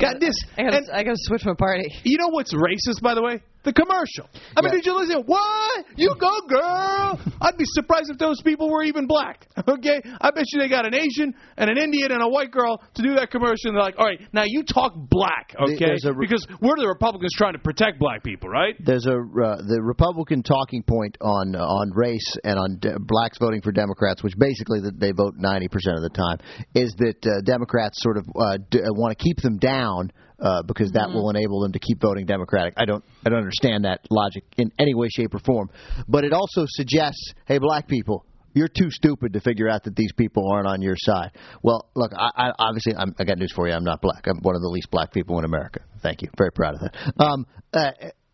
Got 0.00 0.20
this. 0.20 0.34
I 0.56 0.62
gotta, 0.62 0.86
I 0.94 1.02
gotta 1.02 1.16
switch 1.18 1.44
my 1.44 1.54
party. 1.58 1.84
You 2.04 2.16
know 2.18 2.28
what's 2.28 2.54
racist, 2.54 3.02
by 3.02 3.14
the 3.14 3.22
way? 3.22 3.42
The 3.62 3.72
commercial. 3.74 4.26
I 4.56 4.62
mean, 4.62 4.72
did 4.72 4.86
you 4.86 4.96
listen? 4.96 5.22
What? 5.26 5.84
You 5.96 6.14
go, 6.18 6.32
girl. 6.48 7.20
I'd 7.42 7.58
be 7.58 7.64
surprised 7.66 8.10
if 8.10 8.16
those 8.16 8.40
people 8.42 8.70
were 8.70 8.82
even 8.82 9.06
black. 9.06 9.46
Okay? 9.70 10.00
I 10.20 10.30
bet 10.30 10.44
you 10.52 10.60
they 10.60 10.68
got 10.68 10.84
an 10.86 10.94
Asian 10.94 11.32
and 11.56 11.70
an 11.70 11.78
Indian 11.78 12.10
and 12.10 12.22
a 12.22 12.28
white 12.28 12.50
girl 12.50 12.82
to 12.94 13.02
do 13.02 13.14
that 13.14 13.30
commercial. 13.30 13.68
And 13.70 13.76
they're 13.76 13.82
like, 13.84 13.98
all 13.98 14.06
right, 14.06 14.20
now 14.32 14.42
you 14.46 14.64
talk 14.64 14.94
black, 14.96 15.54
okay? 15.54 15.94
Re- 16.02 16.26
because 16.26 16.44
we're 16.60 16.76
the 16.76 16.88
Republicans 16.88 17.30
trying 17.36 17.52
to 17.52 17.58
protect 17.58 17.98
black 17.98 18.24
people, 18.24 18.48
right? 18.48 18.74
There's 18.80 19.06
a 19.06 19.12
uh, 19.12 19.62
the 19.62 19.80
Republican 19.82 20.42
talking 20.42 20.82
point 20.82 21.16
on 21.20 21.54
uh, 21.54 21.60
on 21.60 21.92
race 21.94 22.36
and 22.42 22.58
on 22.58 22.78
de- 22.80 22.98
blacks 22.98 23.38
voting 23.38 23.60
for 23.62 23.70
Democrats, 23.70 24.22
which 24.22 24.34
basically 24.38 24.80
that 24.80 24.98
they 24.98 25.12
vote 25.12 25.34
90% 25.38 25.64
of 25.94 26.02
the 26.02 26.10
time, 26.12 26.38
is 26.74 26.92
that 26.98 27.24
uh, 27.26 27.40
Democrats 27.44 28.02
sort 28.02 28.16
of 28.16 28.24
uh, 28.34 28.58
d- 28.70 28.80
want 28.96 29.16
to 29.16 29.22
keep 29.22 29.38
them 29.38 29.58
down 29.58 30.10
uh, 30.40 30.62
because 30.62 30.92
that 30.92 31.10
will 31.10 31.30
enable 31.30 31.60
them 31.60 31.72
to 31.72 31.78
keep 31.78 32.00
voting 32.00 32.26
Democratic. 32.26 32.74
I 32.76 32.84
don't 32.84 33.04
I 33.24 33.30
don't 33.30 33.38
understand 33.38 33.84
that 33.84 34.00
logic 34.10 34.44
in 34.56 34.72
any 34.78 34.94
way, 34.94 35.08
shape, 35.08 35.34
or 35.34 35.38
form. 35.40 35.70
But 36.08 36.24
it 36.24 36.32
also 36.32 36.64
suggests, 36.66 37.34
hey, 37.46 37.58
black 37.58 37.88
people. 37.88 38.26
You're 38.52 38.68
too 38.68 38.90
stupid 38.90 39.34
to 39.34 39.40
figure 39.40 39.68
out 39.68 39.84
that 39.84 39.94
these 39.94 40.12
people 40.12 40.50
aren't 40.50 40.66
on 40.66 40.82
your 40.82 40.96
side. 40.98 41.30
Well, 41.62 41.88
look, 41.94 42.10
I, 42.16 42.48
I 42.48 42.52
obviously 42.58 42.96
I'm, 42.96 43.14
I 43.16 43.22
got 43.22 43.38
news 43.38 43.52
for 43.54 43.68
you. 43.68 43.74
I'm 43.74 43.84
not 43.84 44.00
black. 44.02 44.26
I'm 44.26 44.40
one 44.42 44.56
of 44.56 44.60
the 44.60 44.68
least 44.68 44.90
black 44.90 45.12
people 45.12 45.38
in 45.38 45.44
America. 45.44 45.80
Thank 46.02 46.22
you. 46.22 46.30
Very 46.36 46.50
proud 46.50 46.74
of 46.74 46.80
that. 46.80 47.24
Um, 47.24 47.46
uh, 47.72 47.92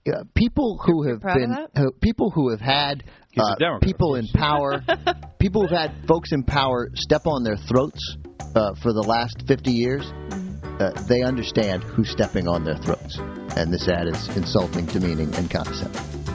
uh, 0.08 0.24
people 0.34 0.80
who 0.86 1.06
have 1.08 1.20
proud 1.20 1.36
of 1.36 1.42
been 1.42 1.84
uh, 1.84 1.90
people 2.00 2.30
who 2.30 2.50
have 2.50 2.60
had 2.60 3.04
uh, 3.38 3.78
people 3.82 4.14
in 4.14 4.26
power, 4.34 4.82
people 5.38 5.62
who've 5.62 5.76
had 5.76 5.92
folks 6.08 6.32
in 6.32 6.42
power 6.44 6.88
step 6.94 7.26
on 7.26 7.44
their 7.44 7.56
throats 7.68 8.16
uh, 8.54 8.72
for 8.82 8.92
the 8.92 9.04
last 9.06 9.44
50 9.46 9.70
years. 9.70 10.45
Uh, 10.78 10.90
they 11.08 11.22
understand 11.22 11.82
who's 11.82 12.10
stepping 12.10 12.46
on 12.46 12.64
their 12.64 12.76
throats, 12.76 13.18
and 13.56 13.72
this 13.72 13.88
ad 13.88 14.06
is 14.08 14.36
insulting, 14.36 14.84
demeaning, 14.86 15.34
and 15.36 15.50
condescending. 15.50 16.25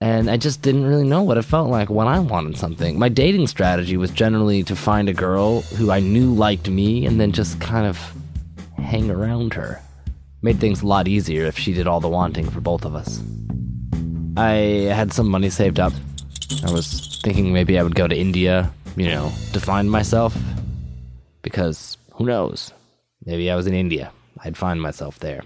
And 0.00 0.28
I 0.28 0.36
just 0.36 0.62
didn't 0.62 0.86
really 0.86 1.06
know 1.06 1.22
what 1.22 1.38
it 1.38 1.42
felt 1.42 1.70
like 1.70 1.88
when 1.88 2.08
I 2.08 2.18
wanted 2.18 2.56
something. 2.56 2.98
My 2.98 3.08
dating 3.08 3.46
strategy 3.46 3.96
was 3.96 4.10
generally 4.10 4.64
to 4.64 4.74
find 4.74 5.08
a 5.08 5.14
girl 5.14 5.60
who 5.60 5.92
I 5.92 6.00
knew 6.00 6.34
liked 6.34 6.68
me 6.68 7.06
and 7.06 7.20
then 7.20 7.30
just 7.30 7.60
kind 7.60 7.86
of 7.86 8.12
hang 8.76 9.10
around 9.10 9.54
her. 9.54 9.80
Made 10.42 10.58
things 10.58 10.82
a 10.82 10.86
lot 10.88 11.06
easier 11.06 11.44
if 11.44 11.56
she 11.56 11.72
did 11.72 11.86
all 11.86 12.00
the 12.00 12.08
wanting 12.08 12.50
for 12.50 12.60
both 12.60 12.84
of 12.84 12.96
us. 12.96 13.22
I 14.36 14.90
had 14.92 15.12
some 15.12 15.28
money 15.28 15.50
saved 15.50 15.78
up. 15.78 15.92
I 16.66 16.72
was 16.72 17.20
thinking 17.22 17.52
maybe 17.52 17.78
I 17.78 17.84
would 17.84 17.94
go 17.94 18.08
to 18.08 18.16
India, 18.16 18.72
you 18.96 19.06
know, 19.06 19.30
to 19.52 19.60
find 19.60 19.88
myself. 19.88 20.36
Because 21.42 21.96
who 22.14 22.26
knows? 22.26 22.72
Maybe 23.24 23.52
I 23.52 23.54
was 23.56 23.68
in 23.68 23.74
India. 23.74 24.10
I'd 24.42 24.56
find 24.56 24.82
myself 24.82 25.20
there. 25.20 25.42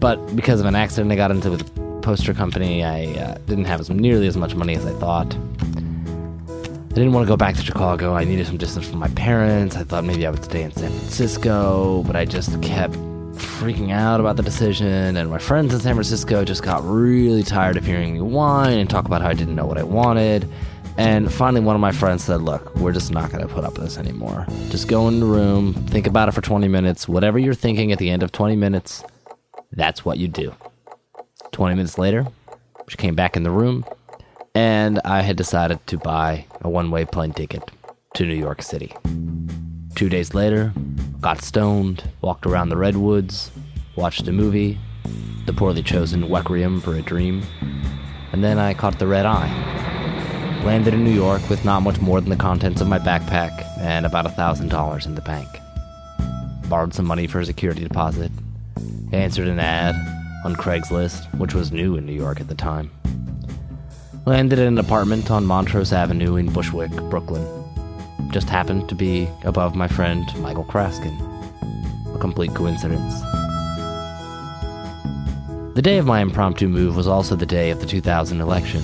But 0.00 0.34
because 0.34 0.60
of 0.60 0.66
an 0.66 0.74
accident 0.74 1.12
I 1.12 1.16
got 1.16 1.30
into 1.30 1.50
with 1.50 1.60
a 1.60 2.00
poster 2.00 2.32
company, 2.32 2.82
I 2.82 3.04
uh, 3.20 3.38
didn't 3.46 3.66
have 3.66 3.80
as 3.80 3.90
nearly 3.90 4.26
as 4.26 4.36
much 4.36 4.54
money 4.54 4.74
as 4.74 4.86
I 4.86 4.92
thought. 4.92 5.34
I 5.34 6.92
didn't 6.94 7.12
want 7.12 7.24
to 7.24 7.28
go 7.28 7.36
back 7.36 7.54
to 7.56 7.62
Chicago. 7.62 8.14
I 8.14 8.24
needed 8.24 8.46
some 8.46 8.56
distance 8.56 8.88
from 8.88 8.98
my 8.98 9.08
parents. 9.08 9.76
I 9.76 9.84
thought 9.84 10.04
maybe 10.04 10.26
I 10.26 10.30
would 10.30 10.42
stay 10.42 10.62
in 10.62 10.72
San 10.72 10.90
Francisco, 10.90 12.02
but 12.04 12.16
I 12.16 12.24
just 12.24 12.60
kept 12.62 12.94
freaking 13.34 13.92
out 13.92 14.20
about 14.20 14.36
the 14.36 14.42
decision. 14.42 15.16
And 15.16 15.30
my 15.30 15.38
friends 15.38 15.72
in 15.74 15.80
San 15.80 15.94
Francisco 15.94 16.44
just 16.44 16.62
got 16.62 16.82
really 16.82 17.42
tired 17.42 17.76
of 17.76 17.84
hearing 17.84 18.14
me 18.14 18.20
whine 18.22 18.78
and 18.78 18.88
talk 18.88 19.04
about 19.04 19.22
how 19.22 19.28
I 19.28 19.34
didn't 19.34 19.54
know 19.54 19.66
what 19.66 19.78
I 19.78 19.82
wanted. 19.82 20.48
And 20.96 21.32
finally, 21.32 21.60
one 21.64 21.76
of 21.76 21.80
my 21.80 21.92
friends 21.92 22.24
said, 22.24 22.42
Look, 22.42 22.74
we're 22.76 22.92
just 22.92 23.12
not 23.12 23.30
going 23.30 23.46
to 23.46 23.52
put 23.52 23.64
up 23.64 23.74
with 23.74 23.82
this 23.82 23.98
anymore. 23.98 24.46
Just 24.70 24.88
go 24.88 25.08
in 25.08 25.20
the 25.20 25.26
room, 25.26 25.74
think 25.74 26.06
about 26.06 26.28
it 26.28 26.32
for 26.32 26.40
20 26.40 26.68
minutes. 26.68 27.06
Whatever 27.06 27.38
you're 27.38 27.54
thinking 27.54 27.92
at 27.92 27.98
the 27.98 28.10
end 28.10 28.22
of 28.22 28.32
20 28.32 28.56
minutes, 28.56 29.04
that's 29.72 30.04
what 30.04 30.18
you 30.18 30.28
do. 30.28 30.54
20 31.52 31.74
minutes 31.74 31.98
later, 31.98 32.26
she 32.88 32.96
came 32.96 33.14
back 33.14 33.36
in 33.36 33.42
the 33.42 33.50
room, 33.50 33.84
and 34.54 35.00
I 35.04 35.22
had 35.22 35.36
decided 35.36 35.86
to 35.86 35.98
buy 35.98 36.46
a 36.60 36.68
one 36.68 36.90
way 36.90 37.04
plane 37.04 37.32
ticket 37.32 37.70
to 38.14 38.26
New 38.26 38.34
York 38.34 38.62
City. 38.62 38.92
Two 39.94 40.08
days 40.08 40.34
later, 40.34 40.72
got 41.20 41.42
stoned, 41.42 42.04
walked 42.20 42.46
around 42.46 42.70
the 42.70 42.76
redwoods, 42.76 43.50
watched 43.96 44.26
a 44.26 44.32
movie, 44.32 44.78
the 45.46 45.52
poorly 45.52 45.82
chosen 45.82 46.30
Requiem 46.30 46.80
for 46.80 46.94
a 46.94 47.02
Dream, 47.02 47.42
and 48.32 48.42
then 48.42 48.58
I 48.58 48.74
caught 48.74 48.98
the 48.98 49.06
red 49.06 49.26
eye. 49.26 49.50
Landed 50.64 50.94
in 50.94 51.04
New 51.04 51.10
York 51.10 51.48
with 51.48 51.64
not 51.64 51.80
much 51.80 52.00
more 52.00 52.20
than 52.20 52.30
the 52.30 52.36
contents 52.36 52.80
of 52.80 52.88
my 52.88 52.98
backpack 52.98 53.66
and 53.78 54.04
about 54.04 54.26
a 54.26 54.30
thousand 54.30 54.68
dollars 54.68 55.06
in 55.06 55.14
the 55.14 55.22
bank. 55.22 55.48
Borrowed 56.68 56.94
some 56.94 57.06
money 57.06 57.26
for 57.26 57.40
a 57.40 57.46
security 57.46 57.82
deposit, 57.82 58.30
answered 59.12 59.48
an 59.48 59.58
ad 59.58 59.94
on 60.44 60.56
Craigslist, 60.56 61.32
which 61.38 61.54
was 61.54 61.72
new 61.72 61.96
in 61.96 62.06
New 62.06 62.12
York 62.12 62.40
at 62.40 62.48
the 62.48 62.54
time. 62.54 62.90
Landed 64.26 64.58
in 64.58 64.66
an 64.66 64.78
apartment 64.78 65.30
on 65.30 65.44
Montrose 65.44 65.92
Avenue 65.92 66.36
in 66.36 66.52
Bushwick, 66.52 66.90
Brooklyn. 67.10 67.46
Just 68.30 68.48
happened 68.48 68.88
to 68.88 68.94
be 68.94 69.28
above 69.44 69.74
my 69.74 69.88
friend 69.88 70.24
Michael 70.38 70.64
Kraskin. 70.64 71.16
A 72.14 72.18
complete 72.18 72.54
coincidence. 72.54 73.20
The 75.74 75.82
day 75.82 75.98
of 75.98 76.06
my 76.06 76.20
impromptu 76.20 76.68
move 76.68 76.96
was 76.96 77.06
also 77.06 77.34
the 77.34 77.46
day 77.46 77.70
of 77.70 77.80
the 77.80 77.86
2000 77.86 78.40
election. 78.40 78.82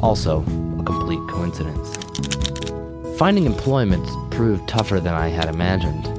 Also, 0.00 0.40
a 0.40 0.82
complete 0.82 1.20
coincidence. 1.28 1.96
Finding 3.18 3.44
employment 3.44 4.08
proved 4.32 4.68
tougher 4.68 5.00
than 5.00 5.14
I 5.14 5.28
had 5.28 5.48
imagined. 5.48 6.17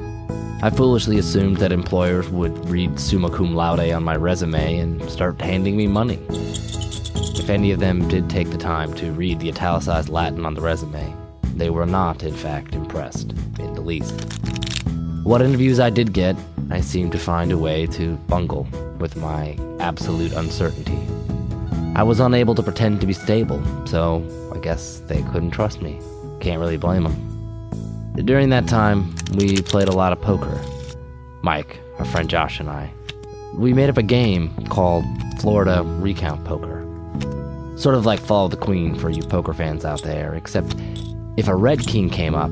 I 0.62 0.68
foolishly 0.68 1.18
assumed 1.18 1.56
that 1.56 1.72
employers 1.72 2.28
would 2.28 2.68
read 2.68 3.00
summa 3.00 3.30
cum 3.30 3.54
laude 3.54 3.92
on 3.92 4.04
my 4.04 4.14
resume 4.14 4.78
and 4.78 5.10
start 5.10 5.40
handing 5.40 5.74
me 5.74 5.86
money. 5.86 6.18
If 6.28 7.48
any 7.48 7.70
of 7.70 7.80
them 7.80 8.06
did 8.08 8.28
take 8.28 8.50
the 8.50 8.58
time 8.58 8.92
to 8.94 9.10
read 9.12 9.40
the 9.40 9.48
italicized 9.48 10.10
Latin 10.10 10.44
on 10.44 10.52
the 10.52 10.60
resume, 10.60 11.16
they 11.56 11.70
were 11.70 11.86
not, 11.86 12.22
in 12.22 12.34
fact, 12.34 12.74
impressed 12.74 13.32
in 13.58 13.72
the 13.72 13.80
least. 13.80 14.20
What 15.24 15.40
interviews 15.40 15.80
I 15.80 15.88
did 15.88 16.12
get, 16.12 16.36
I 16.70 16.82
seemed 16.82 17.12
to 17.12 17.18
find 17.18 17.52
a 17.52 17.58
way 17.58 17.86
to 17.86 18.16
bungle 18.28 18.68
with 18.98 19.16
my 19.16 19.56
absolute 19.80 20.34
uncertainty. 20.34 20.98
I 21.96 22.02
was 22.02 22.20
unable 22.20 22.54
to 22.54 22.62
pretend 22.62 23.00
to 23.00 23.06
be 23.06 23.14
stable, 23.14 23.62
so 23.86 24.22
I 24.54 24.58
guess 24.58 25.00
they 25.06 25.22
couldn't 25.22 25.52
trust 25.52 25.80
me. 25.80 25.98
Can't 26.40 26.60
really 26.60 26.76
blame 26.76 27.04
them. 27.04 27.29
During 28.16 28.50
that 28.50 28.66
time, 28.66 29.14
we 29.34 29.62
played 29.62 29.88
a 29.88 29.92
lot 29.92 30.12
of 30.12 30.20
poker. 30.20 30.60
Mike, 31.42 31.80
our 31.98 32.04
friend 32.04 32.28
Josh, 32.28 32.60
and 32.60 32.68
I. 32.68 32.92
We 33.54 33.72
made 33.72 33.88
up 33.88 33.96
a 33.96 34.02
game 34.02 34.54
called 34.66 35.04
Florida 35.40 35.82
Recount 35.84 36.44
Poker. 36.44 36.86
Sort 37.78 37.94
of 37.94 38.04
like 38.04 38.20
Follow 38.20 38.48
the 38.48 38.56
Queen 38.56 38.94
for 38.94 39.10
you 39.10 39.22
poker 39.22 39.54
fans 39.54 39.84
out 39.84 40.02
there, 40.02 40.34
except 40.34 40.74
if 41.36 41.48
a 41.48 41.54
red 41.54 41.86
king 41.86 42.10
came 42.10 42.34
up, 42.34 42.50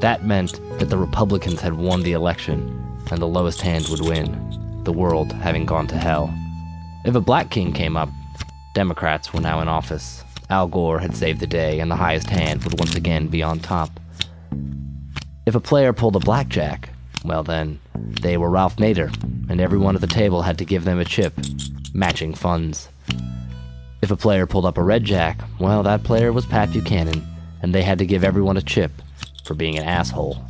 that 0.00 0.24
meant 0.24 0.60
that 0.78 0.90
the 0.90 0.98
Republicans 0.98 1.60
had 1.60 1.74
won 1.74 2.02
the 2.02 2.12
election 2.12 2.76
and 3.10 3.22
the 3.22 3.26
lowest 3.26 3.60
hand 3.60 3.88
would 3.88 4.00
win, 4.00 4.82
the 4.84 4.92
world 4.92 5.32
having 5.32 5.66
gone 5.66 5.86
to 5.86 5.96
hell. 5.96 6.32
If 7.04 7.14
a 7.14 7.20
black 7.20 7.50
king 7.50 7.72
came 7.72 7.96
up, 7.96 8.10
Democrats 8.74 9.32
were 9.32 9.40
now 9.40 9.60
in 9.60 9.68
office. 9.68 10.24
Al 10.50 10.66
Gore 10.66 10.98
had 10.98 11.16
saved 11.16 11.40
the 11.40 11.46
day, 11.46 11.80
and 11.80 11.90
the 11.90 11.96
highest 11.96 12.28
hand 12.28 12.64
would 12.64 12.78
once 12.78 12.94
again 12.96 13.28
be 13.28 13.42
on 13.42 13.60
top. 13.60 13.90
If 15.50 15.56
a 15.56 15.60
player 15.60 15.92
pulled 15.92 16.14
a 16.14 16.20
blackjack, 16.20 16.90
well 17.24 17.42
then, 17.42 17.80
they 17.96 18.36
were 18.36 18.48
Ralph 18.48 18.76
Nader, 18.76 19.12
and 19.50 19.60
everyone 19.60 19.96
at 19.96 20.00
the 20.00 20.06
table 20.06 20.42
had 20.42 20.58
to 20.58 20.64
give 20.64 20.84
them 20.84 21.00
a 21.00 21.04
chip, 21.04 21.34
matching 21.92 22.34
funds. 22.34 22.88
If 24.00 24.12
a 24.12 24.16
player 24.16 24.46
pulled 24.46 24.64
up 24.64 24.78
a 24.78 24.82
red 24.84 25.02
jack, 25.02 25.40
well, 25.58 25.82
that 25.82 26.04
player 26.04 26.32
was 26.32 26.46
Pat 26.46 26.70
Buchanan, 26.70 27.26
and 27.62 27.74
they 27.74 27.82
had 27.82 27.98
to 27.98 28.06
give 28.06 28.22
everyone 28.22 28.58
a 28.58 28.62
chip 28.62 28.92
for 29.42 29.54
being 29.54 29.76
an 29.76 29.82
asshole. 29.82 30.40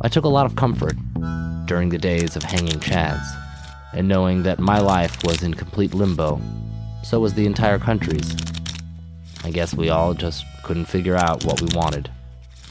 I 0.00 0.08
took 0.08 0.24
a 0.24 0.28
lot 0.28 0.46
of 0.46 0.56
comfort 0.56 0.96
during 1.66 1.90
the 1.90 1.98
days 1.98 2.34
of 2.34 2.44
hanging 2.44 2.80
chads, 2.80 3.28
and 3.92 4.08
knowing 4.08 4.44
that 4.44 4.58
my 4.58 4.78
life 4.78 5.22
was 5.22 5.42
in 5.42 5.52
complete 5.52 5.92
limbo, 5.92 6.40
so 7.04 7.20
was 7.20 7.34
the 7.34 7.44
entire 7.44 7.78
country's. 7.78 8.34
I 9.44 9.50
guess 9.50 9.74
we 9.74 9.90
all 9.90 10.14
just 10.14 10.46
couldn't 10.62 10.86
figure 10.86 11.16
out 11.16 11.44
what 11.44 11.60
we 11.60 11.68
wanted. 11.76 12.10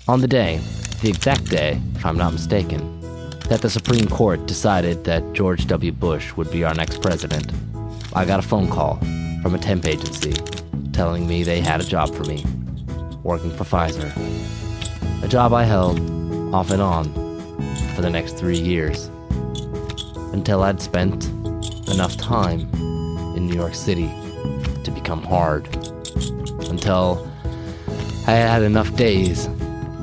On 0.10 0.22
the 0.22 0.28
day, 0.28 0.62
the 1.01 1.10
exact 1.10 1.49
day, 1.49 1.82
if 1.95 2.05
I'm 2.05 2.18
not 2.18 2.32
mistaken, 2.32 3.01
that 3.49 3.62
the 3.62 3.70
Supreme 3.70 4.08
Court 4.08 4.45
decided 4.45 5.03
that 5.03 5.34
George 5.34 5.68
W. 5.68 5.91
Bush 5.91 6.32
would 6.38 6.49
be 6.49 6.64
our 6.64 6.74
next 6.74 7.01
president, 7.01 7.51
I 8.14 8.24
got 8.24 8.39
a 8.39 8.41
phone 8.41 8.70
call 8.70 8.99
from 9.41 9.53
a 9.53 9.60
temp 9.60 9.86
agency 9.86 10.32
telling 10.93 11.28
me 11.28 11.43
they 11.43 11.60
had 11.60 11.82
a 11.82 11.84
job 11.84 12.16
for 12.16 12.24
me, 12.24 12.45
working 13.22 13.51
for 13.51 13.66
Pfizer. 13.66 14.10
A 15.24 15.28
job 15.28 15.51
I 15.51 15.66
held 15.66 15.99
off 16.55 16.72
and 16.72 16.82
on 16.82 17.03
for 17.93 18.01
the 18.01 18.10
next 18.10 18.38
three 18.38 18.58
years 18.58 19.12
until 20.32 20.64
I'd 20.64 20.80
spent 20.80 21.26
enough 21.89 22.16
time 22.16 22.62
in 23.36 23.45
New 23.45 23.55
York 23.55 23.76
City 23.76 24.10
to 24.86 24.91
become 24.91 25.22
hard. 25.24 25.68
Until 26.70 27.30
I 28.26 28.32
had 28.32 28.64
enough 28.64 28.95
days 28.95 29.49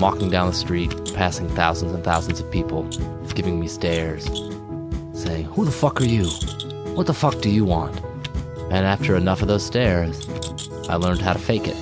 walking 0.05 0.29
down 0.29 0.47
the 0.47 0.53
street, 0.53 1.15
passing 1.15 1.49
thousands 1.49 1.91
and 1.95 2.05
thousands 2.05 2.39
of 2.39 2.51
people, 2.51 2.83
giving 3.35 3.59
me 3.59 3.67
stares, 3.67 4.27
saying, 5.15 5.47
Who 5.47 5.65
the 5.65 5.71
fuck 5.71 5.99
are 6.03 6.05
you? 6.05 6.27
What 6.95 7.07
the 7.07 7.15
fuck 7.15 7.41
do 7.41 7.49
you 7.49 7.65
want? 7.65 7.99
And 8.71 8.85
after 8.85 9.17
enough 9.17 9.41
of 9.41 9.49
those 9.49 9.65
stares, 9.65 10.29
I 10.91 10.97
learned 10.97 11.23
how 11.23 11.33
to 11.33 11.39
fake 11.39 11.67
it. 11.69 11.77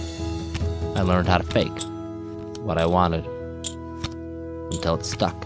I 0.94 1.02
learned 1.02 1.26
how 1.26 1.38
to 1.38 1.42
fake 1.42 1.76
what 2.58 2.78
I 2.78 2.86
wanted 2.86 3.26
until 4.72 4.94
it 4.94 5.04
stuck. 5.04 5.36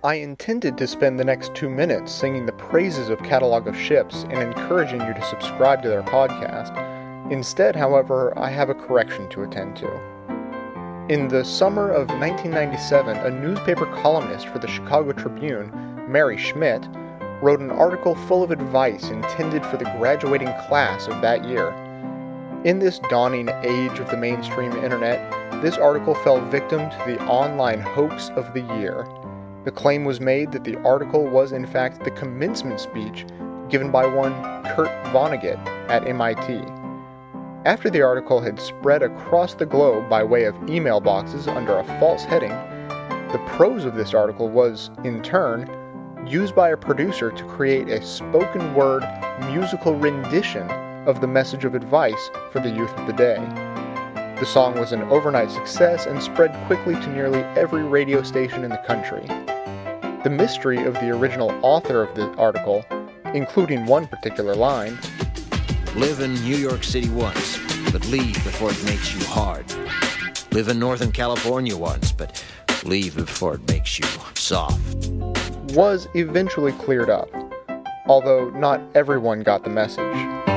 I 0.05 0.17
intended 0.17 0.77
to 0.79 0.87
spend 0.87 1.19
the 1.19 1.25
next 1.25 1.55
two 1.55 1.71
minutes 1.71 2.13
singing 2.13 2.45
the 2.45 2.53
praises 2.53 3.09
of 3.09 3.23
Catalog 3.23 3.67
of 3.69 3.79
Ships 3.79 4.25
and 4.25 4.43
encouraging 4.43 5.01
you 5.01 5.15
to 5.15 5.25
subscribe 5.25 5.83
to 5.85 5.89
their 5.89 6.03
podcast. 6.03 6.92
Instead, 7.33 7.75
however, 7.75 8.39
I 8.39 8.51
have 8.51 8.69
a 8.69 8.75
correction 8.75 9.27
to 9.31 9.43
attend 9.43 9.75
to. 9.77 9.91
In 11.09 11.29
the 11.29 11.43
summer 11.43 11.91
of 11.91 12.11
1997, 12.11 13.17
a 13.17 13.31
newspaper 13.31 13.87
columnist 14.03 14.49
for 14.49 14.59
the 14.59 14.69
Chicago 14.69 15.13
Tribune, 15.13 15.73
Mary 16.07 16.37
Schmidt, 16.37 16.87
wrote 17.41 17.61
an 17.61 17.71
article 17.71 18.15
full 18.15 18.43
of 18.43 18.51
advice 18.51 19.09
intended 19.09 19.65
for 19.65 19.79
the 19.79 19.91
graduating 19.97 20.53
class 20.69 21.09
of 21.09 21.23
that 21.23 21.43
year. 21.49 21.71
In 22.65 22.79
this 22.79 22.99
dawning 23.09 23.49
age 23.63 23.99
of 23.99 24.11
the 24.11 24.17
mainstream 24.19 24.73
internet, 24.73 25.33
this 25.63 25.79
article 25.79 26.15
fell 26.15 26.39
victim 26.51 26.91
to 26.91 27.03
the 27.07 27.19
online 27.25 27.81
hoax 27.81 28.29
of 28.37 28.53
the 28.53 28.61
year. 28.79 29.09
The 29.65 29.71
claim 29.71 30.05
was 30.05 30.21
made 30.21 30.53
that 30.53 30.65
the 30.65 30.77
article 30.83 31.27
was 31.27 31.53
in 31.53 31.67
fact 31.67 32.05
the 32.05 32.11
commencement 32.11 32.79
speech 32.79 33.25
given 33.71 33.91
by 33.91 34.05
one 34.05 34.35
Kurt 34.75 34.91
Vonnegut 35.15 35.57
at 35.89 36.07
MIT. 36.07 36.82
After 37.65 37.91
the 37.91 38.03
article 38.03 38.41
had 38.41 38.59
spread 38.59 39.05
across 39.05 39.55
the 39.55 39.67
globe 39.67 40.11
by 40.11 40.25
way 40.25 40.45
of 40.47 40.69
email 40.69 40.99
boxes 41.01 41.47
under 41.47 41.79
a 41.79 41.85
false 42.01 42.25
heading, 42.25 42.51
the 43.31 43.41
prose 43.47 43.85
of 43.85 43.95
this 43.95 44.15
article 44.15 44.49
was, 44.49 44.91
in 45.05 45.23
turn, 45.23 45.71
used 46.27 46.57
by 46.57 46.71
a 46.71 46.77
producer 46.77 47.31
to 47.31 47.45
create 47.45 47.87
a 47.89 48.05
spoken 48.05 48.75
word 48.75 49.05
musical 49.47 49.95
rendition 49.95 50.69
of 51.07 51.21
the 51.21 51.29
message 51.29 51.65
of 51.65 51.77
advice 51.77 52.31
for 52.51 52.59
the 52.59 52.69
youth 52.69 52.93
of 52.95 53.07
the 53.07 53.13
day. 53.13 53.37
The 54.41 54.47
song 54.47 54.75
was 54.75 54.91
an 54.91 55.03
overnight 55.03 55.53
success 55.53 56.07
and 56.07 56.21
spread 56.21 56.53
quickly 56.67 56.95
to 56.95 57.11
nearly 57.11 57.45
every 57.57 57.85
radio 57.85 58.25
station 58.25 58.65
in 58.65 58.71
the 58.71 58.83
country. 58.89 59.25
The 60.25 60.31
mystery 60.31 60.85
of 60.85 60.95
the 60.95 61.11
original 61.11 61.53
author 61.63 62.03
of 62.03 62.13
the 62.17 62.29
article, 62.35 62.85
including 63.35 63.87
one 63.87 64.09
particular 64.09 64.57
line, 64.57 64.99
Live 65.97 66.21
in 66.21 66.33
New 66.37 66.57
York 66.57 66.85
City 66.85 67.11
once, 67.11 67.59
but 67.93 68.07
leave 68.07 68.33
before 68.45 68.71
it 68.71 68.85
makes 68.87 69.15
you 69.15 69.23
hard. 69.27 69.67
Live 70.51 70.69
in 70.69 70.79
Northern 70.79 71.13
California 71.13 71.77
once, 71.77 72.13
but 72.13 72.43
leave 72.85 73.15
before 73.15 73.57
it 73.57 73.69
makes 73.69 73.99
you 73.99 74.07
soft. 74.33 74.81
was 75.75 76.09
eventually 76.15 76.73
cleared 76.73 77.11
up, 77.11 77.29
although 78.07 78.49
not 78.51 78.81
everyone 78.95 79.43
got 79.43 79.65
the 79.65 79.71
message. 79.71 80.52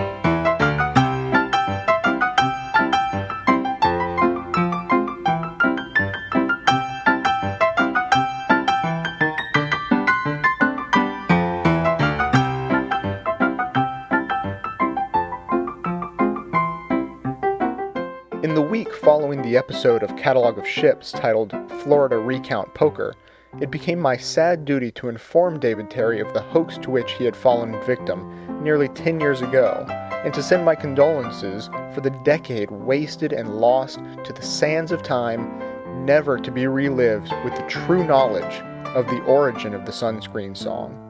Catalog 20.17 20.57
of 20.57 20.67
Ships 20.67 21.11
titled 21.11 21.53
Florida 21.83 22.17
Recount 22.17 22.73
Poker, 22.73 23.15
it 23.61 23.71
became 23.71 23.99
my 23.99 24.17
sad 24.17 24.65
duty 24.65 24.91
to 24.91 25.07
inform 25.07 25.59
David 25.59 25.89
Terry 25.89 26.19
of 26.19 26.33
the 26.33 26.41
hoax 26.41 26.77
to 26.79 26.89
which 26.89 27.11
he 27.13 27.25
had 27.25 27.35
fallen 27.35 27.79
victim 27.85 28.63
nearly 28.63 28.87
10 28.89 29.19
years 29.19 29.41
ago, 29.41 29.85
and 30.23 30.33
to 30.33 30.43
send 30.43 30.65
my 30.65 30.75
condolences 30.75 31.69
for 31.93 32.01
the 32.01 32.09
decade 32.23 32.71
wasted 32.71 33.31
and 33.31 33.57
lost 33.57 33.99
to 34.23 34.33
the 34.33 34.41
sands 34.41 34.91
of 34.91 35.03
time, 35.03 35.61
never 36.05 36.37
to 36.37 36.51
be 36.51 36.67
relived 36.67 37.31
with 37.43 37.55
the 37.55 37.67
true 37.67 38.05
knowledge 38.05 38.61
of 38.95 39.05
the 39.07 39.21
origin 39.23 39.73
of 39.73 39.85
the 39.85 39.91
sunscreen 39.91 40.55
song. 40.55 41.01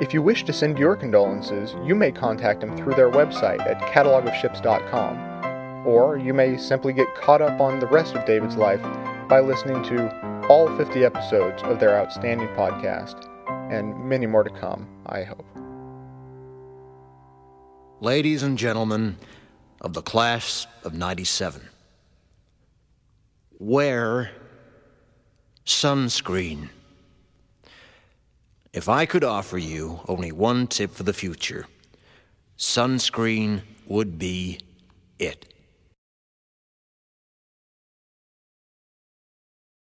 If 0.00 0.14
you 0.14 0.22
wish 0.22 0.44
to 0.44 0.52
send 0.52 0.78
your 0.78 0.96
condolences, 0.96 1.74
you 1.84 1.94
may 1.94 2.12
contact 2.12 2.60
them 2.60 2.76
through 2.76 2.94
their 2.94 3.10
website 3.10 3.60
at 3.66 3.80
catalogofships.com 3.92 5.30
or 5.84 6.18
you 6.18 6.34
may 6.34 6.56
simply 6.56 6.92
get 6.92 7.14
caught 7.14 7.40
up 7.40 7.60
on 7.60 7.80
the 7.80 7.86
rest 7.86 8.14
of 8.14 8.24
David's 8.26 8.56
life 8.56 8.82
by 9.28 9.40
listening 9.40 9.82
to 9.84 10.46
all 10.48 10.74
50 10.76 11.04
episodes 11.04 11.62
of 11.62 11.78
their 11.78 11.96
outstanding 11.96 12.48
podcast, 12.48 13.26
and 13.70 13.96
many 14.04 14.26
more 14.26 14.42
to 14.42 14.50
come, 14.50 14.88
I 15.06 15.22
hope. 15.22 15.46
Ladies 18.00 18.42
and 18.42 18.58
gentlemen 18.58 19.16
of 19.80 19.92
the 19.92 20.02
class 20.02 20.66
of 20.84 20.94
97, 20.94 21.62
wear 23.58 24.30
sunscreen. 25.64 26.70
If 28.72 28.88
I 28.88 29.06
could 29.06 29.24
offer 29.24 29.58
you 29.58 30.00
only 30.08 30.32
one 30.32 30.66
tip 30.66 30.92
for 30.92 31.02
the 31.02 31.12
future, 31.12 31.66
sunscreen 32.56 33.62
would 33.86 34.18
be 34.18 34.60
it. 35.18 35.49